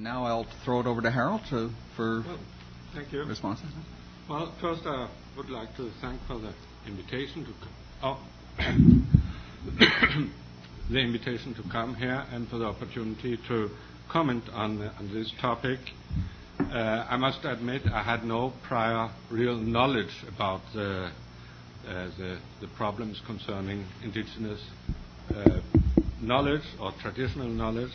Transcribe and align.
And 0.00 0.06
now 0.06 0.24
I'll 0.24 0.46
throw 0.64 0.80
it 0.80 0.86
over 0.86 1.02
to 1.02 1.10
Harold 1.10 1.42
to, 1.50 1.68
for 1.94 2.22
well, 2.26 2.38
thank 2.94 3.12
you. 3.12 3.22
responses. 3.22 3.66
Well, 4.30 4.50
first 4.58 4.80
I 4.86 5.10
would 5.36 5.50
like 5.50 5.76
to 5.76 5.90
thank 6.00 6.18
for 6.26 6.38
the 6.38 6.54
invitation 6.86 7.44
to 7.44 7.52
oh, 8.02 8.18
the 10.90 10.98
invitation 10.98 11.52
to 11.52 11.62
come 11.70 11.94
here 11.96 12.24
and 12.32 12.48
for 12.48 12.56
the 12.56 12.64
opportunity 12.64 13.38
to 13.48 13.68
comment 14.08 14.44
on, 14.54 14.80
on 14.80 15.12
this 15.12 15.30
topic. 15.38 15.80
Uh, 16.58 17.06
I 17.10 17.18
must 17.18 17.44
admit 17.44 17.82
I 17.92 18.02
had 18.02 18.24
no 18.24 18.54
prior 18.62 19.10
real 19.30 19.58
knowledge 19.58 20.24
about 20.26 20.62
the, 20.72 21.10
uh, 21.86 22.08
the, 22.16 22.38
the, 22.62 22.68
problems 22.68 23.20
concerning 23.26 23.84
indigenous 24.02 24.62
uh, 25.36 25.60
knowledge 26.22 26.64
or 26.80 26.90
traditional 27.02 27.48
knowledge. 27.48 27.92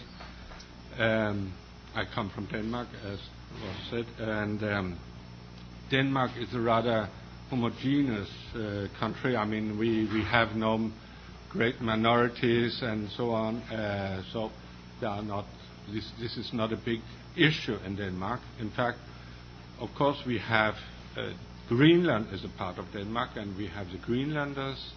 Um, 0.99 1.51
I 1.95 2.03
come 2.13 2.29
from 2.29 2.45
Denmark, 2.47 2.89
as 3.05 3.19
was 3.61 3.75
said, 3.89 4.05
and 4.19 4.61
um, 4.63 4.99
Denmark 5.89 6.31
is 6.37 6.53
a 6.53 6.59
rather 6.59 7.07
homogeneous 7.49 8.29
uh, 8.53 8.87
country. 8.99 9.37
I 9.37 9.45
mean, 9.45 9.79
we, 9.79 10.05
have 10.23 10.57
no 10.57 10.91
great 11.49 11.79
minorities 11.79 12.81
and 12.81 13.09
so 13.11 13.29
on, 13.29 13.61
uh, 13.71 14.23
so 14.33 14.51
this, 16.19 16.35
is 16.35 16.51
not 16.51 16.73
a 16.73 16.77
big 16.77 16.99
issue 17.37 17.77
in 17.85 17.95
Denmark. 17.95 18.41
In 18.59 18.71
fact, 18.71 18.97
of 19.79 19.87
course, 19.97 20.21
we 20.27 20.37
have 20.39 20.75
uh, 21.15 21.31
Greenland 21.69 22.27
as 22.33 22.43
a 22.43 22.49
part 22.57 22.77
of 22.77 22.91
Denmark, 22.91 23.37
and 23.37 23.55
we 23.55 23.67
have 23.67 23.89
the 23.89 23.99
Greenlanders. 23.99 24.91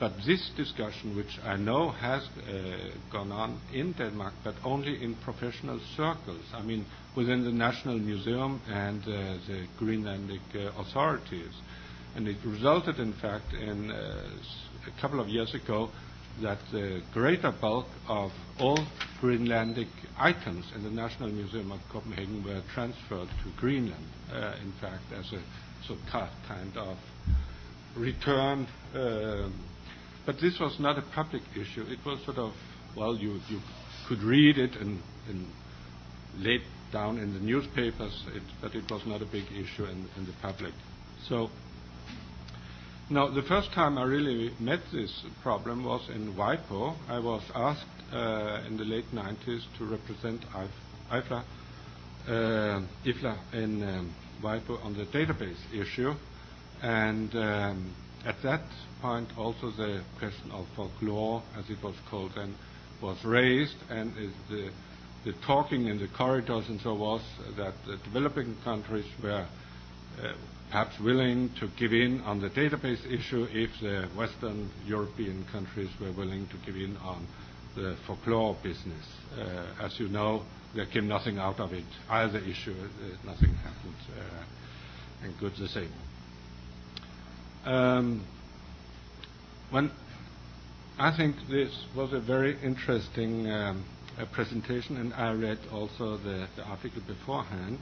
But 0.00 0.14
this 0.26 0.50
discussion, 0.56 1.14
which 1.14 1.38
I 1.44 1.56
know 1.56 1.90
has 1.90 2.22
uh, 2.22 2.88
gone 3.12 3.30
on 3.30 3.60
in 3.70 3.92
Denmark, 3.92 4.32
but 4.42 4.54
only 4.64 5.04
in 5.04 5.14
professional 5.16 5.78
circles, 5.94 6.42
I 6.54 6.62
mean, 6.62 6.86
within 7.14 7.44
the 7.44 7.52
National 7.52 7.98
Museum 7.98 8.62
and 8.66 9.02
uh, 9.02 9.36
the 9.46 9.66
Greenlandic 9.78 10.40
uh, 10.54 10.80
authorities. 10.80 11.52
And 12.16 12.26
it 12.26 12.38
resulted, 12.46 12.98
in 12.98 13.12
fact, 13.12 13.52
in 13.52 13.90
a 13.90 15.00
couple 15.02 15.20
of 15.20 15.28
years 15.28 15.54
ago 15.54 15.90
that 16.42 16.58
the 16.72 17.02
greater 17.12 17.52
bulk 17.60 17.86
of 18.08 18.30
all 18.58 18.78
Greenlandic 19.20 19.90
items 20.18 20.64
in 20.74 20.82
the 20.82 20.90
National 20.90 21.28
Museum 21.28 21.70
of 21.72 21.80
Copenhagen 21.92 22.42
were 22.42 22.62
transferred 22.72 23.28
to 23.28 23.60
Greenland, 23.60 24.08
in 24.62 24.72
fact, 24.80 25.04
as 25.14 25.30
a 25.34 25.42
kind 26.48 26.76
of 26.78 26.96
return. 27.96 28.66
But 30.26 30.40
this 30.40 30.58
was 30.60 30.78
not 30.78 30.98
a 30.98 31.02
public 31.14 31.42
issue. 31.54 31.82
It 31.88 32.04
was 32.04 32.22
sort 32.24 32.38
of, 32.38 32.52
well, 32.96 33.16
you, 33.16 33.40
you 33.48 33.60
could 34.08 34.22
read 34.22 34.58
it 34.58 34.76
and, 34.76 35.00
and 35.28 35.46
laid 36.38 36.62
down 36.92 37.18
in 37.18 37.32
the 37.34 37.40
newspapers, 37.40 38.24
it, 38.34 38.42
but 38.60 38.74
it 38.74 38.90
was 38.90 39.02
not 39.06 39.22
a 39.22 39.26
big 39.26 39.44
issue 39.52 39.84
in, 39.84 40.08
in 40.16 40.26
the 40.26 40.32
public. 40.42 40.74
So 41.28 41.50
now, 43.12 43.26
the 43.26 43.42
first 43.42 43.72
time 43.72 43.98
I 43.98 44.04
really 44.04 44.52
met 44.60 44.78
this 44.92 45.24
problem 45.42 45.82
was 45.82 46.08
in 46.14 46.34
WIPO. 46.34 46.94
I 47.08 47.18
was 47.18 47.42
asked 47.56 47.84
uh, 48.12 48.62
in 48.68 48.76
the 48.76 48.84
late 48.84 49.12
90s 49.12 49.62
to 49.78 49.84
represent 49.84 50.44
IFLA, 51.10 51.42
uh, 52.28 52.82
IFLA 53.04 53.36
in 53.52 53.82
um, 53.82 54.14
WIPO 54.44 54.84
on 54.84 54.96
the 54.96 55.06
database 55.06 55.58
issue. 55.74 56.14
And 56.82 57.34
um, 57.34 57.94
at 58.24 58.36
that 58.42 58.62
point, 59.00 59.28
also 59.38 59.70
the 59.70 60.02
question 60.18 60.50
of 60.50 60.66
folklore, 60.76 61.42
as 61.56 61.68
it 61.70 61.82
was 61.82 61.94
called 62.10 62.32
then, 62.36 62.54
was 63.02 63.16
raised, 63.24 63.76
and 63.88 64.12
the, 64.50 64.70
the 65.24 65.32
talking 65.46 65.86
in 65.86 65.98
the 65.98 66.08
corridors 66.08 66.68
and 66.68 66.80
so 66.80 66.94
was 66.94 67.22
that 67.56 67.74
the 67.86 67.96
developing 68.04 68.56
countries 68.62 69.06
were 69.22 69.46
uh, 70.22 70.32
perhaps 70.70 70.98
willing 71.00 71.50
to 71.58 71.68
give 71.78 71.92
in 71.92 72.20
on 72.22 72.40
the 72.40 72.50
database 72.50 73.04
issue 73.10 73.46
if 73.50 73.70
the 73.80 74.06
Western 74.16 74.70
European 74.86 75.44
countries 75.50 75.88
were 76.00 76.12
willing 76.12 76.46
to 76.48 76.56
give 76.64 76.76
in 76.76 76.96
on 76.98 77.26
the 77.74 77.96
folklore 78.06 78.56
business. 78.62 79.04
Uh, 79.38 79.84
as 79.84 79.98
you 79.98 80.08
know, 80.08 80.42
there 80.74 80.86
came 80.86 81.08
nothing 81.08 81.38
out 81.38 81.58
of 81.58 81.72
it, 81.72 81.84
either 82.10 82.38
issue, 82.38 82.74
uh, 82.74 83.26
nothing 83.26 83.54
happened, 83.54 83.94
uh, 84.18 85.24
and 85.24 85.38
good 85.38 85.52
the 85.58 85.68
same. 85.68 85.90
Um, 87.64 88.24
when 89.70 89.90
I 90.98 91.16
think 91.16 91.36
this 91.50 91.70
was 91.96 92.12
a 92.12 92.20
very 92.20 92.56
interesting 92.62 93.50
um, 93.50 93.84
presentation, 94.32 94.96
and 94.96 95.14
I 95.14 95.32
read 95.32 95.58
also 95.72 96.16
the, 96.18 96.46
the 96.56 96.62
article 96.64 97.02
beforehand. 97.06 97.78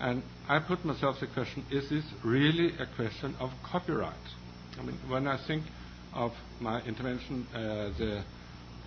And 0.00 0.22
I 0.48 0.58
put 0.60 0.84
myself 0.84 1.16
the 1.20 1.26
question, 1.26 1.64
is 1.70 1.88
this 1.90 2.04
really 2.24 2.72
a 2.78 2.86
question 2.96 3.36
of 3.38 3.50
copyright? 3.64 4.14
I 4.78 4.82
mean, 4.82 4.98
when 5.08 5.26
I 5.26 5.38
think 5.46 5.64
of 6.14 6.32
my 6.58 6.80
intervention 6.82 7.46
uh, 7.54 7.58
the, 7.98 8.24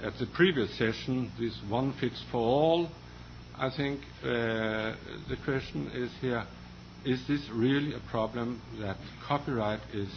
at 0.04 0.18
the 0.20 0.26
previous 0.34 0.76
session, 0.78 1.32
this 1.40 1.56
one 1.70 1.94
fits 2.00 2.22
for 2.32 2.40
all, 2.40 2.90
I 3.58 3.70
think 3.70 4.00
uh, 4.24 4.96
the 5.30 5.38
question 5.46 5.92
is 5.94 6.12
here, 6.20 6.46
is 7.06 7.26
this 7.28 7.50
really 7.52 7.94
a 7.94 8.00
problem 8.12 8.62
that 8.80 8.98
copyright 9.28 9.82
is 9.94 10.10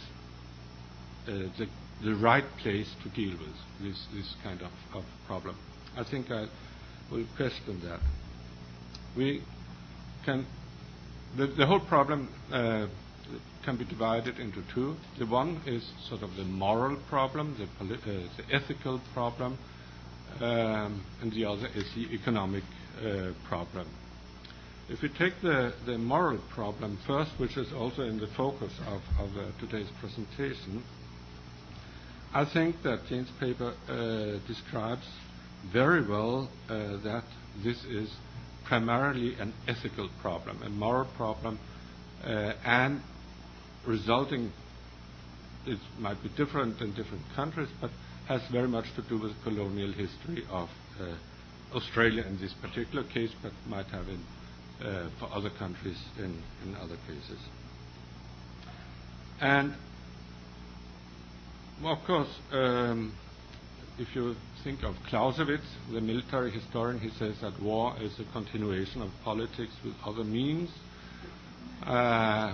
uh, 1.27 1.31
the, 1.57 1.67
the 2.03 2.15
right 2.15 2.45
place 2.61 2.89
to 3.03 3.09
deal 3.09 3.31
with 3.37 3.55
this, 3.81 4.05
this 4.13 4.35
kind 4.43 4.61
of, 4.61 4.71
of 4.93 5.03
problem? 5.25 5.57
I 5.97 6.03
think 6.03 6.31
I 6.31 6.47
will 7.11 7.25
question 7.35 7.81
that. 7.83 7.99
We 9.15 9.41
can 10.23 10.45
the, 11.35 11.47
the 11.47 11.65
whole 11.65 11.79
problem 11.79 12.29
uh, 12.51 12.87
can 13.65 13.77
be 13.77 13.85
divided 13.85 14.39
into 14.39 14.63
two. 14.73 14.95
The 15.19 15.25
one 15.25 15.61
is 15.65 15.83
sort 16.07 16.21
of 16.21 16.35
the 16.35 16.43
moral 16.43 16.97
problem, 17.09 17.55
the, 17.79 17.95
uh, 17.95 17.97
the 18.37 18.55
ethical 18.55 19.01
problem, 19.13 19.57
um, 20.39 21.03
and 21.21 21.31
the 21.33 21.45
other 21.45 21.67
is 21.75 21.85
the 21.95 22.13
economic 22.13 22.63
uh, 22.99 23.31
problem. 23.47 23.87
If 24.89 25.01
we 25.01 25.09
take 25.09 25.41
the, 25.41 25.73
moral 25.97 26.37
problem 26.55 26.97
first, 27.05 27.31
which 27.37 27.57
is 27.57 27.73
also 27.73 28.03
in 28.03 28.19
the 28.19 28.27
focus 28.27 28.71
of, 28.87 29.01
uh, 29.19 29.51
today's 29.59 29.89
presentation, 29.99 30.81
I 32.33 32.45
think 32.45 32.81
that 32.83 33.05
Jane's 33.09 33.29
paper 33.37 33.73
uh, 33.89 34.47
describes 34.47 35.05
very 35.73 36.07
well 36.07 36.49
uh, 36.69 36.97
that 37.03 37.25
this 37.61 37.83
is 37.83 38.09
primarily 38.63 39.35
an 39.35 39.53
ethical 39.67 40.09
problem, 40.21 40.63
a 40.63 40.69
moral 40.69 41.09
problem, 41.17 41.59
and 42.23 43.01
resulting, 43.85 44.53
it 45.65 45.79
might 45.99 46.21
be 46.23 46.29
different 46.37 46.79
in 46.79 46.93
different 46.93 47.23
countries, 47.35 47.69
but 47.81 47.91
has 48.29 48.41
very 48.53 48.69
much 48.69 48.85
to 48.95 49.01
do 49.01 49.17
with 49.17 49.33
colonial 49.43 49.91
history 49.91 50.45
of 50.49 50.69
Australia 51.73 52.23
in 52.23 52.39
this 52.39 52.53
particular 52.53 53.03
case, 53.03 53.31
but 53.43 53.51
might 53.67 53.87
have 53.87 54.07
in 54.07 54.19
for 54.79 55.29
other 55.33 55.49
countries 55.49 55.97
in, 56.17 56.41
in 56.65 56.75
other 56.75 56.97
cases. 57.07 57.39
And 59.39 59.73
of 61.83 61.97
course, 62.05 62.29
um, 62.51 63.13
if 63.99 64.15
you 64.15 64.35
think 64.63 64.83
of 64.83 64.95
Clausewitz, 65.07 65.63
the 65.91 66.01
military 66.01 66.51
historian, 66.51 66.99
he 66.99 67.09
says 67.17 67.35
that 67.41 67.59
war 67.61 67.95
is 67.99 68.19
a 68.19 68.31
continuation 68.31 69.01
of 69.01 69.09
politics 69.23 69.73
with 69.83 69.93
other 70.05 70.23
means. 70.23 70.69
Uh, 71.85 72.53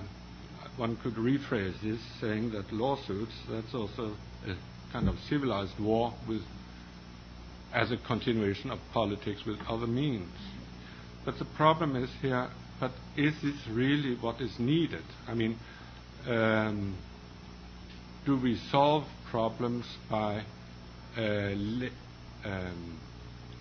one 0.77 0.97
could 0.97 1.15
rephrase 1.15 1.79
this 1.81 1.99
saying 2.19 2.51
that 2.51 2.71
lawsuits, 2.71 3.33
that's 3.49 3.73
also 3.73 4.15
a 4.47 4.55
kind 4.91 5.07
of 5.07 5.15
civilized 5.29 5.79
war 5.79 6.13
as 7.73 7.91
a 7.91 7.97
continuation 7.97 8.71
of 8.71 8.79
politics 8.91 9.45
with 9.45 9.57
other 9.67 9.87
means. 9.87 10.29
But 11.25 11.39
the 11.39 11.45
problem 11.45 11.95
is 11.95 12.09
here, 12.21 12.49
but 12.79 12.91
is 13.15 13.33
this 13.41 13.55
really 13.69 14.15
what 14.15 14.41
is 14.41 14.59
needed? 14.59 15.03
I 15.27 15.33
mean, 15.33 15.57
um, 16.27 16.95
do 18.25 18.37
we 18.37 18.57
solve 18.71 19.05
problems 19.29 19.85
by 20.09 20.43
uh, 21.17 21.21
um, 22.45 22.99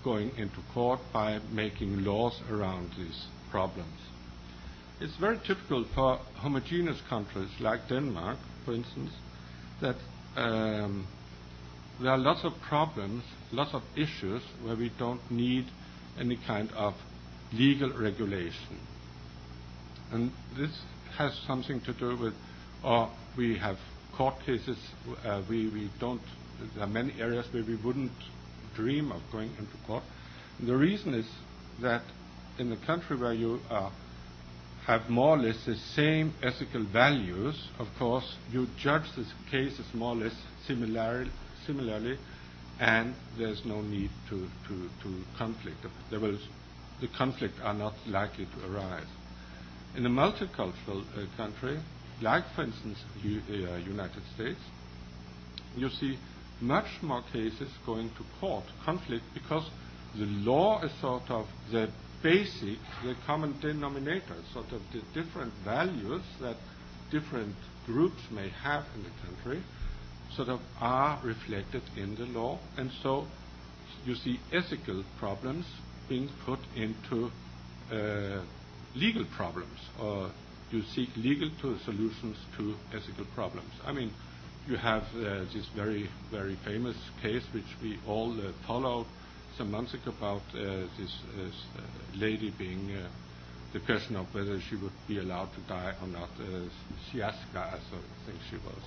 going 0.05 0.31
into 0.37 0.57
court 0.75 1.01
by 1.13 1.39
making 1.51 2.05
laws 2.05 2.41
around 2.51 2.91
these 2.99 3.27
problems. 3.51 3.99
It's 5.01 5.17
very 5.17 5.39
typical 5.47 5.85
for 5.95 6.19
homogeneous 6.37 7.01
countries 7.09 7.51
like 7.61 7.89
Denmark, 7.89 8.39
for 8.65 8.75
instance, 8.75 9.11
that 9.81 9.97
um, 10.37 11.07
there 12.01 12.11
are 12.13 12.19
lots 12.19 12.45
of 12.45 12.53
problems, 12.69 13.23
lots 13.53 13.75
of 13.75 13.83
issues 13.97 14.43
where 14.63 14.77
we 14.77 14.91
don't 14.99 15.21
need 15.31 15.67
any 16.19 16.37
kind 16.47 16.71
of 16.73 16.95
legal 17.53 17.93
regulation. 17.93 18.79
And 20.11 20.31
this 20.57 20.71
has 21.17 21.39
something 21.47 21.81
to 21.83 21.93
do 21.93 22.17
with, 22.17 22.35
or 22.85 23.11
we 23.37 23.59
have 23.59 23.79
court 24.17 24.35
cases, 24.45 24.77
uh, 25.25 25.43
we, 25.49 25.91
don't, 25.99 26.21
there 26.75 26.85
are 26.85 26.89
many 26.89 27.15
areas 27.19 27.47
where 27.53 27.65
we 27.65 27.77
wouldn't 27.77 28.13
dream 28.75 29.13
of 29.13 29.23
going 29.31 29.51
into 29.59 29.73
court. 29.87 30.03
The 30.61 30.77
reason 30.77 31.15
is 31.15 31.27
that 31.81 32.03
in 32.59 32.71
a 32.73 32.87
country 32.87 33.17
where 33.17 33.33
you 33.33 33.61
uh, 33.71 33.91
have 34.87 35.09
more 35.09 35.37
or 35.37 35.39
less 35.39 35.65
the 35.65 35.77
same 35.95 36.35
ethical 36.43 36.85
values, 36.85 37.69
of 37.79 37.89
course, 37.99 38.37
you 38.51 38.67
judge 38.79 39.05
the 39.17 39.25
cases 39.51 39.87
more 39.95 40.15
or 40.15 40.17
less 40.17 40.35
similarly, 40.67 42.19
and 42.81 43.15
there's 43.39 43.65
no 43.65 43.81
need 43.81 44.11
to 44.29 44.47
conflict. 45.39 45.77
There 46.11 46.21
will, 46.21 46.39
the 47.01 47.09
conflict 47.09 47.55
are 47.63 47.75
not 47.75 47.95
likely 48.07 48.47
to 48.47 48.73
arise. 48.73 49.07
In 49.97 50.07
a 50.07 50.11
multicultural 50.11 51.05
uh, 51.17 51.27
country, 51.37 51.79
like 52.21 52.45
for 52.55 52.63
instance 52.63 52.99
U, 53.23 53.41
uh, 53.51 53.77
United 53.77 54.23
States, 54.35 54.61
you 55.77 55.89
see 55.91 56.19
much 56.61 56.87
more 57.03 57.23
cases 57.33 57.69
going 57.85 58.09
to 58.11 58.25
court, 58.41 58.65
conflict, 58.85 59.25
because 59.35 59.69
the 60.17 60.27
law 60.27 60.81
is 60.83 60.93
sort 61.01 61.29
of 61.31 61.47
the 61.71 61.91
basic, 62.23 62.79
the 63.03 63.15
common 63.27 63.59
denominator, 63.61 64.37
sort 64.53 64.71
of 64.73 64.81
the 64.93 65.03
different 65.21 65.53
values 65.65 66.23
that 66.41 66.57
different 67.11 67.55
groups 67.85 68.21
may 68.31 68.49
have 68.63 68.85
in 68.95 69.03
the 69.03 69.11
country, 69.27 69.63
sort 70.37 70.49
of 70.49 70.61
are 70.81 71.21
reflected 71.25 71.83
in 71.97 72.15
the 72.15 72.27
law. 72.27 72.59
And 72.77 72.91
so 73.03 73.27
you 74.05 74.15
see 74.15 74.39
ethical 74.53 75.05
problems 75.19 75.67
being 76.09 76.29
put 76.45 76.59
into 76.77 77.31
uh, 77.93 78.43
legal 78.95 79.25
problems, 79.37 79.79
or 80.01 80.31
you 80.71 80.83
seek 80.95 81.09
legal 81.17 81.51
to 81.61 81.79
solutions 81.85 82.37
to 82.57 82.75
ethical 82.95 83.25
problems. 83.35 83.71
I 83.85 83.93
mean, 83.93 84.11
you 84.67 84.77
have 84.77 85.03
uh, 85.17 85.45
this 85.53 85.67
very, 85.75 86.09
very 86.31 86.57
famous 86.65 86.97
case 87.21 87.43
which 87.53 87.65
we 87.83 87.99
all 88.07 88.33
uh, 88.33 88.53
followed 88.67 89.07
some 89.59 89.71
months 89.71 89.93
ago 89.95 90.13
about 90.17 90.43
uh, 90.55 90.87
this 90.99 91.13
uh, 91.37 91.51
lady 92.17 92.53
being 92.59 92.93
uh, 92.93 93.09
the 93.73 93.81
question 93.81 94.17
of 94.17 94.27
whether 94.35 94.61
she 94.61 94.77
would 94.77 94.93
be 95.09 95.19
allowed 95.19 95.49
to 95.55 95.61
die 95.69 95.95
or 96.01 96.09
not. 96.09 96.29
Uh, 96.39 96.69
Siaska, 97.11 97.75
as 97.75 97.81
I 97.93 98.27
think 98.27 98.39
she 98.51 98.57
was. 98.57 98.83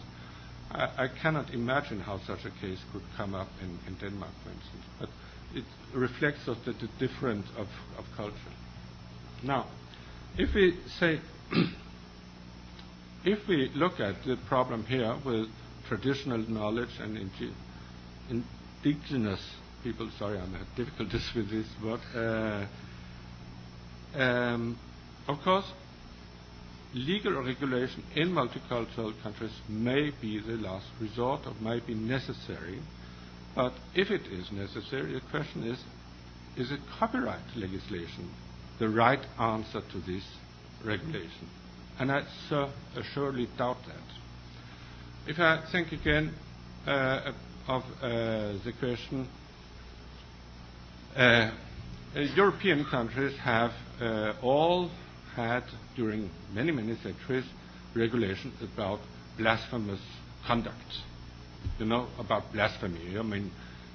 I, 0.71 1.05
I, 1.05 1.07
cannot 1.21 1.53
imagine 1.53 1.99
how 1.99 2.19
such 2.25 2.45
a 2.45 2.51
case 2.61 2.79
could 2.91 3.03
come 3.17 3.35
up 3.35 3.47
in, 3.61 3.77
in 3.87 3.95
Denmark, 3.99 4.31
for 4.43 4.49
instance, 4.49 4.83
but 4.99 5.09
it 5.55 5.63
reflects 5.93 6.45
the, 6.45 6.55
the 6.65 6.89
difference 6.99 7.47
of, 7.57 7.67
of 7.97 8.05
culture. 8.15 8.35
Now, 9.43 9.67
if 10.37 10.53
we 10.53 10.77
say, 10.99 11.19
if 13.25 13.47
we 13.47 13.71
look 13.73 13.99
at 13.99 14.23
the 14.25 14.37
problem 14.47 14.85
here 14.85 15.15
with 15.25 15.47
traditional 15.87 16.37
knowledge 16.37 16.99
and 16.99 17.17
indigenous 18.83 19.41
people, 19.83 20.09
sorry, 20.19 20.37
I 20.37 20.41
have 20.41 20.75
difficulties 20.75 21.29
with 21.35 21.49
this 21.49 21.67
word. 21.83 22.01
Uh, 22.13 22.65
um, 24.19 24.77
of 25.27 25.39
course, 25.41 25.65
legal 26.93 27.33
regulation 27.43 28.03
in 28.15 28.29
multicultural 28.29 29.13
countries 29.21 29.51
may 29.67 30.11
be 30.21 30.39
the 30.39 30.53
last 30.53 30.85
resort 30.99 31.41
or 31.45 31.53
may 31.61 31.79
be 31.79 31.93
necessary. 31.93 32.79
But 33.55 33.73
if 33.95 34.11
it 34.11 34.27
is 34.27 34.51
necessary, 34.51 35.13
the 35.13 35.21
question 35.31 35.63
is 35.63 35.79
is 36.57 36.71
it 36.71 36.79
copyright 36.99 37.55
legislation 37.55 38.29
the 38.79 38.87
right 38.89 39.19
answer 39.39 39.81
to 39.91 39.97
this 40.01 40.23
regulation? 40.83 41.49
And 41.99 42.11
I 42.11 42.23
so 42.49 42.69
assuredly 42.95 43.47
doubt 43.57 43.77
that. 43.87 45.29
If 45.31 45.39
I 45.39 45.63
think 45.71 45.91
again 45.91 46.33
uh, 46.85 47.31
of 47.67 47.83
uh, 48.01 48.07
the 48.63 48.73
question, 48.79 49.27
uh, 51.15 51.51
European 52.35 52.85
countries 52.85 53.37
have 53.39 53.71
uh, 54.01 54.33
all 54.41 54.91
had, 55.35 55.63
during 55.95 56.29
many, 56.53 56.71
many 56.71 56.95
centuries, 56.97 57.45
regulation 57.95 58.53
about 58.61 58.99
blasphemous 59.37 59.99
conduct. 60.45 60.75
You 61.79 61.85
know, 61.85 62.07
about 62.19 62.51
blasphemy. 62.53 63.17
I 63.17 63.21
mean, 63.21 63.51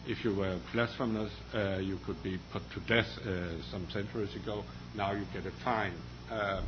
if 0.06 0.25
you 0.25 0.34
were 0.34 0.58
blasphemous, 0.72 1.32
uh, 1.55 1.78
you 1.78 1.99
could 2.05 2.22
be 2.22 2.38
put 2.52 2.62
to 2.72 2.81
death 2.81 3.06
uh, 3.26 3.62
some 3.70 3.88
centuries 3.90 4.34
ago. 4.34 4.64
Now 4.94 5.12
you 5.12 5.25
get 5.32 5.46
a 5.46 5.52
fine. 5.64 5.94
Uh, 6.31 6.62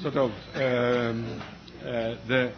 sort 0.00 0.16
of, 0.16 0.30
um, 0.54 1.42
uh, 1.80 2.16
the, 2.28 2.52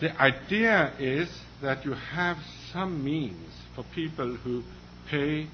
the 0.00 0.20
idea 0.20 0.92
is 0.98 1.28
that 1.62 1.84
you 1.84 1.92
have 1.92 2.36
some 2.72 3.04
means 3.04 3.52
for 3.74 3.84
people 3.94 4.36
who 4.36 4.62
pay 5.08 5.48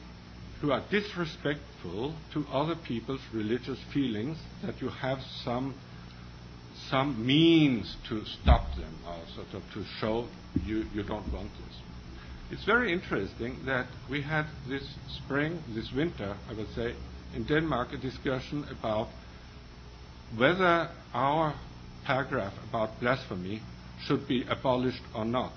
who 0.61 0.73
are 0.73 0.83
disrespectful 0.91 2.15
to 2.35 2.45
other 2.53 2.75
people's 2.77 3.21
religious 3.33 3.79
feelings, 3.95 4.37
that 4.63 4.81
you 4.81 4.89
have 4.89 5.19
some 5.43 5.75
some 6.91 7.25
means 7.25 7.97
to 8.09 8.25
stop 8.43 8.75
them, 8.77 8.95
or 9.07 9.17
sort 9.35 9.55
of 9.55 9.63
to 9.73 9.85
show 10.01 10.27
you, 10.65 10.85
you 10.93 11.03
don't 11.03 11.33
want 11.33 11.51
this. 11.67 11.77
It's 12.51 12.65
very 12.65 12.93
interesting 12.93 13.59
that 13.67 13.87
we 14.11 14.23
had 14.23 14.47
this 14.69 14.83
spring, 15.25 15.63
this 15.73 15.93
winter, 15.95 16.37
I 16.49 16.55
would 16.55 16.69
say, 16.75 16.95
in 17.35 17.45
Denmark, 17.45 17.93
a 17.93 17.97
discussion 17.97 18.67
about 18.71 19.09
whether 20.37 20.89
our 21.15 21.55
paragraph 22.05 22.55
about 22.69 22.99
blasphemy 23.01 23.63
should 24.07 24.27
be 24.27 24.45
abolished 24.49 25.03
or 25.15 25.25
not. 25.25 25.53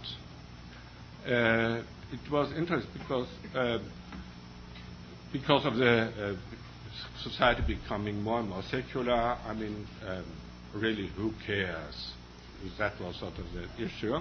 Uh, 1.25 1.81
it 2.11 2.31
was 2.31 2.51
interesting 2.55 2.91
because 2.99 3.27
uh, 3.55 3.79
because 5.31 5.65
of 5.65 5.75
the 5.77 6.35
uh, 6.35 6.35
society 7.23 7.63
becoming 7.65 8.21
more 8.21 8.39
and 8.39 8.49
more 8.49 8.61
secular, 8.69 9.13
I 9.13 9.53
mean, 9.55 9.87
um, 10.07 10.25
really, 10.73 11.07
who 11.07 11.33
cares? 11.45 12.13
That 12.77 12.99
was 12.99 13.17
sort 13.17 13.33
of 13.37 13.45
the 13.53 13.83
issue. 13.83 14.17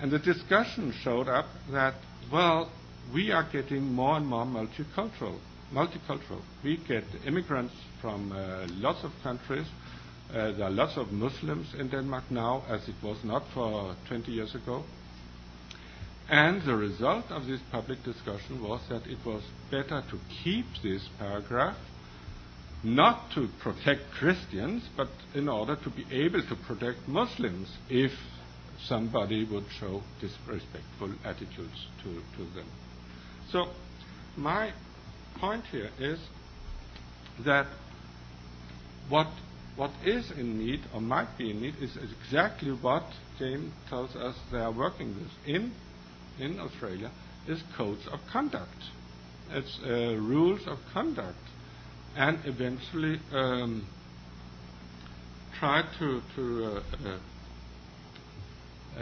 And 0.00 0.10
the 0.10 0.18
discussion 0.18 0.92
showed 1.02 1.28
up 1.28 1.46
that, 1.70 1.94
well, 2.32 2.70
we 3.12 3.30
are 3.30 3.48
getting 3.50 3.82
more 3.92 4.16
and 4.16 4.26
more 4.26 4.44
multicultural. 4.44 5.38
Multicultural. 5.72 6.42
We 6.62 6.78
get 6.88 7.04
immigrants 7.26 7.74
from 8.00 8.32
uh, 8.32 8.66
lots 8.70 9.04
of 9.04 9.12
countries. 9.22 9.66
Uh, 10.30 10.52
there 10.52 10.64
are 10.64 10.70
lots 10.70 10.96
of 10.96 11.12
Muslims 11.12 11.74
in 11.78 11.88
Denmark 11.88 12.24
now, 12.30 12.64
as 12.68 12.88
it 12.88 12.94
was 13.02 13.18
not 13.24 13.44
for 13.52 13.94
20 14.08 14.32
years 14.32 14.54
ago. 14.54 14.84
And 16.28 16.62
the 16.62 16.74
result 16.74 17.26
of 17.30 17.46
this 17.46 17.60
public 17.70 18.02
discussion 18.02 18.62
was 18.62 18.80
that 18.88 19.06
it 19.06 19.18
was 19.24 19.42
better 19.70 20.02
to 20.10 20.18
keep 20.42 20.64
this 20.82 21.06
paragraph, 21.18 21.76
not 22.84 23.30
to 23.34 23.48
protect 23.60 24.02
Christians, 24.18 24.84
but 24.96 25.08
in 25.34 25.48
order 25.48 25.76
to 25.76 25.90
be 25.90 26.04
able 26.10 26.42
to 26.42 26.56
protect 26.66 27.08
Muslims 27.08 27.68
if 27.88 28.12
somebody 28.86 29.44
would 29.44 29.64
show 29.80 30.02
disrespectful 30.20 31.14
attitudes 31.24 31.86
to, 32.02 32.14
to 32.36 32.54
them. 32.54 32.66
So, 33.50 33.66
my 34.36 34.72
point 35.40 35.64
here 35.70 35.90
is 35.98 36.18
that 37.44 37.66
what 39.08 39.28
what 39.76 39.90
is 40.04 40.30
in 40.30 40.58
need 40.58 40.80
or 40.94 41.00
might 41.00 41.36
be 41.36 41.50
in 41.50 41.60
need 41.60 41.74
is 41.80 41.96
exactly 41.96 42.70
what 42.70 43.04
James 43.38 43.72
tells 43.88 44.14
us 44.14 44.36
they 44.52 44.58
are 44.58 44.70
working 44.70 45.14
with 45.14 45.30
in 45.46 45.72
in 46.38 46.60
Australia 46.60 47.10
is 47.48 47.62
codes 47.76 48.06
of 48.12 48.20
conduct. 48.32 48.76
It's 49.50 49.78
uh, 49.84 50.16
rules 50.16 50.66
of 50.66 50.78
conduct, 50.92 51.43
and 52.16 52.38
eventually 52.44 53.20
um, 53.32 53.86
try 55.58 55.82
to, 55.98 56.20
to 56.36 56.64
uh, 56.64 56.82
uh, 57.08 57.18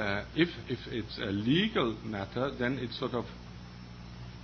uh, 0.00 0.24
if 0.34 0.48
if 0.68 0.78
it's 0.86 1.18
a 1.18 1.26
legal 1.26 1.96
matter, 2.04 2.50
then 2.58 2.78
it's 2.80 2.98
sort 2.98 3.12
of 3.12 3.26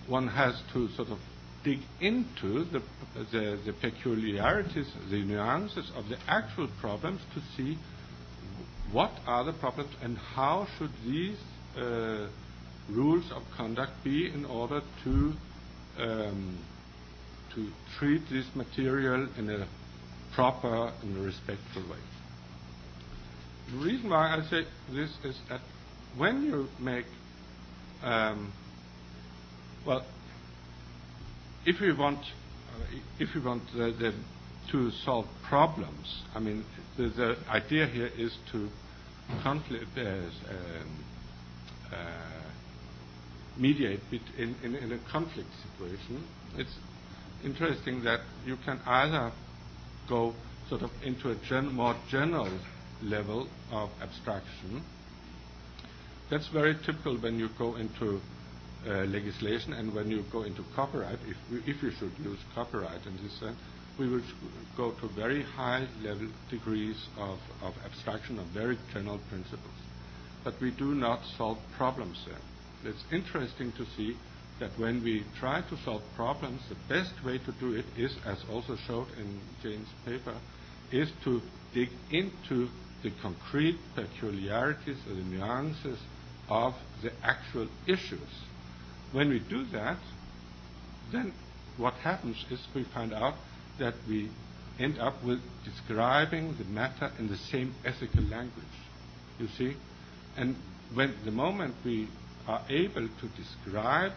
one 0.07 0.29
has 0.29 0.61
to 0.73 0.89
sort 0.91 1.09
of 1.09 1.19
dig 1.65 1.81
into 2.01 2.65
the, 2.67 2.83
the, 3.33 3.59
the 3.67 3.73
peculiarities, 3.81 4.87
the 5.11 5.23
nuances 5.23 5.91
of 5.97 6.09
the 6.09 6.17
actual 6.27 6.69
problems 6.81 7.21
to 7.35 7.41
see 7.57 7.77
what 8.93 9.13
are 9.27 9.45
the 9.45 9.53
problems 9.53 9.91
and 10.03 10.17
how 10.17 10.67
should 10.79 10.91
these 11.05 11.37
uh, 11.77 12.27
rules 12.89 13.31
of 13.33 13.43
conduct 13.57 13.93
be 14.03 14.33
in 14.33 14.45
order 14.45 14.81
to 15.05 15.33
um, 15.99 16.59
to 17.55 17.69
treat 17.99 18.23
this 18.31 18.47
material 18.55 19.29
in 19.37 19.51
a 19.51 19.67
proper 20.35 20.93
and 21.03 21.25
respectful 21.25 21.83
way. 21.91 21.99
The 23.71 23.79
reason 23.85 24.11
why 24.11 24.37
I 24.37 24.43
say 24.49 24.65
this 24.93 25.11
is 25.25 25.39
that 25.49 25.61
when 26.17 26.43
you 26.45 26.69
make 26.81 27.07
um, 28.03 28.53
well, 29.87 30.05
if 31.67 31.81
we 31.81 31.93
want 31.93 32.19
uh, 32.19 32.99
if 33.19 33.29
we 33.35 33.41
want 33.41 33.63
the, 33.73 33.93
the, 33.99 34.13
to 34.73 34.91
solve 35.05 35.27
problems, 35.49 36.23
I 36.35 36.41
mean 36.41 36.65
the, 36.97 37.09
the 37.09 37.37
idea 37.49 37.87
here 37.87 38.11
is 38.17 38.37
to 38.53 38.69
conflict. 39.43 39.87
Uh, 39.97 40.03
um, 40.03 41.05
uh, 41.93 42.39
mediate 43.57 44.01
in, 44.39 44.55
in, 44.63 44.75
in, 44.75 44.93
a 44.93 44.99
conflict 45.11 45.49
situation. 45.65 46.25
It's 46.57 46.75
interesting 47.45 48.03
that 48.05 48.21
you 48.45 48.57
can 48.65 48.81
either 48.87 49.33
go 50.09 50.35
sort 50.69 50.83
of 50.83 50.91
into 51.05 51.31
a 51.31 51.35
gen- 51.37 51.73
more 51.73 51.97
general 52.11 52.51
level 53.03 53.49
of 53.71 53.91
abstraction. 54.03 54.83
That's 56.31 56.49
very 56.49 56.75
typical 56.85 57.17
when 57.17 57.39
you 57.39 57.49
go 57.59 57.77
into 57.77 58.21
uh, 58.87 59.05
legislation 59.05 59.73
and 59.73 59.95
when 59.95 60.11
you 60.11 60.25
go 60.31 60.43
into 60.43 60.63
copyright. 60.75 61.19
If 61.27 61.37
we, 61.51 61.59
if 61.71 61.83
you 61.83 61.91
should 61.91 62.13
use 62.23 62.39
copyright 62.55 63.07
in 63.07 63.17
this 63.23 63.39
sense, 63.41 63.57
we 63.99 64.09
will 64.09 64.23
go 64.77 64.93
to 64.93 65.09
very 65.09 65.43
high 65.43 65.89
level 66.03 66.29
degrees 66.51 66.97
of, 67.19 67.39
of 67.63 67.75
abstraction 67.85 68.39
of 68.39 68.47
very 68.49 68.79
general 68.93 69.19
principles. 69.29 69.75
But 70.45 70.55
we 70.61 70.71
do 70.71 70.95
not 70.95 71.21
solve 71.37 71.59
problems 71.77 72.25
there. 72.27 72.93
It's 72.93 73.03
interesting 73.13 73.73
to 73.73 73.85
see 73.97 74.17
that 74.61 74.71
when 74.79 75.03
we 75.03 75.25
try 75.39 75.63
to 75.63 75.77
solve 75.85 76.03
problems, 76.17 76.61
the 76.69 76.77
best 76.93 77.13
way 77.25 77.39
to 77.39 77.53
do 77.61 77.75
it 77.75 77.85
is, 77.97 78.15
as 78.25 78.39
also 78.51 78.77
showed 78.87 79.07
in 79.19 79.41
Jane's 79.63 79.89
paper, 80.05 80.35
is 80.91 81.11
to 81.25 81.41
dig 81.75 81.91
into 82.11 82.69
the 83.03 83.13
concrete 83.23 83.79
peculiarities 83.95 84.97
or 85.09 85.15
the 85.15 85.23
nuances 85.23 85.99
of 86.49 86.75
the 87.03 87.13
actual 87.23 87.69
issues. 87.87 88.29
When 89.13 89.29
we 89.29 89.39
do 89.39 89.65
that, 89.67 89.99
then 91.13 91.33
what 91.77 91.95
happens 91.95 92.45
is 92.51 92.61
we 92.75 92.85
find 92.85 93.13
out 93.13 93.35
that 93.79 93.95
we 94.09 94.31
end 94.79 94.99
up 94.99 95.23
with 95.25 95.41
describing 95.65 96.57
the 96.59 96.65
matter 96.65 97.11
in 97.19 97.29
the 97.29 97.37
same 97.37 97.75
ethical 97.85 98.23
language. 98.25 98.65
You 99.39 99.49
see? 99.57 99.77
And 100.37 100.57
when 100.95 101.15
the 101.25 101.31
moment 101.31 101.75
we 101.85 102.09
are 102.47 102.63
able 102.69 103.09
to 103.09 103.29
describe 103.37 104.13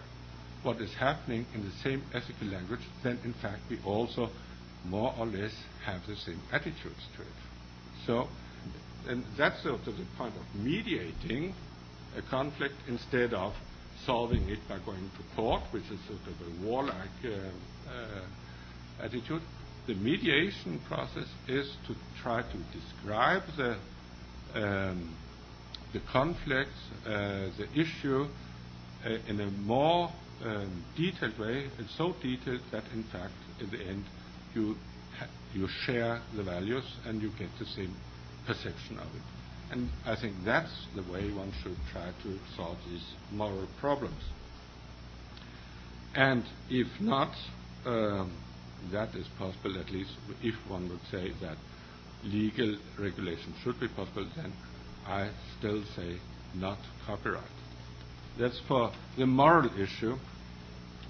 what 0.63 0.79
is 0.81 0.93
happening 0.93 1.45
in 1.53 1.63
the 1.63 1.71
same 1.83 2.03
ethical 2.13 2.47
language, 2.47 2.81
then 3.03 3.17
in 3.23 3.33
fact 3.33 3.61
we 3.69 3.79
also 3.85 4.29
more 4.85 5.13
or 5.17 5.25
less 5.25 5.53
have 5.85 6.05
the 6.07 6.15
same 6.15 6.39
attitudes 6.51 7.07
to 7.15 7.21
it. 7.21 7.27
So, 8.05 8.27
and 9.07 9.23
that's 9.37 9.61
sort 9.63 9.87
of 9.87 9.97
the 9.97 10.05
point 10.17 10.33
of 10.35 10.61
mediating 10.61 11.53
a 12.17 12.21
conflict 12.21 12.75
instead 12.87 13.33
of 13.33 13.53
solving 14.05 14.49
it 14.49 14.59
by 14.67 14.79
going 14.79 15.09
to 15.17 15.35
court, 15.35 15.61
which 15.71 15.83
is 15.85 15.99
sort 16.07 16.21
of 16.27 16.35
a 16.41 16.65
warlike 16.65 16.95
uh, 17.25 17.29
uh, 17.89 19.03
attitude. 19.03 19.41
The 19.87 19.95
mediation 19.95 20.79
process 20.87 21.27
is 21.47 21.71
to 21.87 21.95
try 22.21 22.41
to 22.43 22.57
describe 22.79 23.43
the 23.57 23.77
um, 24.53 25.15
the 25.93 25.99
conflict, 26.11 26.71
uh, 27.05 27.47
the 27.57 27.67
issue, 27.75 28.27
uh, 29.05 29.09
in 29.27 29.39
a 29.41 29.51
more 29.51 30.11
um, 30.43 30.83
detailed 30.95 31.37
way. 31.39 31.69
and 31.77 31.87
so 31.97 32.13
detailed 32.21 32.61
that, 32.71 32.83
in 32.93 33.03
fact, 33.11 33.33
in 33.59 33.69
the 33.69 33.83
end, 33.85 34.05
you 34.53 34.75
you 35.53 35.67
share 35.85 36.21
the 36.35 36.43
values 36.43 36.85
and 37.05 37.21
you 37.21 37.29
get 37.37 37.49
the 37.59 37.65
same 37.65 37.95
perception 38.47 38.97
of 38.97 39.05
it. 39.05 39.21
And 39.71 39.89
I 40.05 40.15
think 40.19 40.35
that's 40.45 40.71
the 40.95 41.03
way 41.03 41.31
one 41.31 41.51
should 41.61 41.77
try 41.91 42.11
to 42.23 42.39
solve 42.55 42.77
these 42.89 43.03
moral 43.31 43.67
problems. 43.79 44.21
And 46.15 46.43
if 46.69 46.87
not, 46.99 47.33
um, 47.85 48.31
that 48.91 49.15
is 49.15 49.27
possible, 49.37 49.79
at 49.79 49.89
least 49.91 50.11
if 50.41 50.55
one 50.69 50.89
would 50.89 50.99
say 51.09 51.31
that 51.41 51.57
legal 52.23 52.77
regulation 52.99 53.53
should 53.63 53.79
be 53.79 53.87
possible, 53.87 54.27
then 54.35 54.51
I 55.05 55.29
still 55.57 55.83
say 55.95 56.17
not 56.55 56.79
copyright. 57.05 57.60
That's 58.39 58.59
for 58.67 58.91
the 59.17 59.25
moral 59.25 59.69
issue, 59.79 60.15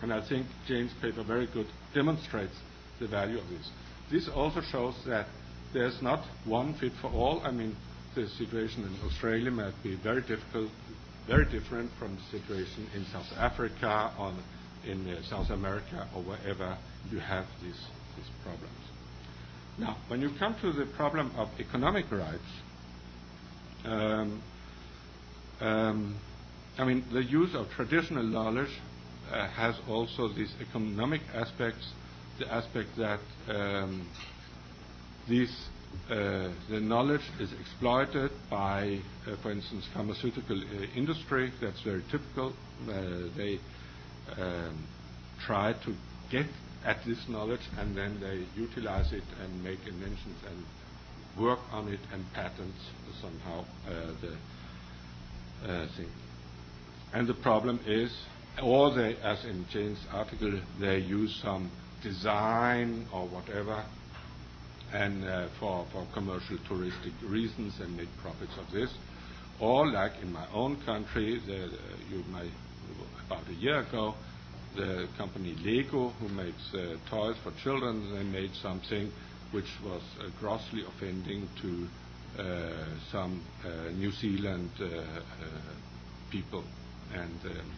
and 0.01 0.11
I 0.11 0.27
think 0.27 0.47
Jane's 0.67 0.91
paper 1.01 1.23
very 1.23 1.47
good 1.47 1.67
demonstrates 1.93 2.55
the 2.99 3.07
value 3.07 3.37
of 3.37 3.49
this. 3.49 3.69
This 4.11 4.27
also 4.27 4.61
shows 4.61 4.95
that 5.05 5.27
there's 5.73 6.01
not 6.01 6.23
one 6.45 6.73
fit 6.73 6.91
for 7.01 7.09
all. 7.11 7.41
I 7.43 7.51
mean, 7.51 7.75
the 8.15 8.27
situation 8.27 8.83
in 8.83 9.07
Australia 9.07 9.51
might 9.51 9.81
be 9.83 9.95
very 9.95 10.21
difficult, 10.21 10.69
very 11.27 11.45
different 11.45 11.91
from 11.97 12.15
the 12.15 12.39
situation 12.39 12.87
in 12.93 13.05
South 13.05 13.31
Africa 13.37 14.11
or 14.19 14.33
in 14.85 15.07
uh, 15.07 15.21
South 15.29 15.49
America 15.49 16.07
or 16.15 16.23
wherever 16.23 16.77
you 17.09 17.19
have 17.19 17.45
these, 17.63 17.79
problems. 18.43 18.73
Now, 19.79 19.97
when 20.09 20.21
you 20.21 20.29
come 20.37 20.55
to 20.61 20.71
the 20.71 20.85
problem 20.85 21.31
of 21.37 21.49
economic 21.59 22.11
rights, 22.11 22.39
um, 23.85 24.43
um, 25.59 26.19
I 26.77 26.85
mean, 26.85 27.03
the 27.11 27.23
use 27.23 27.53
of 27.53 27.69
traditional 27.71 28.23
knowledge 28.23 28.71
uh, 29.31 29.47
has 29.49 29.75
also 29.89 30.29
these 30.29 30.53
economic 30.61 31.21
aspects, 31.33 31.91
the 32.39 32.51
aspect 32.51 32.89
that 32.97 33.19
um, 33.49 34.09
these 35.27 35.53
uh, 36.09 36.49
the 36.69 36.79
knowledge 36.79 37.21
is 37.39 37.51
exploited 37.59 38.31
by, 38.49 38.99
uh, 39.27 39.35
for 39.41 39.51
instance, 39.51 39.85
pharmaceutical 39.93 40.57
uh, 40.57 40.85
industry. 40.95 41.51
That's 41.61 41.81
very 41.81 42.03
typical. 42.09 42.53
Uh, 42.87 43.27
they 43.35 43.59
um, 44.37 44.87
try 45.45 45.73
to 45.73 45.95
get 46.29 46.47
at 46.85 46.97
this 47.05 47.19
knowledge 47.27 47.61
and 47.77 47.95
then 47.95 48.19
they 48.21 48.45
utilize 48.59 49.11
it 49.11 49.23
and 49.43 49.63
make 49.63 49.79
inventions 49.85 50.37
and 50.47 51.43
work 51.43 51.59
on 51.71 51.89
it 51.89 51.99
and 52.13 52.25
patents 52.33 52.79
somehow 53.21 53.65
uh, 53.87 54.13
the 54.21 55.87
thing. 55.95 56.09
And 57.13 57.27
the 57.27 57.33
problem 57.33 57.79
is, 57.85 58.11
or 58.61 58.93
they, 58.93 59.15
as 59.17 59.43
in 59.45 59.65
Jane's 59.71 59.99
article, 60.11 60.59
they 60.79 60.99
use 60.99 61.39
some 61.41 61.71
design 62.01 63.07
or 63.13 63.27
whatever 63.27 63.83
and 64.93 65.23
uh, 65.23 65.47
for, 65.59 65.85
for 65.91 66.05
commercial 66.13 66.57
touristic 66.69 67.13
reasons 67.23 67.79
and 67.79 67.95
make 67.95 68.09
profits 68.21 68.53
of 68.57 68.71
this. 68.73 68.91
Or 69.59 69.87
like 69.87 70.13
in 70.21 70.33
my 70.33 70.45
own 70.53 70.81
country, 70.85 71.39
the, 71.45 71.69
you 72.09 72.23
might, 72.31 72.51
about 73.25 73.47
a 73.47 73.53
year 73.53 73.79
ago, 73.79 74.15
the 74.75 75.07
company 75.17 75.55
Lego, 75.63 76.09
who 76.09 76.29
makes 76.29 76.73
uh, 76.73 76.95
toys 77.09 77.35
for 77.43 77.51
children, 77.61 78.13
they 78.15 78.23
made 78.23 78.51
something 78.61 79.11
which 79.51 79.69
was 79.83 80.01
uh, 80.19 80.29
grossly 80.39 80.83
offending 80.87 81.47
to 81.61 81.87
uh, 82.41 82.71
some 83.11 83.43
uh, 83.65 83.91
New 83.91 84.11
Zealand 84.11 84.69
uh, 84.79 85.03
people. 86.29 86.63
And 87.13 87.39
um, 87.45 87.71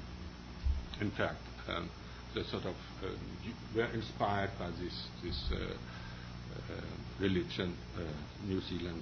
in 1.01 1.11
fact, 1.11 1.37
um, 1.69 1.89
they 2.35 2.43
sort 2.43 2.65
of 2.65 2.75
uh, 3.03 3.07
were 3.75 3.85
inspired 3.93 4.51
by 4.59 4.69
this, 4.71 5.07
this 5.23 5.43
uh, 5.51 5.55
uh, 5.55 6.81
religion, 7.19 7.75
New 8.47 8.61
Zealand 8.61 9.01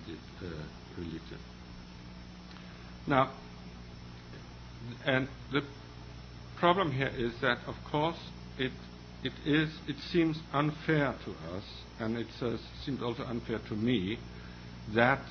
religion. 0.98 1.38
Now, 3.08 3.32
and 5.06 5.28
the 5.52 5.62
problem 6.58 6.92
here 6.92 7.12
is 7.16 7.34
that, 7.42 7.60
of 7.68 7.76
course, 7.90 8.18
it 8.58 8.72
it 9.24 9.34
is 9.46 9.70
it 9.88 9.98
seems 10.12 10.38
unfair 10.54 11.14
to 11.26 11.32
us, 11.56 11.64
and 12.00 12.18
it 12.18 12.28
uh, 12.42 12.58
seems 12.84 13.02
also 13.04 13.24
unfair 13.24 13.60
to 13.70 13.76
me 13.76 14.18
that 14.96 15.22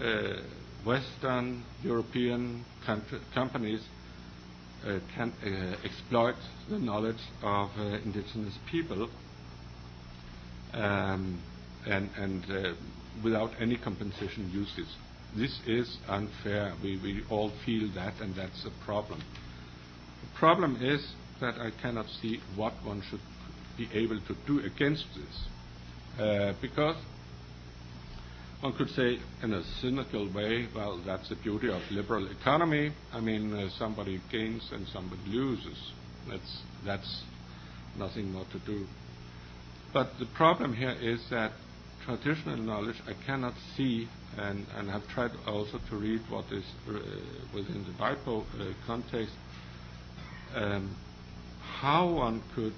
uh, 0.00 0.40
Western 0.84 1.64
European 1.82 2.64
country, 2.86 3.18
companies 3.34 3.80
can 5.14 5.32
exploit 5.84 6.34
the 6.68 6.78
knowledge 6.78 7.20
of 7.42 7.70
indigenous 8.04 8.58
people 8.70 9.08
um, 10.74 11.40
and, 11.86 12.10
and 12.16 12.44
uh, 12.50 12.72
without 13.22 13.50
any 13.60 13.76
compensation 13.76 14.50
uses. 14.52 14.76
this. 14.76 14.96
This 15.36 15.60
is 15.66 15.98
unfair. 16.08 16.74
We, 16.82 16.98
we 17.02 17.22
all 17.30 17.50
feel 17.64 17.90
that, 17.94 18.14
and 18.20 18.34
that's 18.34 18.64
a 18.64 18.84
problem. 18.84 19.20
The 19.20 20.38
problem 20.38 20.78
is 20.80 21.14
that 21.40 21.54
I 21.54 21.70
cannot 21.82 22.06
see 22.22 22.40
what 22.56 22.72
one 22.84 23.02
should 23.10 23.20
be 23.76 23.88
able 23.92 24.20
to 24.20 24.36
do 24.46 24.60
against 24.64 25.06
this. 25.14 26.20
Uh, 26.20 26.52
because 26.60 26.96
one 28.64 28.72
could 28.72 28.88
say, 28.88 29.18
in 29.42 29.52
a 29.52 29.62
cynical 29.82 30.26
way, 30.32 30.66
well, 30.74 30.98
that's 31.04 31.28
the 31.28 31.36
beauty 31.36 31.68
of 31.68 31.82
liberal 31.90 32.26
economy. 32.30 32.90
I 33.12 33.20
mean, 33.20 33.52
uh, 33.52 33.68
somebody 33.78 34.22
gains 34.32 34.66
and 34.72 34.86
somebody 34.88 35.20
loses. 35.26 35.76
That's, 36.26 36.62
that's 36.82 37.22
nothing 37.98 38.32
more 38.32 38.46
to 38.52 38.58
do. 38.60 38.86
But 39.92 40.12
the 40.18 40.24
problem 40.34 40.72
here 40.72 40.96
is 40.98 41.20
that 41.28 41.52
traditional 42.06 42.56
knowledge 42.56 42.96
I 43.06 43.12
cannot 43.26 43.52
see, 43.76 44.08
and, 44.38 44.64
and 44.76 44.90
I've 44.90 45.06
tried 45.08 45.32
also 45.46 45.78
to 45.90 45.96
read 45.96 46.22
what 46.30 46.46
is 46.50 46.64
uh, 46.88 46.92
within 47.54 47.84
the 47.84 48.02
WIPO 48.02 48.40
uh, 48.40 48.72
context, 48.86 49.34
um, 50.54 50.96
how 51.80 52.08
one 52.08 52.42
could 52.54 52.72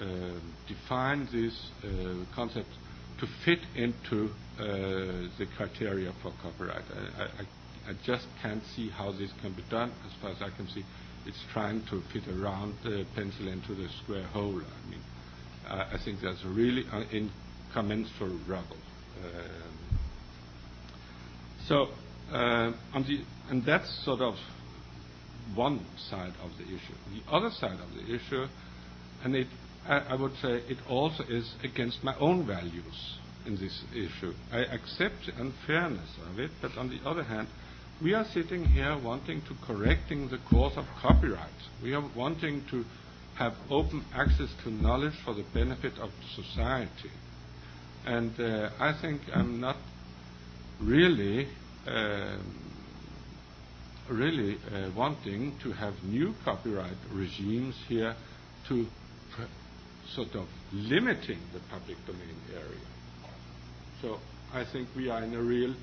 uh, 0.00 0.40
define 0.66 1.28
this 1.30 1.56
uh, 1.84 2.24
concept 2.34 2.66
to 3.20 3.26
fit 3.44 3.60
into 3.76 4.30
uh, 4.58 4.64
the 5.38 5.46
criteria 5.56 6.12
for 6.22 6.32
copyright. 6.42 6.84
I, 6.88 7.92
just 8.04 8.26
can't 8.40 8.62
see 8.76 8.88
how 8.88 9.10
this 9.10 9.30
can 9.42 9.52
be 9.52 9.64
done. 9.68 9.92
As 10.06 10.12
far 10.22 10.30
as 10.30 10.40
I 10.40 10.56
can 10.56 10.68
see, 10.68 10.84
it's 11.26 11.42
trying 11.52 11.84
to 11.90 12.00
fit 12.12 12.22
a 12.28 12.38
round 12.38 12.74
uh, 12.84 13.02
pencil 13.16 13.48
into 13.48 13.74
the 13.74 13.88
square 14.02 14.26
hole. 14.28 14.60
I 14.60 14.90
mean, 14.90 15.00
I 15.68 15.98
think 16.04 16.20
that's 16.22 16.44
really 16.44 16.84
an 16.92 17.30
incommensurable 17.74 18.38
rubble. 18.46 18.76
Um, 19.24 19.98
so, 21.66 21.88
uh, 22.32 22.72
and 23.50 23.64
that's 23.64 24.04
sort 24.04 24.20
of 24.20 24.34
one 25.54 25.84
side 26.08 26.32
of 26.42 26.50
the 26.58 26.64
issue. 26.64 26.94
The 27.12 27.32
other 27.32 27.50
side 27.50 27.78
of 27.80 27.94
the 27.94 28.14
issue, 28.14 28.46
and 29.24 29.34
it, 29.34 29.48
I, 29.88 29.98
I 29.98 30.14
would 30.14 30.34
say 30.36 30.62
it 30.68 30.78
also 30.88 31.24
is 31.24 31.54
against 31.62 32.02
my 32.04 32.16
own 32.18 32.46
values 32.46 33.18
in 33.46 33.56
this 33.56 33.82
issue. 33.92 34.34
I 34.52 34.58
accept 34.58 35.26
the 35.26 35.40
unfairness 35.40 36.10
of 36.30 36.38
it, 36.38 36.50
but 36.60 36.76
on 36.76 36.88
the 36.88 37.08
other 37.08 37.22
hand, 37.22 37.48
we 38.02 38.14
are 38.14 38.24
sitting 38.32 38.64
here 38.64 38.98
wanting 38.98 39.42
to 39.42 39.54
correcting 39.66 40.28
the 40.28 40.38
course 40.50 40.74
of 40.76 40.86
copyright. 41.00 41.50
We 41.82 41.94
are 41.94 42.04
wanting 42.16 42.64
to 42.70 42.84
have 43.36 43.54
open 43.70 44.04
access 44.14 44.48
to 44.64 44.70
knowledge 44.70 45.14
for 45.24 45.34
the 45.34 45.44
benefit 45.54 45.98
of 45.98 46.10
society. 46.34 47.10
And 48.06 48.38
uh, 48.40 48.70
I 48.78 48.92
think 49.00 49.22
I'm 49.34 49.60
not 49.60 49.76
really 50.80 51.48
uh, 51.86 52.36
really 54.10 54.56
uh, 54.56 54.90
wanting 54.96 55.56
to 55.62 55.72
have 55.72 55.94
new 56.02 56.34
copyright 56.44 56.96
regimes 57.12 57.76
here 57.88 58.14
to 58.68 58.86
sort 60.14 60.34
of 60.34 60.46
limiting 60.72 61.38
the 61.52 61.60
public 61.70 61.96
domain 62.06 62.36
area. 62.54 62.80
So 64.02 64.18
I 64.52 64.64
think 64.64 64.88
we 64.96 65.08
are 65.08 65.22
in 65.22 65.34
a 65.34 65.42
real 65.42 65.74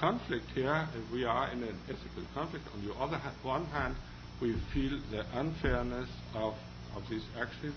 conflict 0.00 0.46
here. 0.54 0.88
We 1.12 1.24
are 1.24 1.50
in 1.50 1.62
an 1.62 1.78
ethical 1.84 2.24
conflict. 2.34 2.64
On 2.74 2.84
the 2.86 2.94
other 2.94 3.16
ha- 3.16 3.32
one 3.42 3.66
hand, 3.66 3.94
we 4.40 4.54
feel 4.72 4.98
the 5.10 5.24
unfairness 5.38 6.08
of, 6.34 6.54
of 6.96 7.02
these 7.10 7.24
actions. 7.38 7.74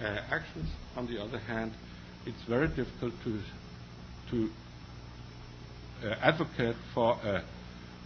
Uh, 0.00 0.20
actions. 0.30 0.68
On 0.96 1.06
the 1.06 1.20
other 1.22 1.38
hand, 1.38 1.72
it's 2.26 2.42
very 2.48 2.68
difficult 2.68 3.12
to, 3.24 3.40
to 4.30 4.50
uh, 6.02 6.14
advocate 6.22 6.76
for 6.94 7.12
a, 7.22 7.42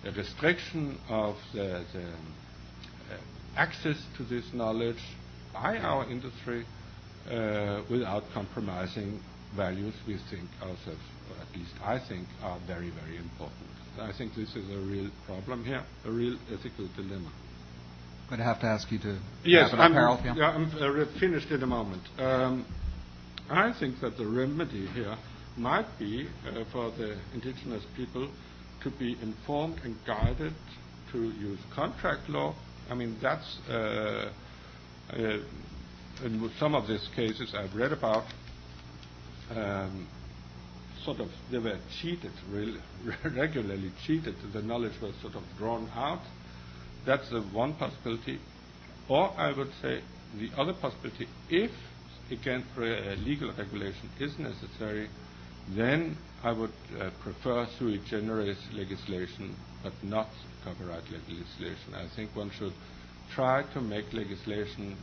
a, 0.04 0.10
restriction 0.12 0.98
of 1.08 1.36
the, 1.52 1.84
the 1.92 2.02
uh, 2.02 3.16
access 3.56 3.96
to 4.16 4.24
this 4.24 4.44
knowledge 4.52 5.02
by 5.52 5.78
our 5.78 6.10
industry 6.10 6.66
without 7.90 8.24
compromising 8.32 9.20
values 9.56 9.94
we 10.06 10.18
think 10.30 10.48
ourselves 10.60 11.00
or 11.30 11.36
at 11.40 11.56
least 11.56 11.72
I 11.82 11.98
think, 12.08 12.26
are 12.42 12.58
very, 12.66 12.90
very 12.90 13.16
important. 13.16 13.68
I 14.00 14.12
think 14.16 14.34
this 14.34 14.54
is 14.56 14.68
a 14.70 14.80
real 14.80 15.10
problem 15.26 15.64
here, 15.64 15.84
a 16.04 16.10
real 16.10 16.36
ethical 16.52 16.88
dilemma. 16.96 17.30
Going 18.28 18.38
to 18.38 18.44
have 18.44 18.60
to 18.60 18.66
ask 18.66 18.90
you 18.90 18.98
to 19.00 19.18
yes, 19.44 19.70
I'm, 19.72 19.92
Harold. 19.92 20.20
Yeah, 20.24 20.34
yeah 20.36 20.48
I'm 20.50 20.66
uh, 20.66 21.04
finished 21.20 21.50
in 21.50 21.62
a 21.62 21.66
moment. 21.66 22.02
Um, 22.18 22.64
I 23.50 23.72
think 23.78 24.00
that 24.00 24.16
the 24.16 24.26
remedy 24.26 24.86
here 24.86 25.16
might 25.56 25.86
be 25.98 26.26
uh, 26.46 26.64
for 26.72 26.90
the 26.92 27.18
indigenous 27.34 27.84
people 27.96 28.28
to 28.82 28.90
be 28.90 29.16
informed 29.22 29.80
and 29.84 29.96
guided 30.06 30.54
to 31.12 31.18
use 31.18 31.58
contract 31.74 32.28
law. 32.28 32.54
I 32.90 32.94
mean, 32.94 33.16
that's 33.22 33.58
uh, 33.68 34.30
uh 35.12 35.38
in 36.22 36.50
some 36.58 36.74
of 36.74 36.86
these 36.86 37.08
cases 37.14 37.54
I've 37.54 37.74
read 37.74 37.92
about. 37.92 38.24
Um, 39.50 40.06
sort 41.04 41.20
of 41.20 41.28
they 41.50 41.58
were 41.58 41.78
cheated, 42.00 42.32
really, 42.50 42.80
regularly 43.24 43.92
cheated. 44.06 44.34
The 44.52 44.62
knowledge 44.62 45.00
was 45.00 45.14
sort 45.20 45.34
of 45.34 45.42
drawn 45.58 45.90
out. 45.94 46.22
That's 47.06 47.28
the 47.30 47.40
one 47.40 47.74
possibility. 47.74 48.40
Or 49.08 49.30
I 49.36 49.52
would 49.52 49.70
say 49.82 50.00
the 50.38 50.50
other 50.56 50.72
possibility, 50.72 51.28
if 51.50 51.70
again 52.30 52.64
legal 53.24 53.52
regulation 53.52 54.08
is 54.18 54.38
necessary, 54.38 55.08
then 55.68 56.16
I 56.42 56.52
would 56.52 56.72
uh, 56.98 57.10
prefer 57.22 57.66
sui 57.78 58.00
generis 58.06 58.58
legislation, 58.72 59.56
but 59.82 59.92
not 60.02 60.28
copyright 60.64 61.04
legislation. 61.10 61.94
I 61.94 62.08
think 62.16 62.34
one 62.34 62.50
should 62.50 62.72
try 63.34 63.62
to 63.74 63.80
make 63.80 64.12
legislation 64.12 64.96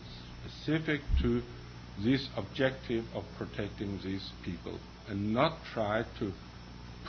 specific 0.43 1.01
to 1.21 1.41
this 1.99 2.29
objective 2.35 3.05
of 3.13 3.23
protecting 3.37 3.99
these 4.03 4.31
people 4.43 4.79
and 5.07 5.33
not 5.33 5.57
try 5.73 6.03
to 6.19 6.31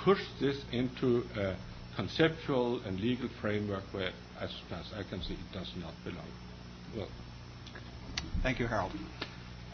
push 0.04 0.20
this 0.40 0.64
into 0.72 1.24
a 1.36 1.54
conceptual 1.96 2.80
and 2.84 3.00
legal 3.00 3.28
framework 3.40 3.84
where, 3.92 4.10
as 4.40 4.50
far 4.68 4.78
as 4.80 4.86
I 4.96 5.02
can 5.08 5.22
see, 5.22 5.34
it 5.34 5.52
does 5.52 5.70
not 5.80 5.92
belong. 6.04 6.26
Well, 6.96 7.08
Thank 8.42 8.58
you, 8.58 8.66
Harold. 8.66 8.92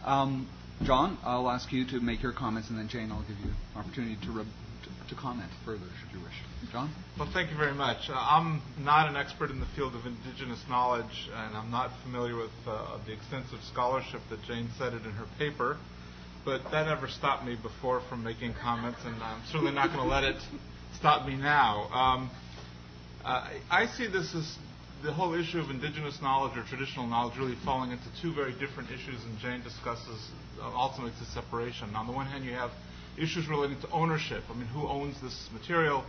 Um, 0.04 0.48
John, 0.82 1.18
I'll 1.24 1.50
ask 1.50 1.72
you 1.72 1.84
to 1.86 2.00
make 2.00 2.22
your 2.22 2.32
comments, 2.32 2.70
and 2.70 2.78
then 2.78 2.88
Jane, 2.88 3.10
I'll 3.10 3.22
give 3.22 3.38
you 3.40 3.46
an 3.46 3.80
opportunity 3.80 4.16
to, 4.26 4.30
re- 4.30 4.44
to, 5.08 5.14
comment 5.14 5.50
further, 5.64 5.86
should 6.00 6.18
you 6.18 6.24
wish. 6.24 6.34
John? 6.72 6.90
Well, 7.18 7.30
thank 7.32 7.50
you 7.50 7.56
very 7.56 7.74
much. 7.74 8.08
Uh, 8.08 8.14
I'm 8.14 8.62
not 8.78 9.08
an 9.08 9.16
expert 9.16 9.50
in 9.50 9.60
the 9.60 9.68
field 9.76 9.94
of 9.94 10.06
indigenous 10.06 10.62
knowledge, 10.68 11.30
and 11.32 11.56
I'm 11.56 11.70
not 11.70 11.90
familiar 12.02 12.36
with 12.36 12.52
uh, 12.66 12.98
the 13.06 13.12
extensive 13.12 13.60
scholarship 13.72 14.20
that 14.30 14.42
Jane 14.44 14.68
cited 14.78 15.04
in 15.04 15.12
her 15.12 15.26
paper 15.38 15.78
but 16.48 16.62
that 16.70 16.86
never 16.86 17.08
stopped 17.08 17.44
me 17.44 17.56
before 17.62 18.00
from 18.08 18.24
making 18.24 18.54
comments, 18.62 18.98
and 19.04 19.22
I'm 19.22 19.42
certainly 19.52 19.72
not 19.72 19.88
going 19.88 20.00
to 20.00 20.08
let 20.08 20.24
it 20.24 20.36
stop 20.96 21.26
me 21.26 21.36
now. 21.36 21.88
Um, 21.92 22.30
uh, 23.22 23.50
I 23.70 23.86
see 23.86 24.06
this 24.06 24.34
as 24.34 24.56
the 25.04 25.12
whole 25.12 25.34
issue 25.34 25.60
of 25.60 25.68
indigenous 25.68 26.18
knowledge 26.22 26.56
or 26.56 26.64
traditional 26.64 27.06
knowledge 27.06 27.36
really 27.38 27.56
falling 27.64 27.92
into 27.92 28.06
two 28.22 28.34
very 28.34 28.52
different 28.52 28.90
issues, 28.90 29.22
and 29.24 29.38
Jane 29.38 29.62
discusses 29.62 30.30
uh, 30.58 30.72
ultimately 30.74 31.12
the 31.20 31.26
separation. 31.26 31.94
On 31.94 32.06
the 32.06 32.12
one 32.12 32.26
hand, 32.26 32.44
you 32.44 32.52
have 32.52 32.70
issues 33.20 33.48
relating 33.48 33.80
to 33.80 33.90
ownership. 33.90 34.42
I 34.50 34.54
mean, 34.54 34.66
who 34.66 34.86
owns 34.86 35.20
this 35.20 35.48
material? 35.52 36.04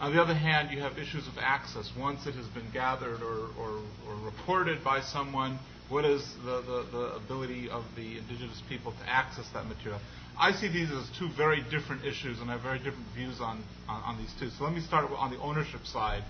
On 0.00 0.14
the 0.14 0.20
other 0.20 0.34
hand, 0.34 0.70
you 0.72 0.80
have 0.80 0.98
issues 0.98 1.28
of 1.28 1.34
access. 1.38 1.90
Once 1.98 2.26
it 2.26 2.34
has 2.34 2.46
been 2.48 2.68
gathered 2.72 3.22
or, 3.22 3.48
or, 3.58 3.82
or 4.08 4.16
reported 4.24 4.82
by 4.82 5.00
someone, 5.00 5.58
what 5.88 6.04
is 6.04 6.22
the, 6.44 6.62
the, 6.62 6.86
the 6.90 7.14
ability 7.14 7.68
of 7.70 7.84
the 7.96 8.18
indigenous 8.18 8.60
people 8.68 8.92
to 8.92 9.08
access 9.08 9.48
that 9.54 9.66
material? 9.66 10.00
I 10.38 10.52
see 10.52 10.68
these 10.68 10.90
as 10.90 11.08
two 11.18 11.28
very 11.36 11.62
different 11.70 12.04
issues, 12.04 12.40
and 12.40 12.50
I 12.50 12.54
have 12.54 12.62
very 12.62 12.78
different 12.78 13.06
views 13.14 13.40
on, 13.40 13.62
on, 13.88 14.02
on 14.02 14.18
these 14.18 14.32
two. 14.40 14.50
So 14.50 14.64
let 14.64 14.72
me 14.72 14.80
start 14.80 15.08
on 15.12 15.30
the 15.30 15.38
ownership 15.38 15.86
side, 15.86 16.24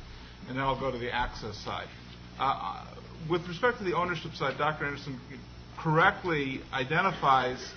and 0.49 0.59
then 0.59 0.65
I'll 0.65 0.79
go 0.79 0.91
to 0.91 0.99
the 0.99 1.11
access 1.15 1.57
side. 1.65 1.89
Uh, 2.39 2.85
with 3.31 3.47
respect 3.49 3.79
to 3.79 3.85
the 3.85 3.95
ownership 3.95 4.35
side, 4.35 4.59
Dr. 4.59 4.85
Anderson 4.85 5.19
correctly 5.79 6.61
identifies 6.73 7.73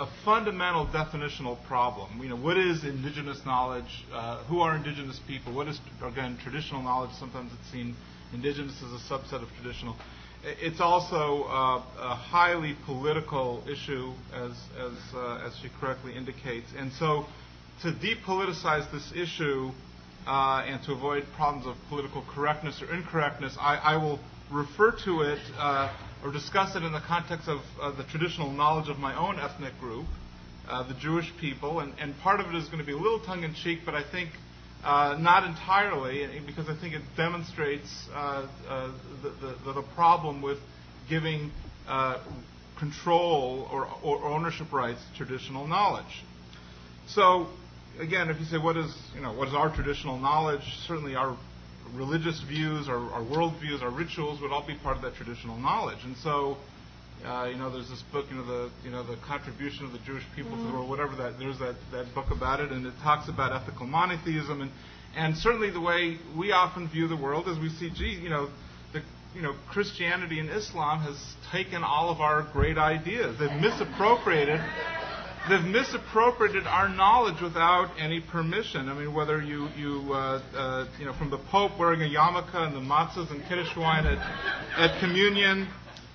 a 0.00 0.06
fundamental 0.24 0.86
definitional 0.86 1.62
problem. 1.66 2.20
You 2.22 2.30
know, 2.30 2.36
what 2.36 2.56
is 2.56 2.84
indigenous 2.84 3.40
knowledge? 3.44 4.04
Uh, 4.12 4.44
who 4.44 4.60
are 4.60 4.76
indigenous 4.76 5.20
people? 5.26 5.54
What 5.54 5.68
is, 5.68 5.80
again, 6.02 6.38
traditional 6.42 6.82
knowledge? 6.82 7.10
Sometimes 7.18 7.52
it's 7.58 7.72
seen 7.72 7.96
indigenous 8.32 8.76
as 8.82 8.92
a 8.92 9.12
subset 9.12 9.42
of 9.42 9.48
traditional. 9.60 9.96
It's 10.44 10.80
also 10.80 11.44
uh, 11.44 11.82
a 11.98 12.14
highly 12.14 12.76
political 12.86 13.64
issue, 13.68 14.12
as, 14.32 14.52
as, 14.78 14.92
uh, 15.14 15.44
as 15.44 15.56
she 15.60 15.68
correctly 15.80 16.16
indicates. 16.16 16.68
And 16.76 16.92
so 16.92 17.26
to 17.82 17.92
depoliticize 17.92 18.90
this 18.92 19.12
issue 19.16 19.70
uh, 20.26 20.62
and 20.64 20.82
to 20.84 20.92
avoid 20.92 21.24
problems 21.34 21.66
of 21.66 21.74
political 21.88 22.24
correctness 22.34 22.80
or 22.82 22.94
incorrectness, 22.94 23.56
I, 23.60 23.76
I 23.78 23.96
will 23.96 24.20
refer 24.52 24.92
to 25.04 25.22
it 25.22 25.40
uh, 25.58 25.92
or 26.24 26.32
discuss 26.32 26.74
it 26.76 26.82
in 26.82 26.92
the 26.92 27.00
context 27.00 27.48
of 27.48 27.96
the 27.96 28.04
traditional 28.04 28.50
knowledge 28.50 28.88
of 28.88 28.98
my 28.98 29.16
own 29.16 29.38
ethnic 29.38 29.78
group, 29.78 30.06
uh, 30.68 30.86
the 30.86 30.94
Jewish 30.94 31.32
people. 31.40 31.80
And, 31.80 31.92
and 31.98 32.18
part 32.18 32.40
of 32.40 32.46
it 32.46 32.54
is 32.54 32.66
going 32.66 32.78
to 32.78 32.84
be 32.84 32.92
a 32.92 32.96
little 32.96 33.20
tongue 33.20 33.44
in 33.44 33.54
cheek, 33.54 33.80
but 33.84 33.94
I 33.94 34.02
think 34.02 34.30
uh, 34.84 35.16
not 35.18 35.44
entirely, 35.44 36.40
because 36.46 36.68
I 36.68 36.76
think 36.80 36.94
it 36.94 37.02
demonstrates 37.16 38.08
uh, 38.12 38.46
uh, 38.68 38.92
the, 39.22 39.30
the, 39.64 39.72
the, 39.72 39.82
problem 39.94 40.40
with 40.40 40.58
giving 41.08 41.50
uh, 41.88 42.22
control 42.78 43.68
or, 43.72 43.88
or, 44.04 44.24
ownership 44.24 44.72
rights 44.72 45.00
to 45.16 45.26
traditional 45.26 45.66
knowledge. 45.66 46.24
So, 47.08 47.48
again, 47.98 48.30
if 48.30 48.38
you 48.38 48.46
say 48.46 48.58
what 48.58 48.76
is 48.76 48.94
you 49.16 49.20
know 49.20 49.32
what 49.32 49.48
is 49.48 49.54
our 49.54 49.74
traditional 49.74 50.16
knowledge, 50.16 50.62
certainly 50.86 51.16
our 51.16 51.36
religious 51.94 52.40
views, 52.42 52.88
our, 52.88 52.98
our 53.12 53.22
world 53.22 53.54
views, 53.60 53.82
our 53.82 53.90
rituals 53.90 54.40
would 54.40 54.52
all 54.52 54.66
be 54.66 54.76
part 54.76 54.96
of 54.96 55.02
that 55.02 55.14
traditional 55.14 55.56
knowledge. 55.56 55.98
And 56.04 56.16
so, 56.16 56.56
uh, 57.24 57.48
you 57.50 57.56
know, 57.56 57.70
there's 57.70 57.88
this 57.88 58.02
book, 58.12 58.26
you 58.30 58.36
know, 58.36 58.46
the 58.46 58.70
you 58.84 58.90
know 58.90 59.02
the 59.02 59.16
contribution 59.26 59.84
of 59.84 59.92
the 59.92 59.98
Jewish 59.98 60.24
people 60.36 60.52
mm-hmm. 60.52 60.66
to 60.66 60.68
the 60.68 60.74
world, 60.74 60.88
whatever 60.88 61.16
that. 61.16 61.38
There's 61.38 61.58
that 61.58 61.76
that 61.92 62.14
book 62.14 62.30
about 62.30 62.60
it, 62.60 62.70
and 62.70 62.86
it 62.86 62.94
talks 63.02 63.28
about 63.28 63.52
ethical 63.52 63.86
monotheism, 63.86 64.60
and 64.60 64.70
and 65.16 65.36
certainly 65.36 65.70
the 65.70 65.80
way 65.80 66.18
we 66.36 66.52
often 66.52 66.88
view 66.88 67.08
the 67.08 67.16
world 67.16 67.48
is 67.48 67.58
we 67.58 67.70
see, 67.70 67.90
gee, 67.90 68.20
you 68.22 68.28
know, 68.28 68.48
the 68.92 69.02
you 69.34 69.42
know 69.42 69.54
Christianity 69.68 70.38
and 70.38 70.48
Islam 70.48 71.00
has 71.00 71.34
taken 71.50 71.82
all 71.82 72.10
of 72.10 72.20
our 72.20 72.42
great 72.52 72.78
ideas. 72.78 73.36
They've 73.38 73.60
misappropriated. 73.60 74.60
They've 75.48 75.64
misappropriated 75.64 76.66
our 76.66 76.90
knowledge 76.90 77.40
without 77.40 77.90
any 77.98 78.20
permission. 78.20 78.88
I 78.90 78.94
mean, 78.94 79.14
whether 79.14 79.40
you, 79.40 79.68
you, 79.78 80.12
uh, 80.12 80.42
uh, 80.54 80.86
you 80.98 81.06
know, 81.06 81.14
from 81.14 81.30
the 81.30 81.38
Pope 81.38 81.78
wearing 81.78 82.02
a 82.02 82.04
yarmulke 82.04 82.54
and 82.54 82.76
the 82.76 82.80
matzahs 82.80 83.30
and 83.30 83.42
kiddush 83.48 83.74
wine 83.74 84.06
at, 84.06 84.18
at 84.76 85.00
communion, 85.00 85.68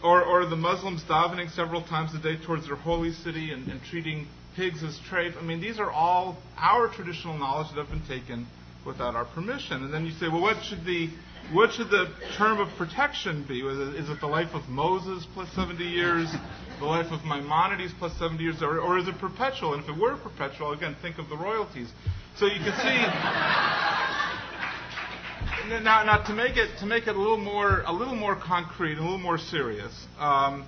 or, 0.04 0.24
or 0.24 0.46
the 0.46 0.56
Muslims 0.56 1.04
davening 1.04 1.50
several 1.50 1.82
times 1.82 2.13
a 2.13 2.19
day 2.19 2.38
towards 2.46 2.67
their 2.67 2.76
holy 2.76 3.12
city 3.12 3.52
and, 3.52 3.67
and 3.69 3.82
treating 3.89 4.28
pigs 4.56 4.84
as 4.84 5.00
treif. 5.10 5.36
I 5.36 5.41
mean, 5.41 5.60
these 5.62 5.80
are 5.80 5.89
all 5.89 6.38
our 6.58 6.88
traditional 6.88 7.36
knowledge 7.36 7.69
that 7.69 7.78
have 7.78 7.89
been 7.89 8.06
taken 8.08 8.46
without 8.86 9.15
our 9.15 9.26
permission. 9.26 9.84
And 9.84 9.91
then 9.91 10.06
you 10.06 10.12
say, 10.12 10.28
well, 10.28 10.41
what 10.41 10.63
should 10.63 10.86
the 10.86 11.10
what 11.51 11.73
should 11.73 11.89
the 11.89 12.12
term 12.38 12.60
of 12.60 12.69
protection 12.77 13.43
be? 13.47 13.60
Is 13.60 14.10
it 14.10 14.19
the 14.19 14.27
life 14.27 14.53
of 14.53 14.67
Moses 14.69 15.27
plus 15.34 15.49
70 15.53 15.84
years, 15.84 16.32
the 16.79 16.86
life 16.86 17.12
of 17.12 17.23
Maimonides 17.25 17.93
plus 17.99 18.17
70 18.17 18.43
years, 18.43 18.62
or, 18.62 18.79
or 18.79 18.97
is 18.97 19.08
it 19.08 19.17
perpetual? 19.19 19.73
And 19.73 19.84
if 19.84 19.89
it 19.89 19.99
were 19.99 20.17
perpetual, 20.17 20.71
again, 20.71 20.95
think 21.01 21.19
of 21.19 21.29
the 21.29 21.38
royalties. 21.38 21.89
So 22.38 22.45
you 22.45 22.60
can 22.60 22.75
see. 22.79 22.97
now, 25.84 26.03
now 26.03 26.23
to 26.23 26.34
make 26.34 26.58
it 26.58 26.77
to 26.79 26.86
make 26.86 27.08
it 27.08 27.15
a 27.15 27.19
little 27.19 27.38
more 27.38 27.84
a 27.86 27.93
little 27.93 28.15
more 28.15 28.36
concrete, 28.36 28.97
a 28.97 29.01
little 29.01 29.19
more 29.19 29.38
serious. 29.38 30.08
Um, 30.17 30.65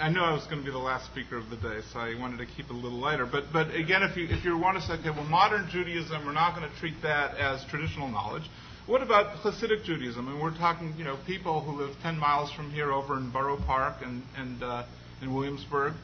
I 0.00 0.10
knew 0.10 0.20
I 0.20 0.32
was 0.32 0.44
going 0.44 0.58
to 0.58 0.64
be 0.64 0.70
the 0.70 0.78
last 0.78 1.06
speaker 1.06 1.36
of 1.36 1.48
the 1.48 1.56
day, 1.56 1.80
so 1.92 2.00
I 2.00 2.14
wanted 2.18 2.38
to 2.38 2.46
keep 2.46 2.66
it 2.66 2.72
a 2.72 2.76
little 2.76 2.98
lighter. 2.98 3.24
But, 3.24 3.44
but 3.52 3.74
again, 3.74 4.02
if 4.02 4.16
you, 4.16 4.26
if 4.28 4.44
you 4.44 4.58
want 4.58 4.76
to 4.76 4.82
say, 4.86 4.94
okay, 4.94 5.10
well, 5.10 5.24
modern 5.24 5.68
Judaism, 5.70 6.26
we're 6.26 6.32
not 6.32 6.54
going 6.54 6.68
to 6.70 6.76
treat 6.78 7.00
that 7.02 7.36
as 7.38 7.64
traditional 7.70 8.08
knowledge. 8.08 8.42
What 8.86 9.02
about 9.02 9.38
Hasidic 9.38 9.82
Judaism? 9.82 10.28
I 10.28 10.30
mean, 10.30 10.40
we're 10.40 10.56
talking, 10.56 10.94
you 10.96 11.02
know, 11.02 11.18
people 11.26 11.60
who 11.60 11.72
live 11.72 11.96
10 12.04 12.16
miles 12.16 12.52
from 12.52 12.70
here 12.70 12.92
over 12.92 13.16
in 13.16 13.32
Borough 13.32 13.56
Park 13.66 13.96
and, 14.00 14.22
and 14.36 14.62
uh, 14.62 14.84
in 15.20 15.34
Williamsburg. 15.34 15.94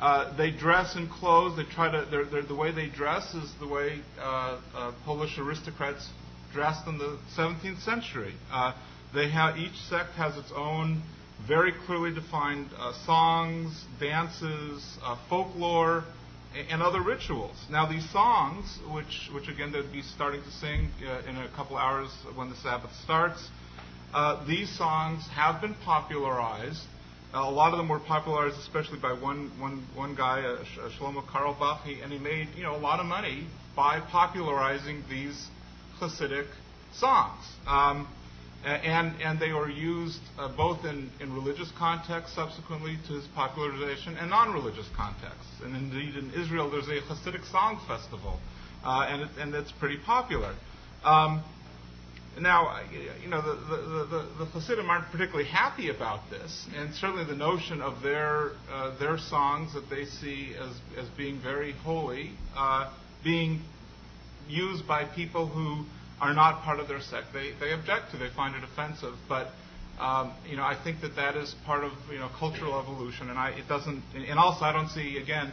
Uh, 0.00 0.36
they 0.36 0.50
dress 0.50 0.96
in 0.96 1.08
clothes. 1.08 1.56
They 1.56 1.62
try 1.62 1.92
to. 1.92 2.04
They're, 2.10 2.24
they're, 2.24 2.42
the 2.42 2.56
way 2.56 2.72
they 2.72 2.88
dress 2.88 3.34
is 3.34 3.52
the 3.60 3.68
way 3.68 4.00
uh, 4.18 4.60
uh 4.74 4.92
Polish 5.04 5.38
aristocrats 5.38 6.10
dressed 6.52 6.88
in 6.88 6.98
the 6.98 7.16
17th 7.38 7.80
century. 7.84 8.34
Uh, 8.50 8.72
they 9.14 9.30
have 9.30 9.56
each 9.56 9.76
sect 9.88 10.10
has 10.14 10.36
its 10.36 10.50
own 10.56 11.04
very 11.46 11.72
clearly 11.86 12.12
defined 12.12 12.68
uh, 12.76 12.92
songs, 13.06 13.84
dances, 14.00 14.98
folklore, 15.30 16.02
and 16.54 16.82
other 16.82 17.02
rituals. 17.02 17.56
Now, 17.70 17.86
these 17.90 18.08
songs, 18.10 18.78
which, 18.92 19.28
which 19.32 19.48
again 19.48 19.72
they'd 19.72 19.90
be 19.92 20.02
starting 20.02 20.42
to 20.42 20.50
sing 20.52 20.88
uh, 21.06 21.28
in 21.28 21.36
a 21.36 21.48
couple 21.56 21.76
hours 21.76 22.10
when 22.34 22.50
the 22.50 22.56
Sabbath 22.56 22.92
starts, 23.02 23.48
uh, 24.12 24.46
these 24.46 24.70
songs 24.78 25.26
have 25.34 25.60
been 25.60 25.74
popularized. 25.84 26.82
Uh, 27.34 27.38
a 27.38 27.50
lot 27.50 27.72
of 27.72 27.78
them 27.78 27.88
were 27.88 27.98
popularized, 27.98 28.56
especially 28.58 29.00
by 29.00 29.12
one, 29.12 29.50
one, 29.58 29.84
one 29.96 30.14
guy, 30.14 30.42
uh, 30.42 30.64
uh 30.80 30.90
Shlomo 30.90 31.26
Carlebach, 31.26 31.82
he, 31.82 32.00
and 32.00 32.12
he 32.12 32.18
made 32.18 32.48
you 32.56 32.62
know 32.62 32.76
a 32.76 32.78
lot 32.78 33.00
of 33.00 33.06
money 33.06 33.48
by 33.74 33.98
popularizing 33.98 35.02
these 35.10 35.48
Hasidic 36.00 36.46
songs. 36.92 37.42
Um, 37.66 38.06
and, 38.64 39.38
they 39.38 39.52
were 39.52 39.68
used 39.68 40.20
uh, 40.38 40.48
both 40.56 40.84
in, 40.84 41.10
religious 41.20 41.70
contexts 41.78 42.34
subsequently 42.34 42.98
to 43.08 43.14
his 43.14 43.26
popularization 43.34 44.16
and 44.16 44.30
non-religious 44.30 44.88
contexts. 44.96 45.60
And 45.62 45.76
indeed, 45.76 46.16
in 46.16 46.32
Israel, 46.32 46.70
there's 46.70 46.88
a 46.88 47.00
Hasidic 47.02 47.50
song 47.50 47.80
festival, 47.86 48.40
uh, 48.84 49.06
and, 49.08 49.22
it, 49.22 49.28
and 49.38 49.54
it's 49.54 49.72
pretty 49.72 49.98
popular. 49.98 50.54
Um, 51.04 51.44
now, 52.40 52.80
you 53.22 53.28
know, 53.28 53.40
the, 53.42 54.46
Hasidim 54.46 54.90
aren't 54.90 55.06
particularly 55.12 55.48
happy 55.48 55.90
about 55.90 56.30
this, 56.30 56.66
and 56.74 56.92
certainly 56.94 57.24
the 57.24 57.36
notion 57.36 57.80
of 57.80 58.02
their, 58.02 58.52
uh, 58.72 58.98
their 58.98 59.18
songs 59.18 59.72
that 59.74 59.88
they 59.88 60.04
see 60.04 60.52
as, 60.58 60.74
as 60.98 61.08
being 61.16 61.38
very 61.40 61.72
holy, 61.72 62.32
being 63.22 63.60
used 64.48 64.86
by 64.86 65.04
people 65.04 65.46
who 65.46 65.84
are 66.20 66.34
not 66.34 66.62
part 66.62 66.80
of 66.80 66.88
their 66.88 67.00
sect. 67.00 67.32
They, 67.32 67.52
they 67.60 67.72
object 67.72 68.12
to, 68.12 68.16
they 68.16 68.30
find 68.34 68.54
it 68.54 68.62
offensive. 68.64 69.14
But 69.28 69.48
um, 69.98 70.32
you 70.48 70.56
know, 70.56 70.64
I 70.64 70.76
think 70.82 71.00
that 71.02 71.16
that 71.16 71.36
is 71.36 71.54
part 71.64 71.84
of 71.84 71.92
you 72.10 72.18
know 72.18 72.28
cultural 72.38 72.80
evolution, 72.80 73.30
and 73.30 73.38
I 73.38 73.50
it 73.50 73.68
doesn't. 73.68 74.02
And 74.14 74.38
also, 74.38 74.64
I 74.64 74.72
don't 74.72 74.88
see 74.88 75.18
again, 75.18 75.52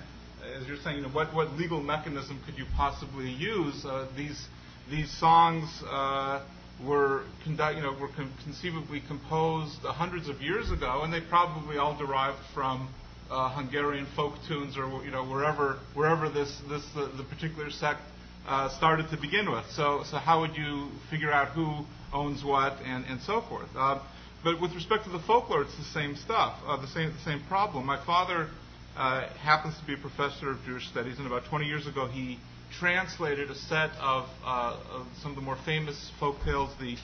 as 0.60 0.68
you're 0.68 0.78
saying, 0.78 0.98
you 0.98 1.04
know, 1.04 1.10
what 1.10 1.34
what 1.34 1.52
legal 1.54 1.82
mechanism 1.82 2.42
could 2.46 2.58
you 2.58 2.66
possibly 2.76 3.30
use? 3.30 3.86
Uh, 3.86 4.08
these 4.18 4.48
these 4.90 5.12
songs 5.20 5.70
uh, 5.88 6.44
were 6.84 7.24
conduct, 7.44 7.78
you 7.78 7.84
know 7.84 7.94
were 7.94 8.10
con- 8.10 8.34
conceivably 8.44 9.02
composed 9.08 9.80
hundreds 9.82 10.28
of 10.28 10.42
years 10.42 10.72
ago, 10.72 11.02
and 11.04 11.14
they 11.14 11.22
probably 11.22 11.78
all 11.78 11.96
derived 11.96 12.40
from 12.54 12.90
uh, 13.30 13.50
Hungarian 13.50 14.08
folk 14.16 14.34
tunes 14.48 14.76
or 14.76 14.88
you 15.04 15.12
know 15.12 15.24
wherever 15.24 15.80
wherever 15.94 16.30
this 16.30 16.62
this 16.68 16.84
uh, 16.96 17.10
the 17.16 17.24
particular 17.24 17.70
sect 17.70 18.02
uh, 18.48 18.70
started 18.78 19.10
to 19.10 19.18
begin 19.18 19.52
with. 19.52 19.66
So, 19.72 20.04
so 20.10 20.18
how 20.18 20.42
would 20.42 20.56
you 20.56 20.90
figure 21.10 21.32
out 21.32 21.50
who 21.50 21.86
owns 22.14 22.44
what 22.44 22.74
and, 22.84 23.06
and 23.06 23.22
so 23.22 23.42
forth? 23.42 23.70
Uh, 23.76 24.00
but 24.44 24.60
with 24.60 24.74
respect 24.74 25.04
to 25.06 25.12
the 25.12 25.20
folklore, 25.20 25.62
it's 25.62 25.78
the 25.78 25.84
same 25.84 26.16
stuff, 26.16 26.58
uh, 26.66 26.80
the 26.82 26.88
same 26.88 27.14
the 27.14 27.24
same 27.24 27.44
problem. 27.48 27.86
My 27.86 28.04
father 28.06 28.50
uh, 28.98 29.28
happens 29.40 29.78
to 29.80 29.86
be 29.86 29.94
a 29.94 29.98
professor 29.98 30.50
of 30.50 30.64
Jewish 30.66 30.88
studies, 30.88 31.18
and 31.20 31.28
about 31.28 31.46
20 31.46 31.66
years 31.66 31.86
ago 31.86 32.08
he 32.08 32.40
translated 32.80 33.52
a 33.52 33.56
set 33.56 33.92
of, 34.00 34.26
uh, 34.44 34.80
of 34.90 35.08
some 35.22 35.32
of 35.32 35.36
the 35.36 35.42
more 35.42 35.58
famous 35.66 36.12
folk 36.20 36.38
tales, 36.44 36.72
the 36.80 36.96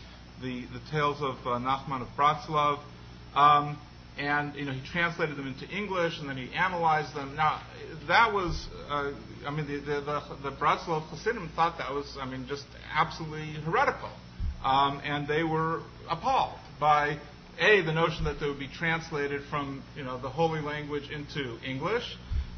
the, 0.42 0.66
the 0.66 0.82
tales 0.92 1.18
of 1.22 1.36
uh, 1.46 1.58
Nachman 1.60 2.02
of 2.02 2.08
Bratslav. 2.16 2.80
Um, 3.34 3.80
and 4.18 4.56
you 4.56 4.66
know 4.66 4.72
he 4.72 4.82
translated 4.88 5.38
them 5.38 5.48
into 5.48 5.68
English, 5.70 6.20
and 6.20 6.30
then 6.30 6.38
he 6.38 6.52
analyzed 6.54 7.16
them. 7.16 7.36
Now 7.36 7.62
that 8.08 8.34
was, 8.34 8.68
uh, 8.90 9.12
I 9.46 9.52
mean, 9.52 9.68
the 9.68 9.80
the, 9.80 10.02
the, 10.02 10.50
the 10.50 10.56
Bratslav 10.56 11.08
Hasidim 11.10 11.50
thought 11.56 11.78
that 11.78 11.92
was, 11.94 12.18
I 12.20 12.26
mean, 12.26 12.46
just 12.48 12.66
absolutely 12.94 13.54
heretical, 13.62 14.10
um, 14.64 15.02
and 15.04 15.28
they 15.28 15.44
were 15.44 15.82
appalled 16.10 16.58
by 16.80 17.18
a 17.60 17.82
the 17.82 17.94
notion 17.94 18.26
that 18.26 18.40
they 18.40 18.48
would 18.48 18.60
be 18.60 18.68
translated 18.68 19.42
from 19.50 19.84
you 19.96 20.04
know 20.04 20.20
the 20.20 20.30
holy 20.30 20.62
language 20.62 21.10
into 21.10 21.58
English, 21.66 22.18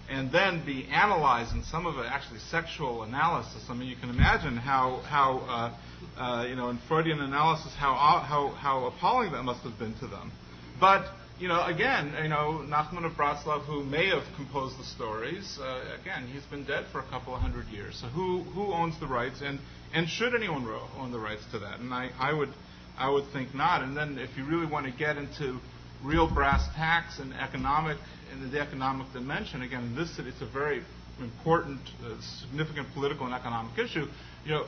and 0.10 0.32
then 0.32 0.66
be 0.66 0.88
analyzed, 0.92 1.54
and 1.54 1.64
some 1.66 1.86
of 1.86 1.98
it 1.98 2.06
actually 2.08 2.40
sexual 2.40 3.04
analysis. 3.04 3.64
I 3.70 3.74
mean, 3.74 3.90
you 3.90 3.96
can 3.96 4.10
imagine 4.10 4.58
how 4.58 5.02
how 5.08 5.74
uh, 6.18 6.22
uh, 6.22 6.46
you 6.46 6.56
know 6.56 6.70
in 6.70 6.80
Freudian 6.88 7.20
analysis 7.20 7.74
how 7.78 7.94
how 7.96 8.50
how 8.50 8.86
appalling 8.86 9.32
that 9.32 9.44
must 9.44 9.62
have 9.64 9.78
been 9.80 9.94
to 9.96 10.08
them, 10.08 10.32
but 10.80 11.06
you 11.40 11.48
know, 11.48 11.64
again, 11.66 12.14
you 12.22 12.28
know, 12.28 12.66
Nachman 12.68 13.06
of 13.06 13.14
Bratslav, 13.14 13.62
who 13.66 13.84
may 13.84 14.10
have 14.10 14.24
composed 14.36 14.78
the 14.78 14.84
stories, 14.84 15.58
uh, 15.62 15.98
again, 16.02 16.28
he's 16.28 16.44
been 16.44 16.66
dead 16.66 16.86
for 16.92 17.00
a 17.00 17.08
couple 17.10 17.34
of 17.34 17.42
hundred 17.42 17.68
years. 17.68 17.98
So 18.02 18.08
who 18.08 18.44
who 18.44 18.74
owns 18.74 19.00
the 19.00 19.08
rights, 19.08 19.42
and 19.42 19.60
and 19.94 20.08
should 20.08 20.36
anyone 20.36 20.68
own 20.98 21.12
the 21.12 21.20
rights 21.20 21.44
to 21.52 21.60
that? 21.60 21.80
And 21.80 21.94
I, 21.94 22.10
I 22.20 22.34
would 22.34 22.50
I 22.98 23.10
would 23.10 23.32
think 23.32 23.56
not. 23.56 23.82
And 23.82 23.96
then 23.96 24.18
if 24.20 24.38
you 24.38 24.46
really 24.46 24.66
want 24.66 24.86
to 24.86 24.92
get 24.92 25.18
into 25.18 25.60
real 26.04 26.32
brass 26.32 26.68
tacks 26.76 27.20
and 27.20 27.34
economic 27.34 27.98
in 28.34 28.52
the 28.52 28.60
economic 28.60 29.12
dimension, 29.14 29.62
again, 29.62 29.86
in 29.86 29.96
this 29.96 30.16
city, 30.16 30.30
it's 30.30 30.42
a 30.42 30.46
very 30.46 30.84
important, 31.22 31.80
uh, 32.04 32.16
significant 32.42 32.88
political 32.94 33.26
and 33.26 33.34
economic 33.34 33.78
issue. 33.78 34.08
You 34.46 34.52
know, 34.52 34.66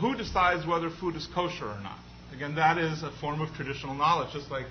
who 0.00 0.16
decides 0.16 0.66
whether 0.66 0.90
food 0.90 1.14
is 1.16 1.28
kosher 1.32 1.66
or 1.66 1.80
not? 1.80 1.98
Again, 2.34 2.54
that 2.56 2.78
is 2.78 3.02
a 3.02 3.10
form 3.20 3.40
of 3.40 3.54
traditional 3.54 3.94
knowledge, 3.94 4.32
just 4.32 4.50
like 4.50 4.66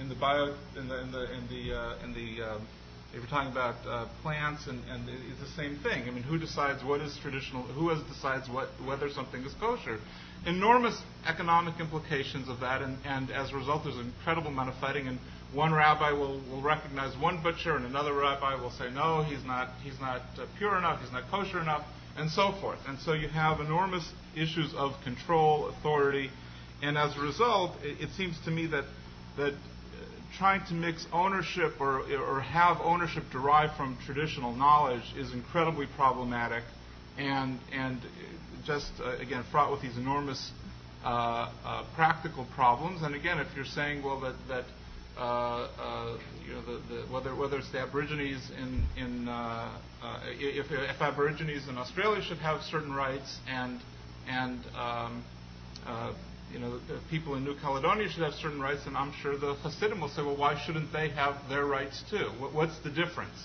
in 0.00 0.08
the 0.08 0.14
bio 0.14 0.54
in 0.76 0.88
the 0.88 1.00
in 1.02 1.12
the 1.12 1.34
in 1.34 1.48
the 1.48 1.76
uh, 1.76 2.04
in 2.04 2.14
the 2.14 2.44
uh, 2.44 2.58
if 3.12 3.20
you're 3.20 3.26
talking 3.26 3.50
about 3.50 3.74
uh, 3.86 4.06
plants 4.22 4.66
and, 4.66 4.82
and 4.90 5.08
it's 5.08 5.40
the 5.40 5.56
same 5.56 5.78
thing. 5.78 6.06
I 6.06 6.10
mean, 6.10 6.22
who 6.22 6.38
decides 6.38 6.84
what 6.84 7.00
is 7.00 7.16
traditional? 7.22 7.62
Who 7.62 7.88
has 7.88 8.02
decides 8.02 8.48
what 8.48 8.68
whether 8.84 9.08
something 9.08 9.42
is 9.44 9.54
kosher? 9.54 9.98
Enormous 10.46 11.00
economic 11.26 11.80
implications 11.80 12.48
of 12.48 12.60
that, 12.60 12.80
and, 12.80 12.98
and 13.04 13.30
as 13.30 13.50
a 13.50 13.56
result, 13.56 13.84
there's 13.84 13.96
an 13.96 14.12
incredible 14.18 14.48
amount 14.48 14.68
of 14.68 14.76
fighting. 14.76 15.08
And 15.08 15.18
one 15.52 15.72
rabbi 15.72 16.12
will, 16.12 16.40
will 16.50 16.62
recognize 16.62 17.16
one 17.16 17.42
butcher, 17.42 17.76
and 17.76 17.86
another 17.86 18.12
rabbi 18.12 18.54
will 18.54 18.70
say, 18.70 18.90
no, 18.90 19.22
he's 19.22 19.44
not 19.44 19.70
he's 19.82 19.98
not 20.00 20.22
uh, 20.38 20.46
pure 20.58 20.76
enough, 20.76 21.00
he's 21.00 21.12
not 21.12 21.24
kosher 21.30 21.60
enough, 21.60 21.84
and 22.16 22.30
so 22.30 22.52
forth. 22.60 22.78
And 22.86 22.98
so 23.00 23.14
you 23.14 23.28
have 23.28 23.60
enormous 23.60 24.12
issues 24.36 24.72
of 24.74 24.92
control, 25.02 25.68
authority, 25.68 26.30
and 26.82 26.96
as 26.96 27.16
a 27.16 27.20
result, 27.20 27.72
it, 27.82 28.02
it 28.02 28.10
seems 28.16 28.38
to 28.44 28.50
me 28.50 28.66
that 28.66 28.84
that 29.38 29.54
trying 30.38 30.64
to 30.66 30.74
mix 30.74 31.04
ownership 31.12 31.74
or, 31.80 32.00
or 32.14 32.40
have 32.40 32.78
ownership 32.80 33.24
derived 33.32 33.76
from 33.76 33.98
traditional 34.06 34.54
knowledge 34.54 35.02
is 35.16 35.32
incredibly 35.32 35.86
problematic 35.96 36.62
and, 37.18 37.58
and 37.72 38.00
just, 38.64 38.92
uh, 39.00 39.16
again, 39.16 39.44
fraught 39.50 39.72
with 39.72 39.82
these 39.82 39.96
enormous 39.96 40.52
uh, 41.04 41.50
uh, 41.64 41.84
practical 41.96 42.46
problems. 42.54 43.02
And 43.02 43.16
again, 43.16 43.38
if 43.40 43.48
you're 43.56 43.64
saying, 43.64 44.04
well, 44.04 44.20
that, 44.20 44.36
that 44.46 44.64
uh, 45.18 45.68
uh, 45.80 46.18
you 46.46 46.52
know, 46.52 46.62
the, 46.62 46.94
the, 46.94 47.12
whether, 47.12 47.34
whether 47.34 47.58
it's 47.58 47.72
the 47.72 47.80
Aborigines 47.80 48.50
in, 48.56 48.84
in 48.96 49.28
uh, 49.28 49.76
if, 50.38 50.70
if 50.70 51.02
Aborigines 51.02 51.66
in 51.68 51.76
Australia 51.76 52.22
should 52.22 52.38
have 52.38 52.62
certain 52.62 52.94
rights 52.94 53.38
and, 53.48 53.80
and 54.28 54.60
um, 54.76 55.24
you 56.52 56.58
know, 56.58 56.80
people 57.10 57.34
in 57.34 57.44
New 57.44 57.54
Caledonia 57.60 58.08
should 58.08 58.22
have 58.22 58.34
certain 58.34 58.60
rights, 58.60 58.86
and 58.86 58.96
I'm 58.96 59.12
sure 59.22 59.36
the 59.36 59.54
Hasidim 59.54 60.00
will 60.00 60.08
say, 60.08 60.22
well, 60.22 60.36
why 60.36 60.60
shouldn't 60.64 60.92
they 60.92 61.08
have 61.10 61.36
their 61.48 61.66
rights 61.66 62.02
too? 62.10 62.30
What's 62.52 62.78
the 62.80 62.90
difference? 62.90 63.36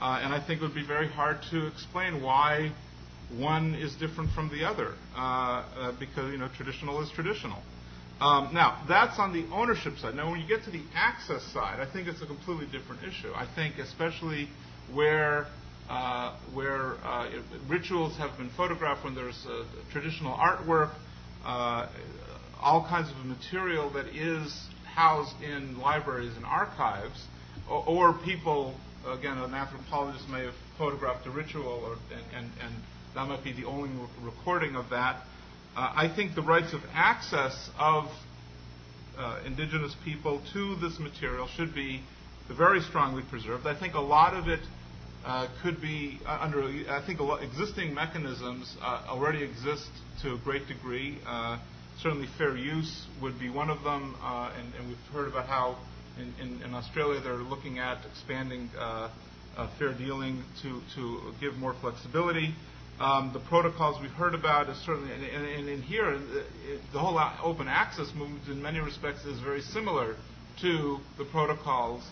Uh, 0.00 0.20
and 0.22 0.34
I 0.34 0.44
think 0.44 0.60
it 0.60 0.64
would 0.64 0.74
be 0.74 0.86
very 0.86 1.08
hard 1.08 1.38
to 1.50 1.66
explain 1.66 2.22
why 2.22 2.72
one 3.36 3.74
is 3.74 3.94
different 3.94 4.30
from 4.32 4.50
the 4.50 4.64
other, 4.64 4.94
uh, 5.16 5.18
uh, 5.18 5.92
because 5.98 6.30
you 6.32 6.38
know, 6.38 6.48
traditional 6.56 7.00
is 7.02 7.10
traditional. 7.10 7.62
Um, 8.20 8.54
now, 8.54 8.84
that's 8.88 9.18
on 9.18 9.32
the 9.32 9.44
ownership 9.52 9.98
side. 9.98 10.14
Now, 10.14 10.30
when 10.30 10.40
you 10.40 10.46
get 10.46 10.64
to 10.64 10.70
the 10.70 10.82
access 10.94 11.42
side, 11.52 11.80
I 11.80 11.90
think 11.90 12.06
it's 12.06 12.22
a 12.22 12.26
completely 12.26 12.66
different 12.66 13.02
issue. 13.02 13.32
I 13.34 13.46
think, 13.54 13.78
especially 13.78 14.48
where 14.92 15.46
uh, 15.88 16.36
where 16.52 16.94
uh, 17.04 17.30
rituals 17.68 18.16
have 18.16 18.36
been 18.38 18.50
photographed, 18.56 19.04
when 19.04 19.14
there's 19.14 19.46
uh, 19.46 19.64
traditional 19.92 20.34
artwork, 20.36 20.92
all 22.64 22.82
kinds 22.88 23.10
of 23.10 23.26
material 23.26 23.90
that 23.90 24.06
is 24.06 24.68
housed 24.94 25.40
in 25.42 25.78
libraries 25.78 26.34
and 26.34 26.46
archives, 26.46 27.22
or, 27.70 27.84
or 27.86 28.12
people, 28.24 28.74
again, 29.06 29.36
an 29.36 29.52
anthropologist 29.52 30.26
may 30.30 30.44
have 30.44 30.54
photographed 30.78 31.26
a 31.26 31.30
ritual, 31.30 31.84
or, 31.84 31.92
and, 32.16 32.24
and, 32.34 32.50
and 32.62 32.74
that 33.14 33.28
might 33.28 33.44
be 33.44 33.52
the 33.52 33.66
only 33.66 33.90
recording 34.22 34.76
of 34.76 34.88
that. 34.90 35.16
Uh, 35.76 35.92
I 35.94 36.12
think 36.14 36.34
the 36.34 36.42
rights 36.42 36.72
of 36.72 36.80
access 36.94 37.68
of 37.78 38.04
uh, 39.18 39.40
indigenous 39.44 39.94
people 40.02 40.40
to 40.54 40.76
this 40.76 40.98
material 40.98 41.48
should 41.48 41.74
be 41.74 42.02
very 42.48 42.80
strongly 42.80 43.22
preserved. 43.28 43.66
I 43.66 43.78
think 43.78 43.94
a 43.94 44.00
lot 44.00 44.34
of 44.34 44.48
it 44.48 44.60
uh, 45.24 45.48
could 45.62 45.80
be 45.80 46.18
uh, 46.26 46.38
under, 46.40 46.62
I 46.88 47.02
think 47.06 47.20
existing 47.42 47.92
mechanisms 47.94 48.74
uh, 48.80 49.04
already 49.08 49.42
exist 49.42 49.90
to 50.22 50.34
a 50.34 50.38
great 50.38 50.66
degree. 50.66 51.18
Uh, 51.94 52.02
certainly 52.02 52.28
fair 52.38 52.56
use 52.56 53.06
would 53.20 53.38
be 53.38 53.48
one 53.48 53.70
of 53.70 53.82
them, 53.82 54.14
and, 54.22 54.74
and, 54.74 54.88
we've 54.88 54.96
heard 55.12 55.28
about 55.28 55.46
how 55.46 55.76
in, 56.18 56.34
in, 56.40 56.62
in, 56.62 56.74
Australia 56.74 57.20
they're 57.20 57.34
looking 57.34 57.78
at 57.78 57.98
expanding 58.10 58.70
fair 59.78 59.92
dealing 59.94 60.42
to, 60.62 60.80
to 60.94 61.32
give 61.40 61.54
more 61.54 61.74
flexibility. 61.80 62.54
Um, 63.00 63.30
the 63.32 63.40
protocols 63.40 64.00
we've 64.00 64.10
heard 64.12 64.34
about 64.34 64.68
is 64.68 64.76
certainly, 64.78 65.12
and, 65.12 65.24
and, 65.24 65.68
and 65.68 65.82
here, 65.82 66.12
it, 66.12 66.80
the 66.92 66.98
whole 66.98 67.18
open 67.42 67.66
access 67.66 68.12
movement 68.14 68.46
in 68.48 68.62
many 68.62 68.78
respects 68.78 69.24
is 69.24 69.40
very 69.40 69.60
similar 69.60 70.16
to 70.60 70.98
the 71.18 71.24
protocols 71.24 72.04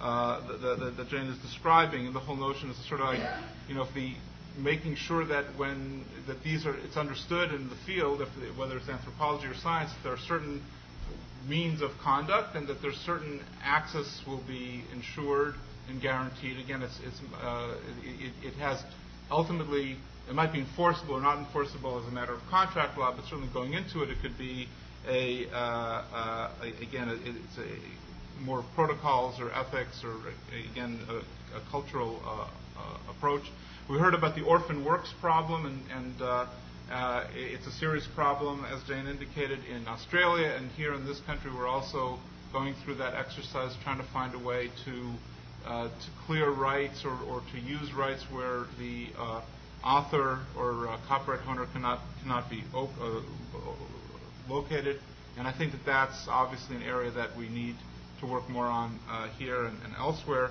uh, 0.00 0.40
that, 0.46 0.94
that 0.96 1.08
Jane 1.10 1.26
is 1.26 1.38
describing, 1.40 2.06
and 2.06 2.14
the 2.14 2.20
whole 2.20 2.36
notion 2.36 2.70
is 2.70 2.88
sort 2.88 3.02
of 3.02 3.08
like, 3.08 3.20
you 3.68 3.74
know, 3.74 3.82
if 3.82 3.92
the 3.94 4.14
making 4.62 4.96
sure 4.96 5.24
that 5.26 5.44
when 5.56 6.04
that 6.26 6.42
these 6.42 6.66
are 6.66 6.76
it's 6.76 6.96
understood 6.96 7.52
in 7.52 7.68
the 7.68 7.76
field, 7.86 8.20
if, 8.20 8.28
whether 8.58 8.76
it's 8.76 8.88
anthropology 8.88 9.46
or 9.46 9.54
science, 9.54 9.90
that 9.92 10.02
there 10.02 10.12
are 10.12 10.26
certain 10.26 10.62
means 11.48 11.80
of 11.80 11.90
conduct, 12.02 12.54
and 12.56 12.68
that 12.68 12.82
there's 12.82 12.98
certain 12.98 13.40
access 13.62 14.22
will 14.26 14.42
be 14.46 14.84
ensured 14.92 15.54
and 15.88 16.00
guaranteed. 16.00 16.58
Again, 16.58 16.82
it's, 16.82 16.98
it's 17.04 17.20
uh, 17.42 17.76
it, 18.04 18.32
it 18.42 18.54
has 18.54 18.82
ultimately 19.30 19.96
it 20.28 20.34
might 20.34 20.52
be 20.52 20.60
enforceable 20.60 21.14
or 21.14 21.20
not 21.20 21.38
enforceable 21.38 21.98
as 21.98 22.06
a 22.06 22.14
matter 22.14 22.32
of 22.32 22.40
contract 22.48 22.96
law, 22.96 23.12
but 23.14 23.24
certainly 23.24 23.48
going 23.52 23.72
into 23.72 24.02
it, 24.02 24.10
it 24.10 24.18
could 24.22 24.38
be 24.38 24.68
a, 25.08 25.48
uh, 25.48 25.56
uh, 25.56 26.50
again, 26.80 27.08
it's 27.24 27.58
a 27.58 28.42
more 28.42 28.64
protocols 28.74 29.40
or 29.40 29.50
ethics 29.52 30.02
or, 30.04 30.14
again, 30.70 31.00
a, 31.08 31.16
a 31.56 31.60
cultural 31.70 32.20
uh, 32.24 32.46
approach. 33.08 33.42
We 33.88 33.98
heard 33.98 34.14
about 34.14 34.34
the 34.34 34.42
orphan 34.42 34.84
works 34.84 35.12
problem, 35.20 35.66
and, 35.66 35.82
and 35.90 36.22
uh, 36.22 36.46
uh, 36.90 37.26
it's 37.34 37.66
a 37.66 37.72
serious 37.72 38.06
problem, 38.14 38.64
as 38.64 38.82
Jane 38.84 39.06
indicated, 39.06 39.60
in 39.64 39.86
Australia. 39.86 40.54
And 40.56 40.70
here 40.72 40.94
in 40.94 41.04
this 41.04 41.20
country, 41.20 41.50
we're 41.52 41.68
also 41.68 42.18
going 42.52 42.74
through 42.84 42.96
that 42.96 43.14
exercise, 43.14 43.76
trying 43.82 43.98
to 43.98 44.06
find 44.12 44.34
a 44.34 44.38
way 44.38 44.70
to, 44.84 45.12
uh, 45.66 45.88
to 45.88 46.06
clear 46.26 46.50
rights 46.50 47.04
or, 47.04 47.16
or, 47.28 47.42
to 47.52 47.60
use 47.60 47.92
rights 47.92 48.24
where 48.30 48.66
the 48.78 49.08
uh, 49.18 49.40
author 49.84 50.40
or 50.56 50.98
copyright 51.06 51.46
owner 51.46 51.66
cannot, 51.72 52.00
cannot 52.22 52.50
be 52.50 52.62
located. 54.48 54.98
And 55.38 55.46
I 55.46 55.52
think 55.56 55.72
that 55.72 55.84
that's 55.86 56.26
obviously 56.28 56.76
an 56.76 56.82
area 56.82 57.10
that 57.12 57.36
we 57.36 57.48
need 57.48 57.76
to 58.20 58.26
work 58.26 58.48
more 58.48 58.66
on 58.66 58.98
uh, 59.08 59.28
here 59.38 59.64
and, 59.64 59.76
and 59.84 59.94
elsewhere. 59.96 60.50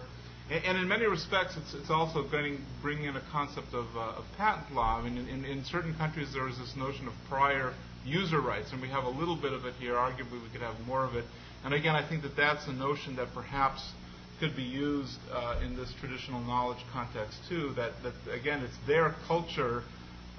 And, 0.49 0.65
and, 0.65 0.77
in 0.77 0.87
many 0.87 1.05
respects, 1.05 1.55
it's, 1.57 1.73
it's 1.75 1.91
also 1.91 2.23
getting, 2.23 2.59
bringing 2.81 3.05
in 3.05 3.15
a 3.15 3.23
concept 3.31 3.73
of, 3.73 3.85
uh, 3.95 4.17
of 4.17 4.25
patent 4.37 4.73
law. 4.73 4.99
I 4.99 5.07
mean, 5.07 5.27
in, 5.27 5.45
in, 5.45 5.63
certain 5.63 5.93
countries, 5.95 6.33
there 6.33 6.47
is 6.47 6.57
this 6.57 6.73
notion 6.75 7.07
of 7.07 7.13
prior 7.29 7.73
user 8.03 8.41
rights, 8.41 8.71
and 8.71 8.81
we 8.81 8.89
have 8.89 9.03
a 9.03 9.09
little 9.09 9.35
bit 9.35 9.53
of 9.53 9.65
it 9.65 9.75
here. 9.75 9.93
Arguably, 9.93 10.41
we 10.41 10.49
could 10.51 10.61
have 10.61 10.79
more 10.87 11.05
of 11.05 11.15
it. 11.15 11.25
And 11.63 11.73
again, 11.73 11.95
I 11.95 12.07
think 12.07 12.23
that 12.23 12.35
that's 12.35 12.67
a 12.67 12.73
notion 12.73 13.15
that 13.17 13.27
perhaps 13.33 13.91
could 14.39 14.55
be 14.55 14.63
used 14.63 15.19
uh, 15.31 15.59
in 15.63 15.75
this 15.75 15.93
traditional 15.99 16.39
knowledge 16.39 16.79
context 16.93 17.37
too. 17.49 17.73
That, 17.75 17.91
that 18.03 18.13
again, 18.33 18.63
it's 18.63 18.77
their 18.87 19.15
culture. 19.27 19.83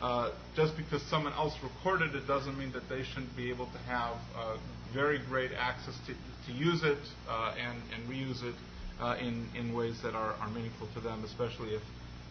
Uh, 0.00 0.32
just 0.56 0.74
because 0.78 1.02
someone 1.10 1.34
else 1.34 1.52
recorded 1.62 2.14
it 2.14 2.26
doesn't 2.26 2.58
mean 2.58 2.72
that 2.72 2.88
they 2.88 3.02
shouldn't 3.02 3.36
be 3.36 3.50
able 3.50 3.66
to 3.66 3.78
have 3.80 4.16
uh, 4.34 4.56
very 4.94 5.20
great 5.28 5.50
access 5.52 5.94
to, 6.06 6.14
to 6.46 6.56
use 6.56 6.82
it 6.82 6.96
uh, 7.28 7.54
and, 7.60 7.78
and 7.92 8.08
reuse 8.08 8.42
it 8.42 8.54
uh, 9.00 9.16
in, 9.20 9.48
in 9.56 9.72
ways 9.74 10.00
that 10.02 10.14
are, 10.14 10.34
are 10.34 10.50
meaningful 10.50 10.88
to 10.94 11.00
them, 11.00 11.24
especially 11.24 11.74
if, 11.74 11.82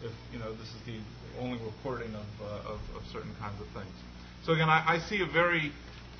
if 0.02 0.12
you 0.32 0.38
know, 0.38 0.52
this 0.52 0.68
is 0.68 0.80
the 0.86 0.98
only 1.40 1.58
recording 1.64 2.14
of, 2.14 2.26
uh, 2.40 2.72
of, 2.72 2.80
of, 2.96 3.02
certain 3.12 3.34
kinds 3.40 3.60
of 3.60 3.66
things. 3.74 3.94
So 4.44 4.52
again, 4.52 4.68
I, 4.68 4.84
I, 4.86 4.98
see 5.08 5.20
a 5.22 5.26
very 5.26 5.72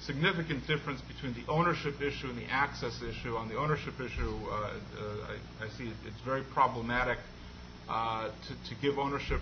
significant 0.04 0.66
difference 0.66 1.00
between 1.02 1.34
the 1.34 1.50
ownership 1.50 2.00
issue 2.02 2.28
and 2.28 2.36
the 2.36 2.50
access 2.50 3.00
issue. 3.02 3.36
On 3.36 3.48
the 3.48 3.56
ownership 3.56 3.94
issue, 4.00 4.34
uh, 4.50 4.54
uh, 4.54 5.34
I, 5.60 5.64
I, 5.64 5.68
see 5.78 5.84
it, 5.84 5.96
it's 6.06 6.20
very 6.24 6.42
problematic 6.52 7.18
uh, 7.88 8.28
to, 8.28 8.74
to, 8.74 8.80
give 8.82 8.98
ownership 8.98 9.40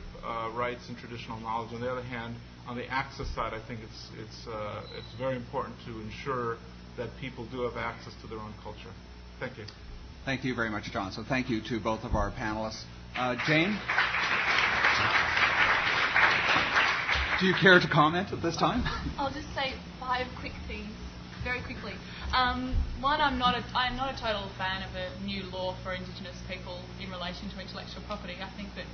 rights 0.54 0.88
in 0.88 0.96
traditional 0.96 1.40
knowledge. 1.40 1.72
On 1.72 1.80
the 1.80 1.90
other 1.90 2.02
hand, 2.02 2.34
on 2.66 2.76
the 2.76 2.86
access 2.88 3.28
side, 3.34 3.54
I 3.54 3.66
think 3.66 3.80
it's, 3.82 4.08
it's, 4.18 4.46
it's 4.96 5.14
very 5.18 5.36
important 5.36 5.76
to 5.86 6.00
ensure 6.00 6.58
that 6.96 7.08
people 7.20 7.46
do 7.46 7.62
have 7.62 7.76
access 7.76 8.12
to 8.22 8.26
their 8.26 8.38
own 8.38 8.54
culture. 8.62 8.92
Thank 9.40 9.58
you. 9.58 9.64
Thank 10.24 10.44
you 10.44 10.54
very 10.54 10.70
much, 10.70 10.90
John. 10.92 11.12
So 11.12 11.24
thank 11.28 11.48
you 11.48 11.60
to 11.68 11.80
both 11.80 12.04
of 12.04 12.14
our 12.14 12.30
panelists. 12.30 12.84
Uh, 13.16 13.36
Jane? 13.46 13.78
Do 17.40 17.46
you 17.46 17.54
care 17.54 17.78
to 17.78 17.88
comment 17.88 18.32
at 18.32 18.42
this 18.42 18.56
time? 18.56 18.82
I'll 19.18 19.32
just 19.32 19.52
say 19.54 19.72
five 20.00 20.26
quick 20.40 20.52
things 20.66 20.90
very 21.44 21.62
quickly. 21.62 21.94
Um, 22.34 22.74
one, 23.00 23.20
I'm 23.20 23.38
not 23.38 23.54
a, 23.54 23.64
I'm 23.74 23.96
not 23.96 24.12
a 24.12 24.20
total 24.20 24.50
fan 24.58 24.82
of 24.82 24.90
a 24.94 25.08
new 25.24 25.44
law 25.44 25.76
for 25.82 25.94
Indigenous 25.94 26.36
people 26.50 26.80
in 27.00 27.10
relation 27.10 27.48
to 27.50 27.60
intellectual 27.60 28.02
property. 28.06 28.34
I 28.42 28.50
think 28.56 28.74
that 28.74 28.84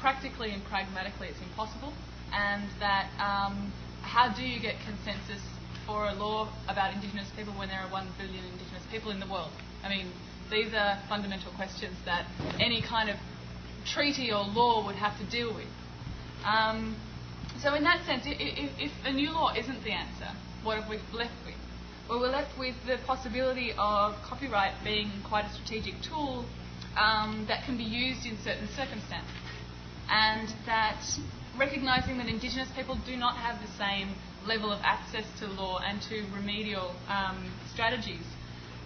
practically 0.00 0.50
and 0.50 0.64
pragmatically 0.64 1.28
it's 1.28 1.40
impossible, 1.40 1.92
and 2.32 2.68
that 2.80 3.08
um, 3.18 3.72
how 4.02 4.28
do 4.32 4.42
you 4.42 4.60
get 4.60 4.74
consensus 4.84 5.42
for 5.86 6.08
a 6.08 6.14
law 6.14 6.48
about 6.68 6.92
Indigenous 6.92 7.30
people 7.36 7.52
when 7.54 7.68
there 7.68 7.80
are 7.80 7.90
one 7.90 8.08
billion 8.18 8.44
Indigenous 8.44 8.82
people 8.90 9.10
in 9.10 9.20
the 9.20 9.26
world? 9.26 9.50
I 9.88 9.90
mean, 9.90 10.12
these 10.50 10.74
are 10.74 10.98
fundamental 11.08 11.50
questions 11.52 11.96
that 12.04 12.26
any 12.60 12.82
kind 12.82 13.08
of 13.08 13.16
treaty 13.86 14.30
or 14.30 14.44
law 14.44 14.84
would 14.84 14.96
have 14.96 15.18
to 15.18 15.24
deal 15.30 15.54
with. 15.54 15.68
Um, 16.44 16.94
so, 17.62 17.72
in 17.74 17.84
that 17.84 18.04
sense, 18.04 18.24
if, 18.26 18.70
if, 18.78 18.92
a 19.06 19.12
new 19.12 19.30
law 19.30 19.54
isn't 19.56 19.82
the 19.84 19.92
answer, 19.92 20.28
what 20.62 20.78
have 20.78 20.90
we 20.90 20.98
left 21.16 21.32
with? 21.46 21.54
Well, 22.06 22.20
we're 22.20 22.30
left 22.30 22.58
with 22.58 22.74
the 22.86 22.98
possibility 23.06 23.72
of 23.78 24.14
copyright 24.22 24.74
being 24.84 25.10
quite 25.26 25.46
a 25.46 25.52
strategic 25.54 26.02
tool 26.02 26.44
um, 26.98 27.46
that 27.48 27.64
can 27.64 27.78
be 27.78 27.84
used 27.84 28.26
in 28.26 28.36
certain 28.44 28.68
circumstances. 28.76 29.32
And 30.10 30.52
that 30.66 31.00
recognising 31.56 32.18
that 32.18 32.28
Indigenous 32.28 32.68
people 32.76 32.98
do 33.06 33.16
not 33.16 33.36
have 33.36 33.58
the 33.62 33.72
same 33.78 34.10
level 34.46 34.70
of 34.70 34.80
access 34.82 35.24
to 35.40 35.46
law 35.46 35.78
and 35.78 36.00
to 36.02 36.24
remedial 36.34 36.94
um, 37.08 37.50
strategies 37.72 38.24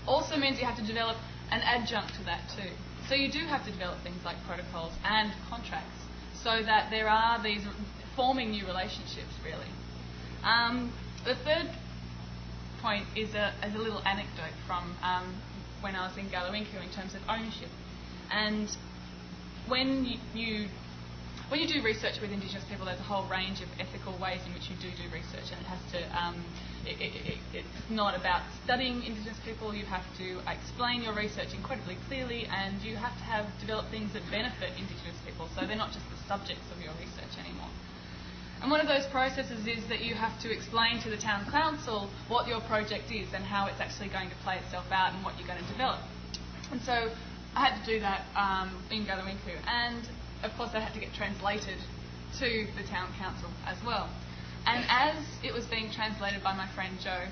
also 0.07 0.37
means 0.37 0.59
you 0.59 0.67
have 0.67 0.79
to 0.79 0.87
develop 0.87 1.17
an 1.51 1.61
adjunct 1.62 2.15
to 2.15 2.25
that 2.25 2.41
too. 2.57 2.71
So 3.09 3.15
you 3.15 3.31
do 3.31 3.41
have 3.41 3.65
to 3.67 3.71
develop 3.71 4.03
things 4.03 4.25
like 4.25 4.37
protocols 4.47 4.93
and 5.05 5.33
contracts 5.49 5.99
so 6.43 6.62
that 6.62 6.91
there 6.91 7.09
are 7.09 7.43
these 7.43 7.62
forming 8.17 8.51
new 8.51 8.67
relationships 8.67 9.35
really. 9.45 9.71
Um, 10.45 10.93
the 11.25 11.35
third 11.35 11.71
point 12.81 13.07
is 13.17 13.35
a, 13.35 13.55
is 13.65 13.75
a 13.75 13.79
little 13.79 14.01
anecdote 14.01 14.55
from 14.67 14.97
um, 15.03 15.41
when 15.81 15.95
I 15.95 16.07
was 16.07 16.17
in 16.17 16.29
Galiwinku 16.29 16.83
in 16.83 16.91
terms 16.91 17.15
of 17.15 17.21
ownership. 17.29 17.69
And 18.31 18.69
when 19.69 20.05
you, 20.05 20.19
you 20.35 20.69
when 21.53 21.61
you 21.61 21.69
do 21.69 21.85
research 21.85 22.17
with 22.17 22.33
Indigenous 22.33 22.65
people, 22.65 22.88
there's 22.88 22.99
a 22.99 23.05
whole 23.05 23.29
range 23.29 23.61
of 23.61 23.69
ethical 23.77 24.17
ways 24.17 24.41
in 24.49 24.57
which 24.57 24.73
you 24.73 24.77
do 24.81 24.88
do 24.97 25.05
research, 25.12 25.53
and 25.53 25.61
it 25.61 25.69
has 25.69 25.85
to. 25.93 26.01
Um, 26.17 26.41
it, 26.88 26.97
it, 26.97 27.12
it, 27.29 27.38
it's 27.53 27.85
not 27.93 28.17
about 28.17 28.41
studying 28.65 29.05
Indigenous 29.05 29.37
people. 29.45 29.77
You 29.77 29.85
have 29.85 30.09
to 30.17 30.41
explain 30.49 31.05
your 31.05 31.12
research 31.12 31.53
incredibly 31.53 32.01
clearly, 32.09 32.49
and 32.49 32.81
you 32.81 32.97
have 32.97 33.12
to 33.21 33.25
have 33.29 33.45
develop 33.61 33.93
things 33.93 34.17
that 34.17 34.25
benefit 34.33 34.73
Indigenous 34.81 35.21
people, 35.29 35.45
so 35.53 35.69
they're 35.69 35.77
not 35.77 35.93
just 35.93 36.09
the 36.09 36.17
subjects 36.25 36.65
of 36.73 36.81
your 36.81 36.97
research 36.97 37.37
anymore. 37.37 37.69
And 38.65 38.73
one 38.73 38.81
of 38.81 38.88
those 38.88 39.05
processes 39.12 39.69
is 39.69 39.85
that 39.93 40.01
you 40.01 40.17
have 40.17 40.41
to 40.41 40.49
explain 40.49 41.05
to 41.05 41.12
the 41.12 41.21
town 41.21 41.45
council 41.53 42.09
what 42.33 42.49
your 42.49 42.65
project 42.65 43.12
is 43.12 43.29
and 43.37 43.45
how 43.45 43.69
it's 43.69 43.81
actually 43.85 44.09
going 44.09 44.33
to 44.33 44.38
play 44.41 44.57
itself 44.57 44.88
out 44.88 45.12
and 45.12 45.21
what 45.21 45.37
you're 45.37 45.49
going 45.53 45.61
to 45.61 45.69
develop. 45.69 46.01
And 46.73 46.81
so 46.81 47.12
I 47.53 47.69
had 47.69 47.77
to 47.77 47.85
do 47.85 48.01
that 48.01 48.25
um, 48.41 48.73
in 48.88 49.05
Galiwinku. 49.05 49.53
And 49.69 50.09
of 50.42 50.52
course, 50.57 50.72
that 50.72 50.83
had 50.83 50.94
to 50.94 51.00
get 51.00 51.14
translated 51.14 51.78
to 52.38 52.66
the 52.76 52.83
town 52.88 53.12
council 53.18 53.50
as 53.66 53.78
well. 53.85 54.09
And 54.66 54.85
as 54.88 55.16
it 55.42 55.52
was 55.52 55.66
being 55.66 55.90
translated 55.90 56.42
by 56.42 56.55
my 56.55 56.68
friend 56.74 56.98
Joe, 57.02 57.26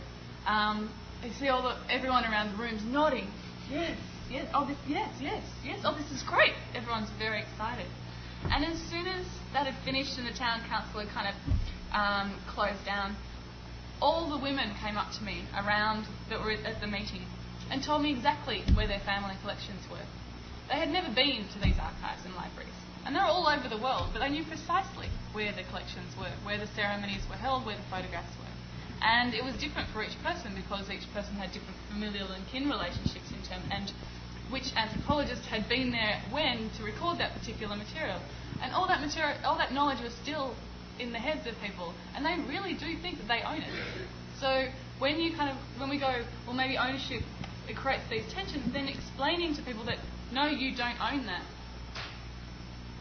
Um, 0.46 0.88
you 1.22 1.32
see 1.32 1.48
all 1.48 1.62
the 1.62 1.76
everyone 1.92 2.24
around 2.24 2.52
the 2.52 2.56
rooms 2.56 2.82
nodding. 2.84 3.28
Yes, 3.70 3.98
yes, 4.30 4.48
oh 4.54 4.64
this, 4.66 4.78
yes, 4.88 5.12
yes, 5.20 5.44
yes. 5.62 5.80
Oh, 5.84 5.94
this 5.94 6.10
is 6.10 6.22
great. 6.22 6.54
Everyone's 6.74 7.10
very 7.18 7.42
excited. 7.42 7.86
And 8.50 8.64
as 8.64 8.78
soon 8.88 9.06
as 9.06 9.26
that 9.52 9.66
had 9.66 9.76
finished 9.84 10.16
and 10.16 10.26
the 10.26 10.32
town 10.32 10.64
council 10.66 11.00
had 11.00 11.10
kind 11.12 11.28
of 11.28 11.36
um, 11.92 12.40
closed 12.48 12.84
down, 12.86 13.16
all 14.00 14.30
the 14.30 14.38
women 14.38 14.72
came 14.80 14.96
up 14.96 15.12
to 15.18 15.22
me 15.22 15.44
around 15.54 16.06
that 16.30 16.40
were 16.40 16.52
at 16.52 16.80
the 16.80 16.86
meeting 16.88 17.26
and 17.70 17.84
told 17.84 18.00
me 18.02 18.10
exactly 18.10 18.64
where 18.74 18.88
their 18.88 19.04
family 19.04 19.36
collections 19.42 19.84
were. 19.90 20.06
They 20.72 20.78
had 20.80 20.88
never 20.88 21.12
been 21.12 21.44
to 21.52 21.58
these 21.60 21.76
archives 21.78 22.24
and 22.24 22.34
libraries, 22.34 22.79
and 23.04 23.14
they're 23.14 23.24
all 23.24 23.48
over 23.48 23.68
the 23.68 23.78
world, 23.78 24.10
but 24.12 24.20
they 24.20 24.28
knew 24.28 24.44
precisely 24.44 25.08
where 25.32 25.52
the 25.52 25.64
collections 25.64 26.14
were, 26.18 26.32
where 26.44 26.58
the 26.58 26.66
ceremonies 26.68 27.22
were 27.28 27.36
held, 27.36 27.64
where 27.64 27.76
the 27.76 27.88
photographs 27.90 28.36
were. 28.38 28.52
And 29.02 29.32
it 29.34 29.42
was 29.42 29.54
different 29.56 29.88
for 29.88 30.02
each 30.04 30.16
person 30.22 30.54
because 30.54 30.90
each 30.90 31.10
person 31.14 31.34
had 31.36 31.52
different 31.52 31.76
familial 31.90 32.28
and 32.32 32.46
kin 32.48 32.68
relationships 32.68 33.32
in 33.32 33.40
terms, 33.48 33.64
and 33.70 33.92
which 34.50 34.74
anthropologist 34.76 35.46
had 35.46 35.68
been 35.68 35.90
there 35.90 36.20
when 36.30 36.68
to 36.76 36.84
record 36.84 37.18
that 37.18 37.32
particular 37.38 37.76
material. 37.76 38.20
And 38.60 38.74
all 38.74 38.86
that 38.88 39.00
material, 39.00 39.38
all 39.44 39.56
that 39.56 39.72
knowledge 39.72 40.02
was 40.02 40.12
still 40.20 40.54
in 40.98 41.12
the 41.12 41.18
heads 41.18 41.46
of 41.46 41.54
people, 41.64 41.94
and 42.14 42.26
they 42.26 42.36
really 42.46 42.74
do 42.74 42.98
think 42.98 43.18
that 43.18 43.28
they 43.28 43.40
own 43.42 43.62
it. 43.62 43.72
So 44.38 44.68
when 44.98 45.18
you 45.18 45.34
kind 45.34 45.48
of 45.48 45.56
when 45.80 45.88
we 45.88 45.98
go, 45.98 46.22
well, 46.46 46.56
maybe 46.56 46.76
ownership 46.76 47.22
it 47.68 47.76
creates 47.76 48.04
these 48.10 48.30
tensions, 48.32 48.70
then 48.72 48.88
explaining 48.88 49.54
to 49.54 49.62
people 49.62 49.84
that 49.84 49.98
no, 50.32 50.46
you 50.46 50.76
don't 50.76 51.00
own 51.00 51.24
that 51.26 51.42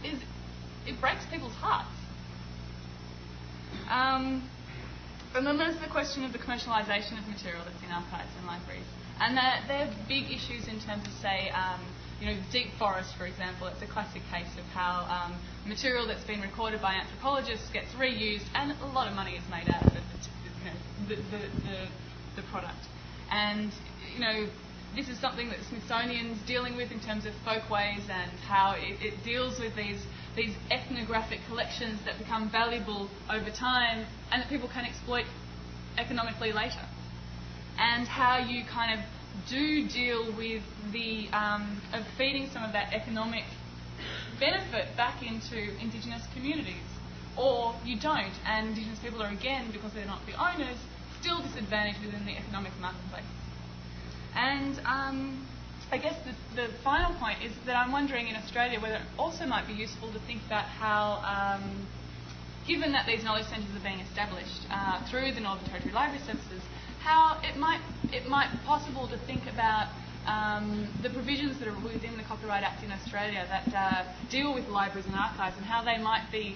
is 0.04 0.20
it 0.88 1.00
breaks 1.00 1.26
people's 1.32 1.54
hearts. 1.54 1.94
Um, 3.90 4.50
and 5.36 5.46
then 5.46 5.58
there's 5.58 5.78
the 5.80 5.88
question 5.88 6.24
of 6.24 6.34
the 6.34 6.40
commercialisation 6.40 7.20
of 7.20 7.28
material 7.28 7.62
that's 7.66 7.84
in 7.84 7.92
archives 7.92 8.32
and 8.38 8.48
libraries. 8.48 8.86
And 9.20 9.38
they're, 9.38 9.62
they're 9.68 9.94
big 10.08 10.32
issues 10.32 10.68
in 10.68 10.80
terms 10.80 11.06
of, 11.06 11.14
say, 11.22 11.50
um, 11.52 11.82
you 12.22 12.28
know, 12.28 12.38
deep 12.52 12.72
forest, 12.80 13.16
for 13.18 13.26
example. 13.26 13.68
It's 13.68 13.82
a 13.82 13.88
classic 13.88 14.24
case 14.32 14.50
of 14.58 14.66
how 14.74 15.06
um, 15.06 15.38
material 15.68 16.08
that's 16.08 16.24
been 16.24 16.42
recorded 16.42 16.82
by 16.82 16.94
anthropologists 16.96 17.70
gets 17.70 17.92
reused, 17.94 18.46
and 18.56 18.72
a 18.72 18.86
lot 18.88 19.08
of 19.08 19.14
money 19.14 19.36
is 19.36 19.44
made 19.52 19.70
out 19.70 19.84
of 19.84 19.96
it, 19.96 20.04
you 20.60 20.66
know, 20.66 20.78
the, 21.10 21.16
the, 21.16 21.46
the, 21.68 21.88
the 22.38 22.44
product. 22.50 22.80
And, 23.32 23.72
you 24.16 24.22
know, 24.22 24.48
this 24.96 25.08
is 25.10 25.20
something 25.20 25.50
that 25.50 25.60
Smithsonian's 25.70 26.42
dealing 26.48 26.76
with 26.76 26.92
in 26.92 27.00
terms 27.00 27.26
of 27.26 27.34
folkways 27.46 28.02
and 28.10 28.32
how 28.48 28.76
it, 28.78 28.98
it, 29.02 29.24
deals 29.24 29.60
with 29.60 29.76
these 29.76 30.02
these 30.36 30.56
ethnographic 30.72 31.40
collections 31.48 32.00
that 32.06 32.18
become 32.18 32.50
valuable 32.50 33.10
over 33.30 33.50
time 33.50 34.06
and 34.32 34.42
that 34.42 34.50
people 34.50 34.70
can 34.70 34.86
exploit 34.86 35.26
economically 35.98 36.52
later. 36.52 36.86
And 37.78 38.08
how 38.08 38.38
you 38.38 38.64
kind 38.66 39.00
of 39.00 39.06
do 39.50 39.88
deal 39.88 40.34
with 40.36 40.64
the 40.92 41.30
um, 41.30 41.82
of 41.94 42.06
feeding 42.18 42.50
some 42.52 42.64
of 42.64 42.74
that 42.74 42.94
economic 42.94 43.44
benefit 44.40 44.96
back 44.98 45.22
into 45.22 45.78
Indigenous 45.80 46.24
communities, 46.34 46.88
or 47.38 47.76
you 47.86 48.00
don't, 48.00 48.34
and 48.46 48.70
Indigenous 48.70 49.00
people 49.00 49.22
are 49.22 49.32
again 49.32 49.72
because 49.72 49.94
they're 49.94 50.06
not 50.06 50.26
the 50.26 50.34
owners 50.34 50.78
still 51.20 51.42
disadvantaged 51.42 52.04
within 52.04 52.26
the 52.26 52.38
economic 52.38 52.72
marketplace. 52.80 53.26
And 54.36 54.80
um, 54.86 55.48
I 55.92 55.98
guess 55.98 56.16
the, 56.24 56.34
the, 56.56 56.68
final 56.84 57.14
point 57.16 57.42
is 57.44 57.52
that 57.66 57.76
I'm 57.76 57.92
wondering 57.92 58.28
in 58.28 58.36
Australia 58.36 58.80
whether 58.80 58.96
it 58.96 59.08
also 59.18 59.46
might 59.46 59.66
be 59.66 59.74
useful 59.74 60.12
to 60.14 60.20
think 60.20 60.46
about 60.46 60.66
how, 60.66 61.18
um, 61.26 61.88
given 62.68 62.92
that 62.92 63.08
these 63.08 63.24
knowledge 63.24 63.48
centres 63.48 63.74
are 63.76 63.84
being 63.84 64.00
established 64.00 64.68
uh, 64.70 65.04
through 65.10 65.34
the 65.34 65.42
Northern 65.42 65.66
Territory 65.66 65.94
Library 65.94 66.22
Services, 66.26 66.62
how 67.02 67.40
it 67.44 67.58
might 67.58 67.82
it 68.12 68.28
might 68.28 68.52
be 68.52 68.58
possible 68.66 69.08
to 69.08 69.18
think 69.26 69.42
about 69.52 69.90
um, 70.28 70.88
the 71.02 71.10
provisions 71.10 71.58
that 71.58 71.68
are 71.68 71.80
within 71.82 72.18
the 72.18 72.24
Copyright 72.24 72.64
Act 72.64 72.84
in 72.84 72.92
Australia 72.92 73.48
that 73.50 73.74
uh, 73.74 74.04
deal 74.30 74.54
with 74.54 74.68
libraries 74.68 75.08
and 75.08 75.16
archives 75.16 75.58
and 75.58 75.66
how 75.66 75.84
they 75.84 75.98
might 75.98 76.30
be 76.32 76.56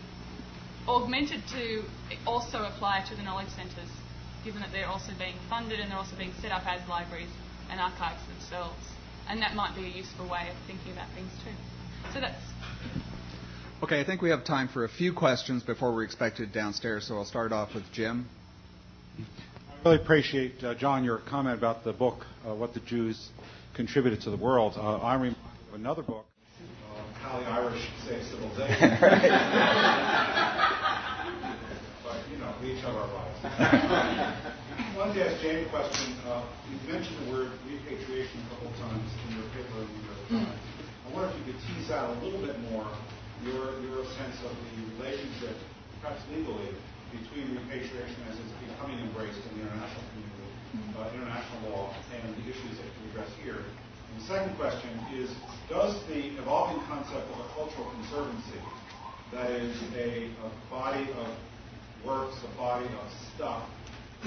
augmented 0.88 1.41
to 1.47 1.83
also 2.27 2.65
apply 2.65 3.03
to 3.09 3.15
the 3.15 3.23
knowledge 3.23 3.49
centres, 3.49 3.89
given 4.43 4.62
that 4.62 4.71
they're 4.71 4.88
also 4.89 5.12
being 5.17 5.36
funded 5.49 5.79
and 5.79 5.89
they're 5.89 5.97
also 5.97 6.15
being 6.17 6.33
set 6.41 6.51
up 6.51 6.67
as 6.67 6.88
libraries 6.88 7.29
and 7.73 7.81
archives 7.81 8.21
themselves. 8.27 8.77
And 9.27 9.41
that 9.41 9.55
might 9.55 9.75
be 9.75 9.86
a 9.86 9.89
useful 9.89 10.29
way 10.29 10.47
of 10.49 10.55
thinking 10.67 10.91
about 10.93 11.07
things 11.15 11.31
too. 11.43 11.49
So 12.13 12.21
that's. 12.21 12.39
Okay, 13.81 13.99
I 13.99 14.05
think 14.05 14.21
we 14.21 14.29
have 14.29 14.45
time 14.45 14.67
for 14.67 14.86
a 14.86 14.89
few 14.89 15.12
questions 15.12 15.63
before 15.63 15.91
we're 15.93 16.03
expected 16.03 16.53
downstairs, 16.53 17.07
so 17.07 17.15
I'll 17.15 17.25
start 17.25 17.51
off 17.51 17.73
with 17.73 17.83
Jim. 17.91 18.27
I 19.17 19.89
really 19.89 20.01
appreciate, 20.01 20.63
uh, 20.63 20.75
John, 20.75 21.03
your 21.03 21.17
comment 21.17 21.57
about 21.57 21.83
the 21.83 21.93
book, 21.93 22.25
uh, 22.47 22.53
What 22.53 22.75
the 22.75 22.79
Jews 22.81 23.29
Contributed 23.73 24.21
to 24.21 24.29
the 24.29 24.38
World. 24.38 24.73
Uh, 24.77 24.99
I'm 25.01 25.21
reminded 25.21 25.41
of 25.69 25.75
another 25.79 26.03
book, 26.03 26.25
uh, 26.95 27.01
How 27.21 27.39
the 27.39 27.47
Irish 27.47 27.89
Saved 28.07 28.25
Civilization. 28.25 28.97
but, 32.03 32.17
you 32.31 32.38
know, 32.38 32.53
we 32.62 32.73
each 32.73 32.81
have 32.81 32.95
our 32.95 33.07
lives. 33.07 34.39
I 35.03 35.11
wanted 35.11 35.19
to 35.19 35.35
ask 35.35 35.43
Jane 35.43 35.67
a 35.67 35.69
question. 35.69 36.15
Uh, 36.23 36.47
you 36.71 36.79
mentioned 36.87 37.27
the 37.27 37.35
word 37.35 37.51
repatriation 37.67 38.39
a 38.39 38.55
couple 38.55 38.71
of 38.71 38.75
times 38.87 39.03
in 39.03 39.35
your 39.35 39.43
paper 39.51 39.83
in 39.83 39.91
New 39.99 40.03
York 40.07 40.23
Times. 40.31 40.55
I 40.55 41.07
wonder 41.11 41.27
if 41.27 41.35
you 41.43 41.45
could 41.51 41.59
tease 41.59 41.91
out 41.91 42.07
a 42.07 42.23
little 42.23 42.39
bit 42.39 42.55
more 42.71 42.87
your, 43.43 43.83
your 43.83 44.07
sense 44.15 44.39
of 44.47 44.55
the 44.55 44.79
relationship, 44.95 45.59
perhaps 45.99 46.23
legally, 46.31 46.71
between 47.11 47.51
repatriation 47.51 48.15
as 48.31 48.39
it's 48.39 48.55
becoming 48.63 48.95
embraced 49.03 49.43
in 49.51 49.59
the 49.59 49.67
international 49.67 50.07
community, 50.15 50.47
uh, 50.95 51.11
international 51.19 51.59
law, 51.67 51.91
and 52.15 52.23
the 52.39 52.47
issues 52.47 52.79
that 52.79 52.87
you 52.87 53.03
address 53.11 53.27
here. 53.43 53.59
And 53.59 54.23
the 54.23 54.25
second 54.31 54.55
question 54.55 54.87
is, 55.19 55.27
does 55.67 55.99
the 56.07 56.31
evolving 56.39 56.79
concept 56.87 57.27
of 57.27 57.43
a 57.43 57.47
cultural 57.59 57.91
conservancy, 57.99 58.63
that 59.35 59.51
is 59.51 59.75
a, 59.99 60.31
a 60.31 60.49
body 60.71 61.11
of 61.19 61.27
works, 62.07 62.39
a 62.47 62.51
body 62.55 62.87
of 62.87 63.07
stuff, 63.35 63.67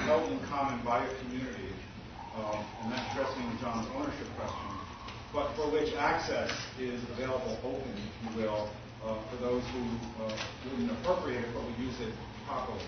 held 0.05 0.31
in 0.31 0.41
common 0.49 0.83
by 0.85 1.05
a 1.05 1.11
community, 1.25 1.73
um, 2.37 2.65
and 2.83 2.93
that's 2.93 3.07
addressing 3.13 3.49
John's 3.61 3.89
ownership 3.97 4.29
question, 4.37 4.69
but 5.33 5.55
for 5.57 5.71
which 5.73 5.95
access 5.97 6.53
is 6.79 7.03
available 7.17 7.57
open, 7.65 7.93
if 7.97 8.15
you 8.25 8.43
will, 8.43 8.69
uh, 9.05 9.17
for 9.31 9.37
those 9.41 9.63
who 9.73 9.85
uh, 10.25 10.37
wouldn't 10.69 10.91
appropriate 11.01 11.45
it 11.45 11.49
but 11.55 11.65
would 11.65 11.79
use 11.79 11.97
it 12.01 12.13
properly, 12.47 12.85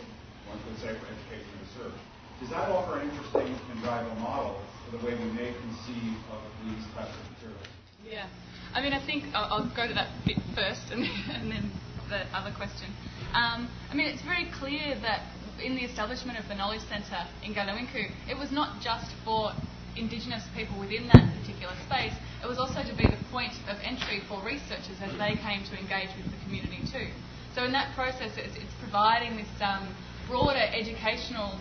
one 0.49 0.59
could 0.65 0.77
say, 0.81 0.93
for 1.01 1.07
education 1.09 1.49
and 1.49 1.61
research. 1.65 1.99
Does 2.41 2.51
that 2.51 2.69
offer 2.71 3.01
an 3.01 3.11
interesting 3.11 3.57
and 3.73 3.81
valuable 3.81 4.17
model 4.21 4.61
for 4.85 4.97
the 4.97 5.05
way 5.05 5.15
we 5.15 5.31
may 5.33 5.53
conceive 5.65 6.15
of 6.31 6.41
these 6.65 6.85
types 6.95 7.11
of 7.11 7.25
materials? 7.35 7.67
Yeah. 8.05 8.29
I 8.75 8.81
mean, 8.81 8.93
I 8.93 9.05
think 9.05 9.25
I'll, 9.35 9.65
I'll 9.65 9.71
go 9.75 9.89
to 9.89 9.95
that 9.95 10.09
bit 10.25 10.39
first 10.55 10.93
and, 10.93 11.03
and 11.03 11.51
then 11.53 11.71
the 12.09 12.25
other 12.37 12.55
question. 12.57 12.93
Um, 13.35 13.69
I 13.91 13.95
mean, 13.95 14.09
it's 14.09 14.23
very 14.23 14.49
clear 14.59 14.97
that 15.03 15.29
in 15.61 15.75
the 15.75 15.83
establishment 15.83 16.39
of 16.39 16.47
the 16.49 16.55
Knowledge 16.55 16.83
Centre 16.89 17.27
in 17.43 17.55
Galiwinku, 17.55 18.11
it 18.29 18.37
was 18.37 18.51
not 18.51 18.81
just 18.81 19.11
for 19.25 19.53
Indigenous 19.97 20.45
people 20.55 20.79
within 20.79 21.09
that 21.09 21.27
particular 21.41 21.75
space, 21.87 22.13
it 22.43 22.47
was 22.47 22.59
also 22.59 22.83
to 22.83 22.95
be 22.95 23.05
the 23.05 23.19
point 23.33 23.53
of 23.69 23.77
entry 23.83 24.23
for 24.29 24.41
researchers 24.45 24.95
as 25.03 25.11
they 25.19 25.35
came 25.43 25.65
to 25.65 25.75
engage 25.79 26.11
with 26.17 26.31
the 26.31 26.39
community 26.45 26.79
too. 26.93 27.11
So 27.55 27.65
in 27.65 27.73
that 27.73 27.95
process, 27.95 28.31
it's, 28.37 28.57
it's 28.57 28.75
providing 28.81 29.37
this 29.37 29.49
um, 29.61 29.89
broader 30.29 30.63
educational 30.73 31.59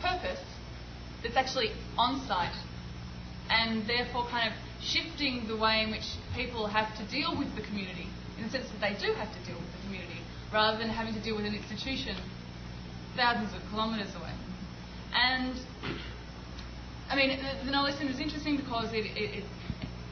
purpose 0.00 0.40
that's 1.22 1.36
actually 1.36 1.72
on 1.98 2.24
site 2.26 2.56
and 3.50 3.86
therefore 3.86 4.26
kind 4.28 4.48
of 4.48 4.54
shifting 4.80 5.46
the 5.46 5.56
way 5.56 5.82
in 5.82 5.90
which 5.90 6.16
people 6.34 6.66
have 6.66 6.96
to 6.96 7.04
deal 7.12 7.36
with 7.36 7.54
the 7.54 7.62
community 7.62 8.08
in 8.38 8.44
the 8.44 8.50
sense 8.50 8.66
that 8.70 8.80
they 8.80 8.96
do 8.98 9.12
have 9.12 9.28
to 9.28 9.38
deal 9.44 9.58
with 9.60 9.70
the 9.76 9.82
community 9.84 10.18
rather 10.52 10.78
than 10.78 10.88
having 10.88 11.12
to 11.14 11.20
deal 11.20 11.36
with 11.36 11.44
an 11.44 11.54
institution 11.54 12.16
thousands 13.16 13.54
of 13.54 13.60
kilometres 13.70 14.14
away. 14.16 14.32
And 15.14 15.54
I 17.10 17.16
mean, 17.16 17.28
the, 17.28 17.66
the 17.66 17.70
knowledge 17.70 17.96
centre 17.96 18.12
is 18.12 18.20
interesting 18.20 18.56
because 18.56 18.92
it, 18.92 19.04
it, 19.16 19.38
it, 19.38 19.44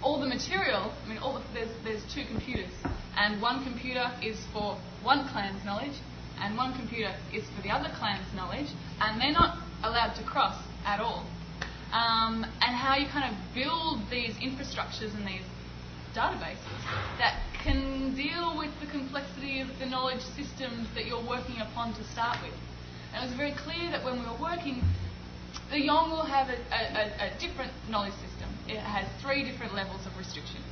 all 0.02 0.20
the 0.20 0.26
material. 0.26 0.92
I 1.04 1.08
mean, 1.08 1.18
all 1.18 1.34
the, 1.34 1.42
there's 1.54 1.70
there's 1.84 2.14
two 2.14 2.24
computers, 2.26 2.72
and 3.16 3.40
one 3.40 3.64
computer 3.64 4.10
is 4.22 4.38
for 4.52 4.76
one 5.02 5.26
clan's 5.28 5.64
knowledge, 5.64 5.96
and 6.40 6.56
one 6.56 6.74
computer 6.74 7.14
is 7.32 7.44
for 7.56 7.62
the 7.62 7.70
other 7.70 7.90
clan's 7.98 8.32
knowledge, 8.34 8.68
and 9.00 9.20
they're 9.20 9.32
not 9.32 9.58
allowed 9.82 10.14
to 10.14 10.24
cross 10.24 10.62
at 10.84 11.00
all. 11.00 11.26
Um, 11.92 12.44
and 12.60 12.76
how 12.76 12.96
you 12.96 13.08
kind 13.08 13.34
of 13.34 13.54
build 13.54 13.98
these 14.10 14.34
infrastructures 14.34 15.12
and 15.16 15.26
these 15.26 15.42
databases 16.14 16.78
that 17.18 17.40
can 17.62 18.14
deal 18.14 18.56
with 18.58 18.70
the 18.80 18.86
complexity 18.86 19.60
of 19.60 19.68
the 19.78 19.86
knowledge 19.86 20.22
systems 20.36 20.86
that 20.94 21.06
you're 21.06 21.26
working 21.26 21.58
upon 21.60 21.94
to 21.94 22.04
start 22.04 22.38
with. 22.42 22.54
And 23.12 23.24
it 23.24 23.26
was 23.26 23.36
very 23.36 23.52
clear 23.52 23.90
that 23.90 24.04
when 24.04 24.20
we 24.20 24.26
were 24.26 24.40
working, 24.40 24.82
the 25.70 25.76
Yolngu 25.76 26.10
will 26.10 26.26
have 26.26 26.48
a, 26.48 26.58
a, 26.70 27.30
a, 27.30 27.38
different 27.38 27.72
knowledge 27.88 28.14
system. 28.14 28.48
It 28.68 28.78
has 28.78 29.06
three 29.22 29.44
different 29.44 29.74
levels 29.74 30.06
of 30.06 30.16
restriction. 30.16 30.62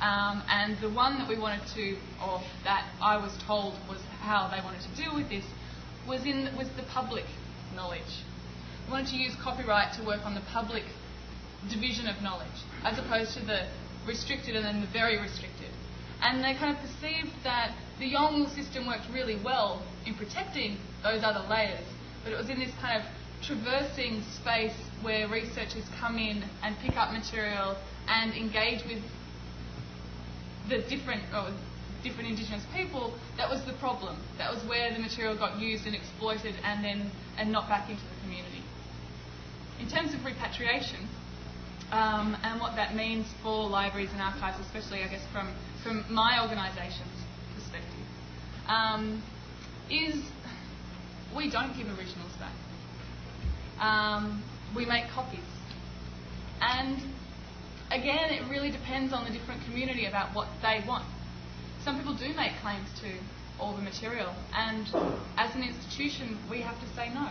Um, 0.00 0.42
and 0.48 0.76
the 0.80 0.90
one 0.90 1.18
that 1.18 1.28
we 1.28 1.38
wanted 1.38 1.66
to, 1.74 1.96
or 2.22 2.42
that 2.64 2.86
I 3.00 3.16
was 3.16 3.36
told 3.46 3.74
was 3.88 4.00
how 4.20 4.50
they 4.50 4.62
wanted 4.62 4.82
to 4.82 5.02
deal 5.02 5.14
with 5.14 5.28
this, 5.28 5.44
was 6.06 6.24
in 6.24 6.50
was 6.56 6.68
the 6.76 6.82
public 6.82 7.24
knowledge. 7.74 8.22
We 8.86 8.92
wanted 8.92 9.08
to 9.10 9.16
use 9.16 9.34
copyright 9.42 9.94
to 9.94 10.04
work 10.04 10.26
on 10.26 10.34
the 10.34 10.42
public 10.52 10.84
division 11.70 12.06
of 12.06 12.20
knowledge, 12.22 12.58
as 12.84 12.98
opposed 12.98 13.34
to 13.38 13.44
the 13.44 13.66
restricted 14.06 14.56
and 14.56 14.64
then 14.64 14.80
the 14.80 14.92
very 14.92 15.18
restricted. 15.18 15.70
And 16.20 16.42
they 16.44 16.54
kind 16.54 16.76
of 16.76 16.82
perceived 16.82 17.32
that 17.44 17.74
the 17.98 18.12
Yolngu 18.12 18.54
system 18.54 18.86
worked 18.86 19.08
really 19.12 19.40
well 19.42 19.82
in 20.06 20.14
protecting 20.14 20.76
those 21.02 21.22
other 21.22 21.46
layers, 21.48 21.84
but 22.22 22.32
it 22.32 22.36
was 22.36 22.48
in 22.48 22.58
this 22.58 22.72
kind 22.80 23.00
of 23.00 23.06
traversing 23.42 24.22
space 24.40 24.74
where 25.02 25.28
researchers 25.28 25.84
come 26.00 26.16
in 26.16 26.44
and 26.62 26.76
pick 26.78 26.96
up 26.96 27.12
material 27.12 27.76
and 28.08 28.32
engage 28.32 28.84
with 28.86 29.02
the 30.68 30.78
different 30.88 31.22
or 31.34 31.52
different 32.02 32.28
indigenous 32.28 32.64
people, 32.74 33.14
that 33.36 33.48
was 33.48 33.64
the 33.64 33.72
problem. 33.74 34.16
That 34.38 34.52
was 34.52 34.62
where 34.64 34.92
the 34.92 34.98
material 34.98 35.36
got 35.36 35.58
used 35.58 35.86
and 35.86 35.94
exploited 35.94 36.54
and 36.62 36.84
then 36.84 37.10
and 37.38 37.50
not 37.50 37.68
back 37.68 37.88
into 37.88 38.02
the 38.02 38.20
community. 38.22 38.62
In 39.80 39.88
terms 39.88 40.14
of 40.14 40.24
repatriation 40.24 41.08
um, 41.90 42.36
and 42.42 42.60
what 42.60 42.76
that 42.76 42.94
means 42.94 43.26
for 43.42 43.68
libraries 43.68 44.10
and 44.12 44.20
archives, 44.20 44.58
especially 44.60 45.02
I 45.02 45.08
guess 45.08 45.24
from, 45.32 45.52
from 45.82 46.04
my 46.12 46.40
organisation's 46.42 47.24
perspective, 47.56 48.06
um, 48.68 49.22
is 49.90 50.22
we 51.36 51.50
don't 51.50 51.76
give 51.76 51.86
originals 51.88 52.32
back. 52.38 52.54
Um, 53.80 54.42
we 54.74 54.86
make 54.86 55.08
copies. 55.10 55.40
And 56.60 56.98
again, 57.90 58.30
it 58.30 58.48
really 58.50 58.70
depends 58.70 59.12
on 59.12 59.24
the 59.24 59.30
different 59.30 59.64
community 59.64 60.06
about 60.06 60.34
what 60.34 60.48
they 60.62 60.82
want. 60.86 61.04
Some 61.84 61.98
people 61.98 62.14
do 62.14 62.32
make 62.34 62.52
claims 62.62 62.88
to 63.00 63.12
all 63.60 63.76
the 63.76 63.82
material, 63.82 64.34
and 64.52 64.86
as 65.36 65.54
an 65.54 65.62
institution, 65.62 66.38
we 66.50 66.60
have 66.62 66.80
to 66.80 66.88
say 66.96 67.12
no. 67.12 67.28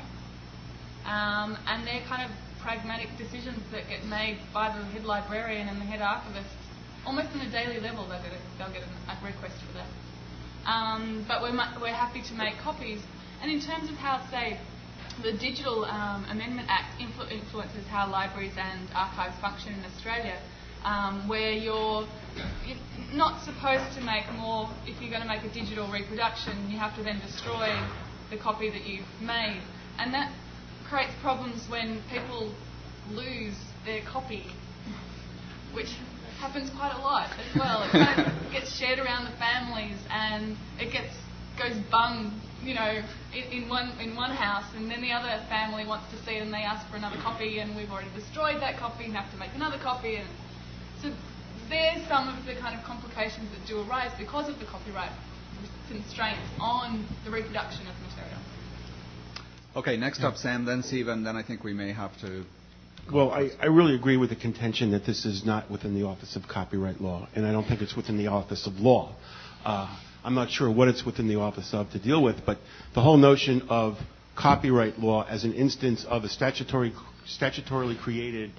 Um, 1.09 1.57
and 1.67 1.85
they're 1.85 2.03
kind 2.07 2.23
of 2.23 2.31
pragmatic 2.61 3.09
decisions 3.17 3.59
that 3.71 3.89
get 3.89 4.05
made 4.05 4.39
by 4.53 4.67
the 4.69 4.85
head 4.85 5.03
librarian 5.03 5.67
and 5.67 5.81
the 5.81 5.85
head 5.85 6.01
archivist 6.01 6.47
almost 7.05 7.29
on 7.35 7.41
a 7.41 7.51
daily 7.51 7.79
level. 7.79 8.07
They'll 8.07 8.23
get 8.23 8.31
a, 8.31 8.57
they'll 8.57 8.71
get 8.71 8.83
a 8.83 9.25
request 9.25 9.55
for 9.67 9.73
that. 9.73 9.87
Um, 10.65 11.25
but 11.27 11.41
we're, 11.41 11.53
we're 11.81 11.93
happy 11.93 12.21
to 12.21 12.33
make 12.33 12.57
copies. 12.59 13.01
And 13.41 13.51
in 13.51 13.59
terms 13.59 13.89
of 13.89 13.95
how, 13.95 14.25
say, 14.31 14.59
the 15.21 15.33
Digital 15.33 15.85
um, 15.85 16.25
Amendment 16.25 16.67
Act 16.69 16.99
influ- 16.99 17.31
influences 17.31 17.85
how 17.87 18.09
libraries 18.09 18.53
and 18.57 18.89
archives 18.95 19.37
function 19.39 19.73
in 19.73 19.83
Australia, 19.85 20.39
um, 20.83 21.27
where 21.27 21.51
you're, 21.51 22.07
you're 22.65 22.77
not 23.13 23.43
supposed 23.43 23.95
to 23.97 24.01
make 24.03 24.31
more, 24.33 24.69
if 24.85 24.99
you're 25.01 25.11
going 25.11 25.21
to 25.21 25.27
make 25.27 25.43
a 25.43 25.53
digital 25.53 25.91
reproduction, 25.91 26.69
you 26.69 26.77
have 26.77 26.95
to 26.95 27.03
then 27.03 27.19
destroy 27.19 27.69
the 28.31 28.37
copy 28.37 28.69
that 28.69 28.85
you've 28.85 29.05
made. 29.21 29.61
And 29.99 30.13
that 30.13 30.33
creates 30.87 31.13
problems 31.21 31.67
when 31.69 32.01
people 32.09 32.51
lose 33.11 33.55
their 33.85 34.01
copy, 34.01 34.45
which 35.73 35.97
happens 36.43 36.69
quite 36.75 36.91
a 36.91 36.99
lot 36.99 37.31
as 37.39 37.55
well. 37.59 37.83
It 37.87 37.91
kind 37.91 38.19
of 38.19 38.51
gets 38.51 38.75
shared 38.75 38.99
around 38.99 39.31
the 39.31 39.37
families 39.39 39.97
and 40.11 40.57
it 40.79 40.91
gets 40.91 41.15
goes 41.57 41.77
bung 41.89 42.41
you 42.63 42.73
know, 42.73 43.01
in, 43.35 43.63
in, 43.63 43.69
one 43.69 43.91
in 43.99 44.15
one 44.15 44.31
house, 44.31 44.65
and 44.75 44.89
then 44.89 45.01
the 45.01 45.11
other 45.11 45.43
family 45.49 45.85
wants 45.85 46.09
to 46.11 46.17
see 46.23 46.39
it, 46.39 46.41
and 46.41 46.53
they 46.53 46.63
ask 46.63 46.89
for 46.89 46.95
another 46.95 47.17
copy, 47.17 47.59
and 47.59 47.75
we've 47.75 47.91
already 47.91 48.09
destroyed 48.15 48.61
that 48.61 48.77
copy, 48.79 49.03
and 49.03 49.13
have 49.13 49.29
to 49.31 49.37
make 49.37 49.51
another 49.53 49.77
copy, 49.77 50.15
and 50.15 50.27
so 51.01 51.11
there's 51.69 52.07
some 52.07 52.29
of 52.29 52.45
the 52.45 52.55
kind 52.55 52.77
of 52.77 52.85
complications 52.85 53.51
that 53.51 53.67
do 53.67 53.81
arise 53.81 54.11
because 54.17 54.47
of 54.47 54.59
the 54.59 54.65
copyright 54.65 55.11
constraints 55.89 56.47
on 56.59 57.05
the 57.25 57.31
reproduction 57.31 57.85
of 57.87 57.95
material. 58.07 58.39
Okay, 59.75 59.97
next 59.97 60.23
up, 60.23 60.37
Sam, 60.37 60.65
then 60.65 60.83
Steve, 60.83 61.07
and 61.07 61.25
then 61.25 61.35
I 61.35 61.43
think 61.43 61.63
we 61.63 61.73
may 61.73 61.91
have 61.91 62.17
to. 62.21 62.45
Well, 63.11 63.31
I, 63.31 63.51
I 63.59 63.65
really 63.65 63.95
agree 63.95 64.17
with 64.17 64.29
the 64.29 64.35
contention 64.35 64.91
that 64.91 65.05
this 65.05 65.25
is 65.25 65.45
not 65.45 65.69
within 65.69 65.93
the 65.93 66.05
Office 66.05 66.35
of 66.35 66.47
Copyright 66.47 67.01
Law, 67.01 67.27
and 67.35 67.45
I 67.45 67.51
don't 67.51 67.67
think 67.67 67.81
it's 67.81 67.95
within 67.95 68.17
the 68.17 68.27
Office 68.27 68.65
of 68.65 68.79
Law. 68.79 69.13
Uh, 69.65 69.93
I'm 70.23 70.35
not 70.35 70.49
sure 70.49 70.71
what 70.71 70.87
it's 70.87 71.05
within 71.05 71.27
the 71.27 71.35
office 71.35 71.73
of 71.73 71.91
to 71.91 71.99
deal 71.99 72.23
with, 72.23 72.45
but 72.45 72.57
the 72.93 73.01
whole 73.01 73.17
notion 73.17 73.63
of 73.69 73.97
copyright 74.35 74.97
law 74.99 75.25
as 75.27 75.43
an 75.43 75.53
instance 75.53 76.05
of 76.05 76.23
a 76.23 76.29
statutory, 76.29 76.93
statutorily 77.27 77.99
created 77.99 78.51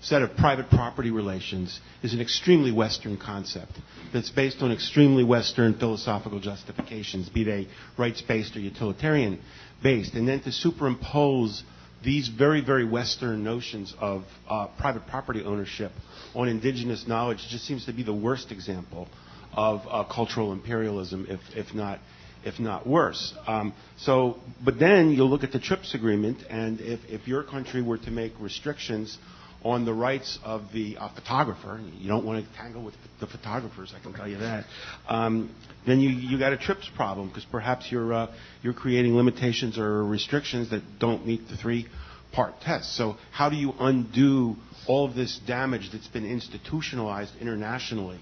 set 0.00 0.22
of 0.22 0.34
private 0.36 0.70
property 0.70 1.10
relations 1.10 1.80
is 2.02 2.14
an 2.14 2.20
extremely 2.20 2.72
Western 2.72 3.18
concept 3.18 3.72
that's 4.12 4.30
based 4.30 4.62
on 4.62 4.72
extremely 4.72 5.24
Western 5.24 5.74
philosophical 5.74 6.38
justifications, 6.40 7.28
be 7.28 7.44
they 7.44 7.68
rights 7.98 8.22
based 8.22 8.56
or 8.56 8.60
utilitarian 8.60 9.38
based. 9.82 10.14
And 10.14 10.26
then 10.26 10.40
to 10.42 10.52
superimpose 10.52 11.64
these 12.02 12.28
very, 12.28 12.60
very 12.64 12.84
Western 12.84 13.44
notions 13.44 13.94
of 14.00 14.24
uh, 14.48 14.68
private 14.78 15.06
property 15.06 15.42
ownership 15.42 15.92
on 16.34 16.48
indigenous 16.48 17.06
knowledge 17.06 17.46
just 17.48 17.66
seems 17.66 17.86
to 17.86 17.92
be 17.92 18.02
the 18.02 18.14
worst 18.14 18.52
example 18.52 19.08
of 19.52 19.82
uh, 19.88 20.04
cultural 20.04 20.52
imperialism, 20.52 21.26
if, 21.28 21.40
if, 21.56 21.74
not, 21.74 21.98
if 22.44 22.58
not 22.58 22.86
worse. 22.86 23.34
Um, 23.46 23.74
so, 23.98 24.38
but 24.64 24.78
then 24.78 25.10
you'll 25.10 25.28
look 25.28 25.44
at 25.44 25.52
the 25.52 25.58
TRIPS 25.58 25.94
agreement, 25.94 26.38
and 26.48 26.80
if, 26.80 27.00
if 27.08 27.26
your 27.28 27.42
country 27.42 27.82
were 27.82 27.98
to 27.98 28.10
make 28.10 28.32
restrictions 28.38 29.18
on 29.64 29.84
the 29.84 29.92
rights 29.92 30.38
of 30.44 30.72
the 30.72 30.96
uh, 30.96 31.08
photographer, 31.14 31.80
you 31.98 32.08
don't 32.08 32.24
want 32.24 32.44
to 32.44 32.56
tangle 32.56 32.82
with 32.82 32.94
the 33.20 33.26
photographers, 33.26 33.92
I 33.96 34.00
can 34.02 34.12
tell 34.14 34.28
you 34.28 34.38
that, 34.38 34.64
um, 35.08 35.54
then 35.86 36.00
you, 36.00 36.10
you 36.10 36.38
got 36.38 36.52
a 36.52 36.56
TRIPS 36.56 36.90
problem 36.96 37.28
because 37.28 37.44
perhaps 37.44 37.90
you're, 37.92 38.12
uh, 38.12 38.34
you're 38.62 38.74
creating 38.74 39.16
limitations 39.16 39.78
or 39.78 40.04
restrictions 40.04 40.70
that 40.70 40.82
don't 40.98 41.26
meet 41.26 41.48
the 41.48 41.56
three 41.56 41.86
part 42.32 42.60
test. 42.60 42.96
So, 42.96 43.16
how 43.32 43.50
do 43.50 43.56
you 43.56 43.74
undo 43.78 44.56
all 44.86 45.04
of 45.04 45.14
this 45.14 45.38
damage 45.46 45.90
that's 45.92 46.08
been 46.08 46.24
institutionalized 46.26 47.32
internationally 47.40 48.18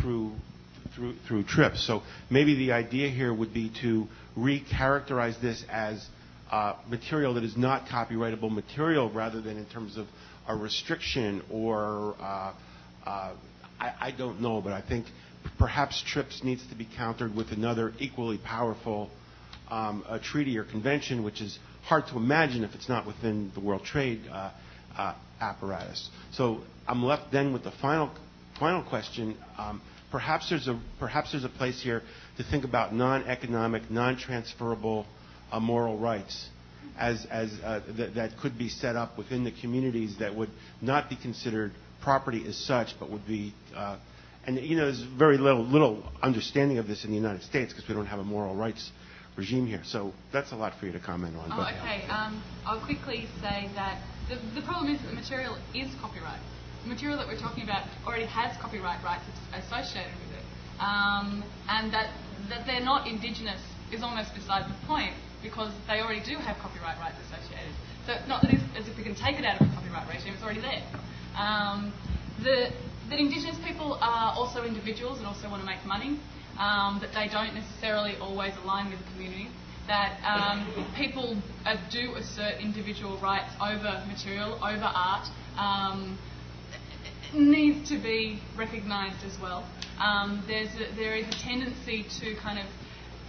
through 0.00 0.32
through, 0.94 1.14
through 1.26 1.44
trips. 1.44 1.86
So 1.86 2.02
maybe 2.30 2.54
the 2.54 2.72
idea 2.72 3.08
here 3.08 3.32
would 3.32 3.54
be 3.54 3.72
to 3.82 4.06
recharacterize 4.36 5.40
this 5.40 5.64
as 5.70 6.06
uh, 6.50 6.74
material 6.88 7.34
that 7.34 7.44
is 7.44 7.56
not 7.56 7.86
copyrightable 7.86 8.52
material 8.52 9.10
rather 9.10 9.40
than 9.40 9.56
in 9.56 9.64
terms 9.66 9.96
of 9.96 10.06
a 10.48 10.56
restriction 10.56 11.42
or 11.50 12.14
uh, 12.20 12.52
uh, 13.06 13.32
I, 13.80 13.92
I, 14.00 14.10
don't 14.10 14.40
know, 14.40 14.60
but 14.60 14.72
I 14.72 14.80
think 14.80 15.06
perhaps 15.58 16.02
TRIPS 16.06 16.42
needs 16.44 16.66
to 16.68 16.74
be 16.74 16.86
countered 16.96 17.34
with 17.34 17.50
another 17.52 17.92
equally 17.98 18.38
powerful 18.38 19.10
um, 19.70 20.04
treaty 20.22 20.58
or 20.58 20.64
convention, 20.64 21.24
which 21.24 21.40
is 21.40 21.58
hard 21.84 22.06
to 22.08 22.16
imagine 22.16 22.64
if 22.64 22.74
it's 22.74 22.88
not 22.88 23.06
within 23.06 23.50
the 23.54 23.60
World 23.60 23.84
Trade 23.84 24.20
uh, 24.30 24.50
uh, 24.96 25.14
apparatus. 25.40 26.10
So 26.32 26.60
I'm 26.86 27.02
left 27.04 27.32
then 27.32 27.52
with 27.52 27.64
the 27.64 27.72
final 27.72 28.10
final 28.58 28.82
question. 28.82 29.36
Um, 29.58 29.80
perhaps 30.10 30.50
there's 30.50 30.68
a 30.68 30.80
perhaps 31.00 31.32
there's 31.32 31.44
a 31.44 31.48
place 31.48 31.82
here 31.82 32.02
to 32.36 32.44
think 32.44 32.64
about 32.64 32.94
non-economic, 32.94 33.90
non-transferable 33.90 35.06
uh, 35.50 35.58
moral 35.60 35.98
rights 35.98 36.48
as 36.98 37.26
as 37.30 37.52
uh, 37.64 37.80
th- 37.96 38.14
that 38.14 38.36
could 38.38 38.58
be 38.58 38.68
set 38.68 38.96
up 38.96 39.16
within 39.18 39.44
the 39.44 39.52
communities 39.52 40.16
that 40.18 40.34
would 40.34 40.50
not 40.80 41.08
be 41.08 41.16
considered 41.16 41.72
property 42.00 42.44
as 42.46 42.56
such, 42.56 42.98
but 42.98 43.10
would 43.10 43.26
be 43.26 43.54
uh, 43.74 43.96
and 44.46 44.58
you 44.58 44.76
know 44.76 44.84
there's 44.84 45.02
very 45.02 45.38
little 45.38 45.64
little 45.64 46.02
understanding 46.22 46.78
of 46.78 46.86
this 46.86 47.04
in 47.04 47.10
the 47.10 47.16
United 47.16 47.42
States 47.42 47.72
because 47.72 47.88
we 47.88 47.94
don't 47.94 48.06
have 48.06 48.20
a 48.20 48.24
moral 48.24 48.54
rights 48.54 48.90
regime 49.36 49.66
here. 49.66 49.82
So 49.84 50.12
that's 50.32 50.52
a 50.52 50.56
lot 50.56 50.74
for 50.78 50.86
you 50.86 50.92
to 50.92 51.00
comment 51.00 51.36
on. 51.36 51.50
Oh, 51.52 51.62
okay. 51.62 52.06
Um, 52.08 52.42
I'll 52.66 52.84
quickly 52.84 53.26
say 53.40 53.70
that 53.74 54.02
the, 54.28 54.36
the 54.54 54.66
problem 54.66 54.94
is 54.94 55.00
that 55.00 55.08
the 55.08 55.14
material 55.14 55.56
is 55.74 55.88
copyright 56.00 56.40
the 56.82 56.88
material 56.88 57.16
that 57.18 57.26
we're 57.26 57.38
talking 57.38 57.62
about 57.62 57.86
already 58.06 58.26
has 58.26 58.56
copyright 58.60 59.02
rights 59.04 59.24
associated 59.54 60.12
with 60.18 60.38
it. 60.38 60.44
Um, 60.82 61.44
and 61.68 61.92
that, 61.94 62.10
that 62.48 62.66
they're 62.66 62.84
not 62.84 63.06
indigenous 63.06 63.60
is 63.92 64.02
almost 64.02 64.34
beside 64.34 64.68
the 64.68 64.86
point 64.86 65.14
because 65.42 65.72
they 65.86 66.00
already 66.00 66.22
do 66.22 66.36
have 66.36 66.56
copyright 66.58 66.98
rights 66.98 67.18
associated. 67.26 67.74
So 68.06 68.12
it's 68.14 68.28
not 68.28 68.42
that 68.42 68.52
it's 68.52 68.62
as 68.76 68.88
if 68.88 68.96
we 68.96 69.04
can 69.04 69.14
take 69.14 69.38
it 69.38 69.44
out 69.44 69.60
of 69.60 69.68
the 69.68 69.74
copyright 69.74 70.08
regime, 70.08 70.34
it's 70.34 70.42
already 70.42 70.60
there. 70.60 70.82
Um, 71.36 71.92
the, 72.42 72.70
that 73.10 73.18
indigenous 73.18 73.58
people 73.64 73.98
are 74.00 74.34
also 74.34 74.64
individuals 74.64 75.18
and 75.18 75.26
also 75.26 75.48
want 75.50 75.62
to 75.62 75.66
make 75.66 75.84
money, 75.84 76.18
um, 76.58 76.98
that 77.00 77.12
they 77.14 77.28
don't 77.28 77.54
necessarily 77.54 78.16
always 78.16 78.54
align 78.62 78.90
with 78.90 78.98
the 78.98 79.10
community, 79.12 79.48
that 79.86 80.18
um, 80.22 80.86
people 80.96 81.36
uh, 81.64 81.76
do 81.90 82.14
assert 82.14 82.60
individual 82.60 83.18
rights 83.18 83.52
over 83.60 84.04
material, 84.06 84.54
over 84.62 84.90
art. 84.94 85.26
Um, 85.58 86.18
needs 87.34 87.88
to 87.88 87.98
be 87.98 88.40
recognised 88.56 89.24
as 89.24 89.40
well. 89.40 89.66
Um, 89.98 90.44
there's 90.46 90.68
a, 90.76 90.94
there 90.96 91.16
is 91.16 91.26
a 91.28 91.38
tendency 91.42 92.04
to 92.20 92.34
kind 92.36 92.58
of 92.58 92.66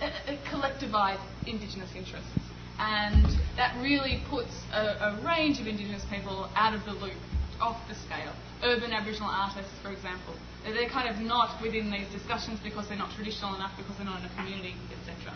collectivise 0.51 1.21
Indigenous 1.45 1.89
interests, 1.95 2.29
and 2.79 3.25
that 3.55 3.75
really 3.81 4.23
puts 4.29 4.51
a, 4.73 5.11
a, 5.11 5.21
range 5.25 5.59
of 5.59 5.67
Indigenous 5.67 6.03
people 6.09 6.49
out 6.55 6.73
of 6.73 6.83
the 6.85 6.93
loop, 6.93 7.19
off 7.59 7.77
the 7.87 7.95
scale. 7.95 8.33
Urban 8.63 8.91
Aboriginal 8.93 9.29
artists, 9.29 9.71
for 9.81 9.91
example, 9.91 10.33
they're 10.63 10.89
kind 10.89 11.09
of 11.09 11.21
not 11.21 11.61
within 11.61 11.91
these 11.91 12.07
discussions 12.11 12.59
because 12.63 12.87
they're 12.87 12.97
not 12.97 13.11
traditional 13.15 13.55
enough, 13.55 13.71
because 13.77 13.95
they're 13.97 14.05
not 14.05 14.19
in 14.19 14.25
a 14.25 14.35
community, 14.35 14.75
etc. 14.99 15.35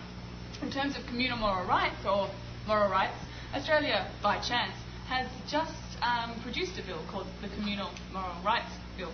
In 0.62 0.72
terms 0.72 0.98
of 0.98 1.06
communal 1.08 1.38
moral 1.38 1.68
rights 1.68 2.06
or 2.06 2.30
moral 2.66 2.90
rights, 2.90 3.18
Australia, 3.54 4.10
by 4.24 4.38
chance, 4.40 4.76
has 5.08 5.28
just 5.50 5.76
um, 6.02 6.40
produced 6.42 6.80
a 6.80 6.84
bill 6.84 7.04
called 7.10 7.28
the 7.42 7.48
Communal 7.50 7.92
Moral 8.12 8.36
Rights 8.44 8.72
Bill. 8.98 9.12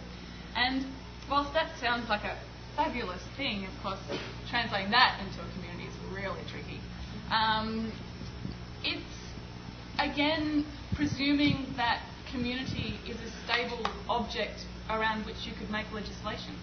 And 0.56 0.86
whilst 1.30 1.54
that 1.54 1.70
sounds 1.80 2.10
like 2.10 2.24
a 2.24 2.38
fabulous 2.76 3.22
thing, 3.38 3.66
of 3.66 3.84
course, 3.84 4.00
translating 4.50 4.92
that 4.92 5.20
into 5.20 5.40
a 5.42 5.52
community 5.54 5.88
is 5.88 5.96
really 6.12 6.42
tricky. 6.50 6.80
Um, 7.32 7.92
it's, 8.84 9.02
again, 10.00 10.66
presuming 10.96 11.74
that 11.78 12.02
community 12.32 12.96
is 13.08 13.18
a 13.18 13.30
stable 13.46 13.86
object 14.10 14.66
around 14.90 15.26
which 15.26 15.46
you 15.46 15.54
could 15.54 15.70
make 15.70 15.92
legislation, 15.92 16.56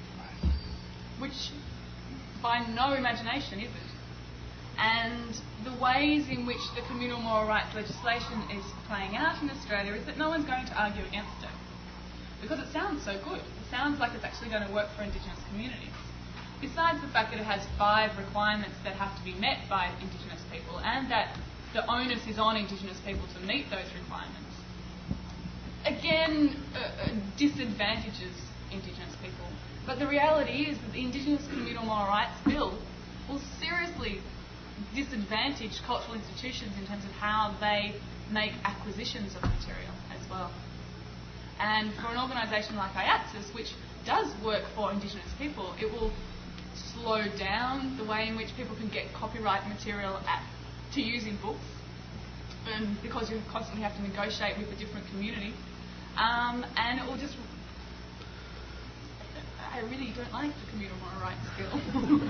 which 1.18 1.50
by 2.42 2.66
no 2.74 2.94
imagination 2.94 3.60
is 3.60 3.70
it. 3.70 3.90
And 4.78 5.38
the 5.64 5.72
ways 5.82 6.28
in 6.28 6.46
which 6.46 6.62
the 6.74 6.82
communal 6.88 7.20
moral 7.20 7.46
rights 7.46 7.74
legislation 7.74 8.42
is 8.50 8.64
playing 8.88 9.14
out 9.14 9.42
in 9.42 9.50
Australia 9.50 9.92
is 9.92 10.06
that 10.06 10.16
no 10.16 10.30
one's 10.30 10.46
going 10.46 10.64
to 10.66 10.82
argue 10.82 11.04
against 11.04 11.42
it. 11.42 11.50
Because 12.40 12.58
it 12.58 12.72
sounds 12.72 13.04
so 13.04 13.20
good. 13.22 13.42
Sounds 13.70 14.00
like 14.00 14.12
it's 14.14 14.24
actually 14.24 14.50
going 14.50 14.66
to 14.66 14.74
work 14.74 14.88
for 14.96 15.02
Indigenous 15.02 15.38
communities. 15.48 15.94
Besides 16.60 17.00
the 17.00 17.08
fact 17.08 17.30
that 17.30 17.40
it 17.40 17.46
has 17.46 17.62
five 17.78 18.10
requirements 18.18 18.76
that 18.84 18.94
have 18.94 19.16
to 19.16 19.24
be 19.24 19.32
met 19.34 19.58
by 19.70 19.90
Indigenous 20.02 20.42
people 20.52 20.78
and 20.80 21.10
that 21.10 21.38
the 21.72 21.86
onus 21.86 22.26
is 22.26 22.38
on 22.38 22.56
Indigenous 22.56 22.98
people 23.06 23.26
to 23.32 23.40
meet 23.46 23.70
those 23.70 23.86
requirements, 23.94 24.50
again, 25.86 26.56
uh, 26.74 26.78
uh, 26.78 27.08
disadvantages 27.38 28.34
Indigenous 28.70 29.14
people. 29.22 29.46
But 29.86 29.98
the 29.98 30.06
reality 30.06 30.66
is 30.68 30.76
that 30.78 30.92
the 30.92 31.00
Indigenous 31.00 31.46
Communal 31.48 31.84
Moral 31.84 32.06
Rights 32.06 32.36
Bill 32.44 32.78
will 33.28 33.40
seriously 33.58 34.20
disadvantage 34.94 35.80
cultural 35.86 36.14
institutions 36.14 36.72
in 36.78 36.86
terms 36.86 37.04
of 37.04 37.10
how 37.12 37.56
they 37.60 37.94
make 38.30 38.52
acquisitions 38.64 39.34
of 39.36 39.42
material 39.42 39.94
as 40.12 40.28
well. 40.28 40.50
And 41.60 41.92
for 41.94 42.08
an 42.08 42.18
organisation 42.18 42.76
like 42.76 42.92
AIATSIS, 42.92 43.54
which 43.54 43.74
does 44.06 44.32
work 44.42 44.64
for 44.74 44.90
Indigenous 44.92 45.30
people, 45.38 45.74
it 45.78 45.92
will 45.92 46.10
slow 46.74 47.24
down 47.38 47.96
the 47.98 48.04
way 48.04 48.28
in 48.28 48.36
which 48.36 48.48
people 48.56 48.74
can 48.76 48.88
get 48.88 49.12
copyright 49.12 49.68
material 49.68 50.16
at, 50.26 50.42
to 50.94 51.02
use 51.02 51.26
in 51.26 51.36
books, 51.36 51.60
um, 52.74 52.98
because 53.02 53.30
you 53.30 53.40
constantly 53.50 53.82
have 53.82 53.94
to 53.96 54.02
negotiate 54.02 54.56
with 54.58 54.68
a 54.68 54.76
different 54.76 55.06
community. 55.08 55.52
Um, 56.16 56.64
and 56.76 56.98
it 56.98 57.06
will 57.06 57.18
just. 57.18 57.36
I 59.70 59.80
really 59.80 60.12
don't 60.16 60.32
like 60.32 60.50
the 60.50 60.70
communal 60.70 60.96
moral 60.98 61.20
rights 61.20 61.46
bill. 61.56 62.20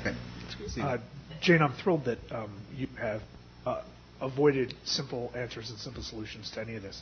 okay. 0.00 0.82
Uh, 0.82 0.98
Jane, 1.40 1.62
I'm 1.62 1.72
thrilled 1.72 2.04
that 2.04 2.18
um, 2.30 2.50
you 2.74 2.88
have 3.00 3.22
uh, 3.64 3.82
avoided 4.20 4.74
simple 4.84 5.32
answers 5.34 5.70
and 5.70 5.78
simple 5.78 6.02
solutions 6.02 6.50
to 6.52 6.60
any 6.60 6.74
of 6.74 6.82
this, 6.82 7.00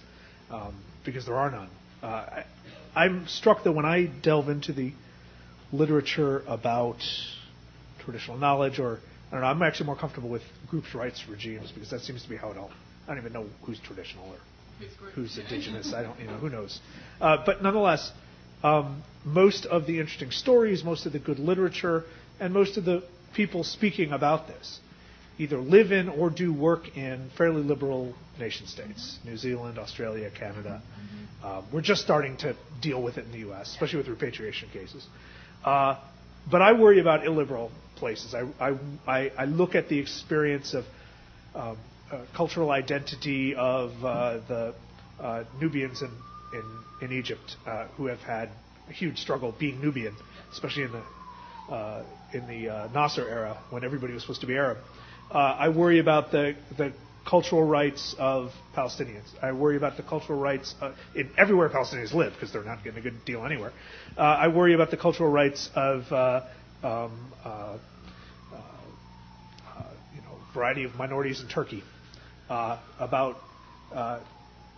um, 0.51 0.75
because 1.05 1.27
there 1.27 1.37
are 1.37 1.51
none. 1.51 1.69
Uh, 2.03 2.07
I, 2.07 2.45
I'm 2.95 3.27
struck 3.29 3.65
that 3.65 3.73
when 3.73 3.85
I 3.85 4.07
delve 4.07 4.49
into 4.49 4.73
the 4.73 4.93
literature 5.73 6.43
about 6.47 7.03
traditional 7.99 8.39
knowledge, 8.39 8.79
or 8.79 9.01
I 9.29 9.33
don't 9.33 9.41
know, 9.41 9.47
I'm 9.49 9.63
actually 9.63 9.87
more 9.87 9.97
comfortable 9.97 10.29
with 10.29 10.43
groups' 10.69 10.95
rights 10.95 11.25
regimes 11.29 11.71
because 11.73 11.91
that 11.91 12.01
seems 12.01 12.23
to 12.23 12.29
be 12.29 12.37
how 12.37 12.51
it 12.51 12.57
all. 12.57 12.71
I 13.07 13.11
don't 13.11 13.19
even 13.19 13.33
know 13.33 13.47
who's 13.63 13.79
traditional 13.81 14.27
or 14.27 14.39
who's 15.15 15.39
indigenous. 15.39 15.93
I 15.93 16.03
don't, 16.03 16.19
you 16.19 16.27
know, 16.27 16.35
who 16.35 16.51
knows. 16.51 16.81
Uh, 17.19 17.43
but 17.47 17.63
nonetheless, 17.63 18.13
um, 18.63 19.03
most 19.25 19.65
of 19.65 19.87
the 19.87 20.01
interesting 20.01 20.31
stories, 20.31 20.85
most 20.85 21.07
of 21.07 21.15
the 21.15 21.19
good 21.19 21.39
literature, 21.39 22.05
and 22.39 22.53
most 22.53 22.77
of 22.77 22.85
the 22.85 23.03
people 23.33 23.65
speaking 23.65 24.13
about 24.13 24.47
this 24.49 24.81
either 25.39 25.59
live 25.59 25.93
in 25.93 26.09
or 26.09 26.31
do 26.31 26.53
work 26.53 26.97
in 26.97 27.31
fairly 27.37 27.63
liberal 27.63 28.15
nation 28.39 28.67
states 28.67 29.19
New 29.25 29.37
Zealand, 29.37 29.79
Australia, 29.79 30.31
Canada. 30.31 30.83
Um, 31.43 31.65
we're 31.73 31.83
just 31.83 32.03
starting 32.03 32.37
to 32.39 32.57
deal 32.81 33.03
with 33.03 33.19
it 33.19 33.27
in 33.27 33.33
the 33.33 33.39
U.S., 33.39 33.71
especially 33.71 33.99
with 33.99 34.09
repatriation 34.09 34.69
cases. 34.73 35.07
Uh, 35.65 35.99
but 36.51 36.63
I 36.63 36.73
worry 36.73 37.01
about 37.01 37.27
illiberal 37.27 37.71
places. 37.97 38.35
I, 38.35 38.77
I, 39.07 39.31
I 39.37 39.45
look 39.45 39.75
at 39.75 39.89
the 39.89 39.99
experience 39.99 40.75
of 40.75 40.85
um, 41.55 41.79
uh, 42.11 42.25
cultural 42.35 42.71
identity 42.71 43.55
of 43.55 43.93
uh, 44.05 44.39
the 44.49 44.75
uh, 45.19 45.45
Nubians 45.61 46.03
in, 46.03 46.11
in, 46.53 47.09
in 47.11 47.19
Egypt 47.19 47.57
uh, 47.67 47.87
who 47.97 48.07
have 48.07 48.21
had 48.21 48.51
a 48.89 48.93
huge 48.93 49.19
struggle 49.19 49.55
being 49.59 49.81
Nubian, 49.81 50.15
especially 50.53 50.85
in 50.85 50.93
the 50.93 51.03
uh, 51.73 52.05
in 52.33 52.47
the 52.47 52.69
uh, 52.69 52.89
Nasser 52.93 53.29
era 53.29 53.59
when 53.71 53.83
everybody 53.83 54.13
was 54.13 54.23
supposed 54.23 54.41
to 54.43 54.47
be 54.47 54.55
Arab. 54.55 54.79
Uh, 55.31 55.39
I 55.39 55.69
worry 55.71 55.99
about 55.99 56.31
the, 56.31 56.55
the 56.77 56.93
cultural 57.29 57.65
rights 57.65 58.15
of 58.19 58.53
Palestinians. 58.75 59.27
I 59.43 59.53
worry 59.53 59.77
about 59.77 59.97
the 59.97 60.03
cultural 60.03 60.39
rights 60.39 60.75
uh, 60.81 60.93
in 61.15 61.31
everywhere 61.37 61.69
Palestinians 61.69 62.15
live 62.15 62.33
because 62.35 62.53
they're 62.53 62.63
not 62.63 62.85
getting 62.85 63.01
a 63.01 63.03
good 63.03 63.25
deal 63.25 63.45
anywhere. 63.45 63.73
Uh, 64.17 64.21
I 64.21 64.49
worry 64.49 64.75
about 64.75 64.91
the 64.91 64.97
cultural 64.97 65.29
rights 65.31 65.69
of 65.75 66.11
uh, 66.13 66.43
um, 66.85 67.33
uh, 67.45 67.79
you 70.15 70.23
know 70.23 70.39
variety 70.55 70.85
of 70.85 70.95
minorities 70.95 71.41
in 71.41 71.49
Turkey. 71.49 71.83
about 72.49 73.37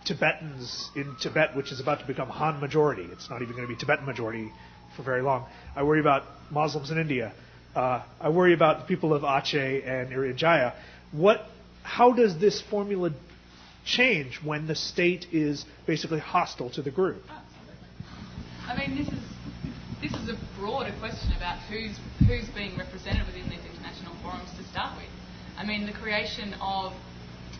Tibetans 0.05 0.89
in 0.95 1.15
Tibet, 1.21 1.55
which 1.55 1.71
is 1.71 1.79
about 1.79 1.99
to 1.99 2.07
become 2.07 2.29
Han 2.29 2.59
majority. 2.59 3.07
It's 3.11 3.29
not 3.29 3.41
even 3.43 3.55
going 3.55 3.67
to 3.67 3.73
be 3.73 3.79
Tibetan 3.79 4.05
majority 4.05 4.51
for 4.95 5.03
very 5.03 5.21
long. 5.21 5.45
I 5.75 5.83
worry 5.83 5.99
about 5.99 6.23
Muslims 6.49 6.89
in 6.89 6.97
India. 6.97 7.33
Uh, 7.75 8.03
I 8.19 8.29
worry 8.29 8.53
about 8.53 8.79
the 8.79 8.85
people 8.85 9.13
of 9.13 9.21
Aceh 9.21 9.87
and 9.87 10.11
Irian 10.11 10.35
Jaya. 10.35 10.73
What, 11.11 11.45
how 11.83 12.13
does 12.13 12.37
this 12.39 12.61
formula 12.61 13.11
change 13.85 14.39
when 14.43 14.67
the 14.67 14.75
state 14.75 15.27
is 15.31 15.65
basically 15.85 16.19
hostile 16.19 16.69
to 16.71 16.81
the 16.81 16.91
group? 16.91 17.23
I 18.67 18.77
mean, 18.77 18.97
this 18.97 19.07
is 19.07 19.19
this 20.01 20.13
is 20.13 20.29
a 20.29 20.37
broader 20.57 20.93
question 20.99 21.33
about 21.35 21.59
who's 21.69 21.99
who's 22.27 22.47
being 22.55 22.77
represented 22.77 23.25
within 23.25 23.49
these 23.49 23.65
international 23.65 24.15
forums 24.21 24.49
to 24.57 24.63
start 24.71 24.95
with. 24.95 25.09
I 25.57 25.65
mean, 25.65 25.85
the 25.85 25.93
creation 25.93 26.53
of 26.61 26.93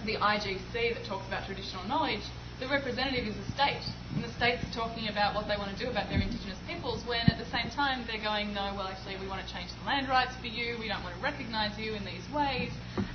the 0.05 0.16
IGC 0.16 0.72
that 0.72 1.05
talks 1.05 1.28
about 1.28 1.45
traditional 1.45 1.84
knowledge 1.86 2.24
the 2.60 2.68
representative 2.68 3.26
is 3.26 3.36
the 3.36 3.51
state, 3.55 3.84
and 4.16 4.24
the 4.24 4.32
state's 4.34 4.64
talking 4.76 5.07
about 5.07 5.34
what 5.34 5.47
they 5.47 5.55
want 5.55 5.72
to 5.72 5.80
do 5.82 5.89
about 5.89 6.10
their 6.10 6.20
Indigenous 6.20 6.60
peoples, 6.68 7.05
when 7.07 7.22
at 7.28 7.39
the 7.39 7.49
same 7.49 7.70
time 7.72 8.03
they're 8.05 8.22
going, 8.22 8.53
no, 8.53 8.74
well, 8.76 8.88
actually, 8.88 9.16
we 9.16 9.28
want 9.28 9.45
to 9.45 9.53
change 9.53 9.72
the 9.80 9.86
land 9.88 10.10
rights 10.10 10.36
for 10.41 10.47
you, 10.47 10.76
we 10.78 10.89
don't 10.89 11.01
want 11.01 11.16
to 11.16 11.22
recognise 11.22 11.78
you 11.80 11.93
in 11.95 12.03
these 12.03 12.28
ways. 12.36 12.72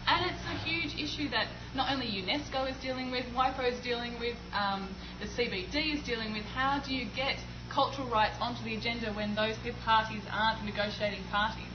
And 0.09 0.31
it's 0.31 0.41
a 0.49 0.57
huge 0.65 0.97
issue 0.97 1.29
that 1.31 1.49
not 1.75 1.93
only 1.93 2.07
UNESCO 2.07 2.71
is 2.71 2.77
dealing 2.79 3.11
with, 3.11 3.27
WIPO 3.37 3.73
is 3.73 3.81
dealing 3.81 4.19
with, 4.19 4.37
um, 4.55 4.89
the 5.21 5.27
CBD 5.27 5.95
is 5.95 6.03
dealing 6.05 6.33
with. 6.33 6.45
How 6.45 6.81
do 6.81 6.95
you 6.95 7.07
get 7.15 7.37
cultural 7.71 8.09
rights 8.09 8.37
onto 8.41 8.65
the 8.65 8.77
agenda 8.77 9.13
when 9.13 9.35
those 9.35 9.57
parties 9.85 10.23
aren't 10.33 10.65
negotiating 10.65 11.25
parties? 11.31 11.73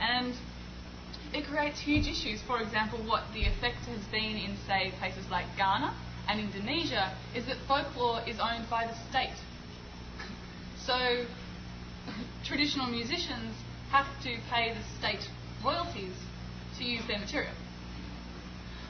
And 0.00 0.34
it 1.32 1.46
creates 1.46 1.78
huge 1.78 2.08
issues. 2.08 2.42
For 2.42 2.60
example, 2.60 2.98
what 3.06 3.22
the 3.34 3.44
effect 3.44 3.86
has 3.86 4.02
been 4.06 4.36
in, 4.36 4.56
say, 4.66 4.92
places 4.98 5.30
like 5.30 5.46
Ghana 5.56 5.94
and 6.28 6.40
Indonesia 6.40 7.10
is 7.34 7.46
that 7.46 7.56
folklore 7.66 8.20
is 8.26 8.38
owned 8.38 8.68
by 8.68 8.86
the 8.86 8.94
state. 9.10 9.34
So 10.84 11.24
traditional 12.44 12.86
musicians 12.86 13.54
have 13.90 14.06
to 14.22 14.36
pay 14.50 14.74
the 14.74 14.82
state 14.98 15.26
royalties 15.64 16.14
to 16.78 16.84
use 16.84 17.02
their 17.08 17.18
material, 17.18 17.54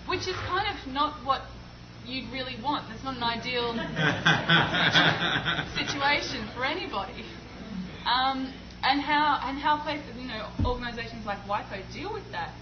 which 0.06 0.26
is 0.26 0.34
kind 0.46 0.66
of 0.68 0.92
not 0.92 1.24
what 1.24 1.42
you'd 2.04 2.30
really 2.32 2.56
want. 2.62 2.88
That's 2.88 3.04
not 3.04 3.16
an 3.16 3.22
ideal 3.22 3.72
situation 5.78 6.48
for 6.54 6.64
anybody. 6.64 7.24
Um, 8.04 8.52
and 8.82 9.00
how 9.00 9.40
and 9.44 9.58
how 9.58 9.82
places, 9.82 10.06
you 10.16 10.28
know, 10.28 10.48
organisations 10.64 11.26
like 11.26 11.38
WIPO 11.46 11.92
deal 11.92 12.12
with 12.12 12.30
that 12.32 12.52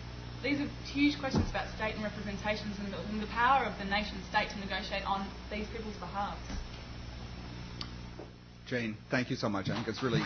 these 0.42 0.60
are 0.60 0.68
huge 0.84 1.18
questions 1.18 1.48
about 1.50 1.66
state 1.76 1.94
and 1.94 2.04
representations 2.04 2.76
and 2.78 2.92
the, 2.92 2.98
and 3.10 3.22
the 3.22 3.26
power 3.28 3.64
of 3.64 3.76
the 3.78 3.84
nation 3.84 4.16
state 4.30 4.50
to 4.50 4.58
negotiate 4.58 5.04
on 5.06 5.26
these 5.50 5.66
people's 5.68 5.96
behalves. 5.96 6.40
Jane, 8.66 8.96
thank 9.10 9.30
you 9.30 9.36
so 9.36 9.48
much. 9.48 9.70
I 9.70 9.74
think 9.74 9.88
it's 9.88 10.02
really. 10.02 10.22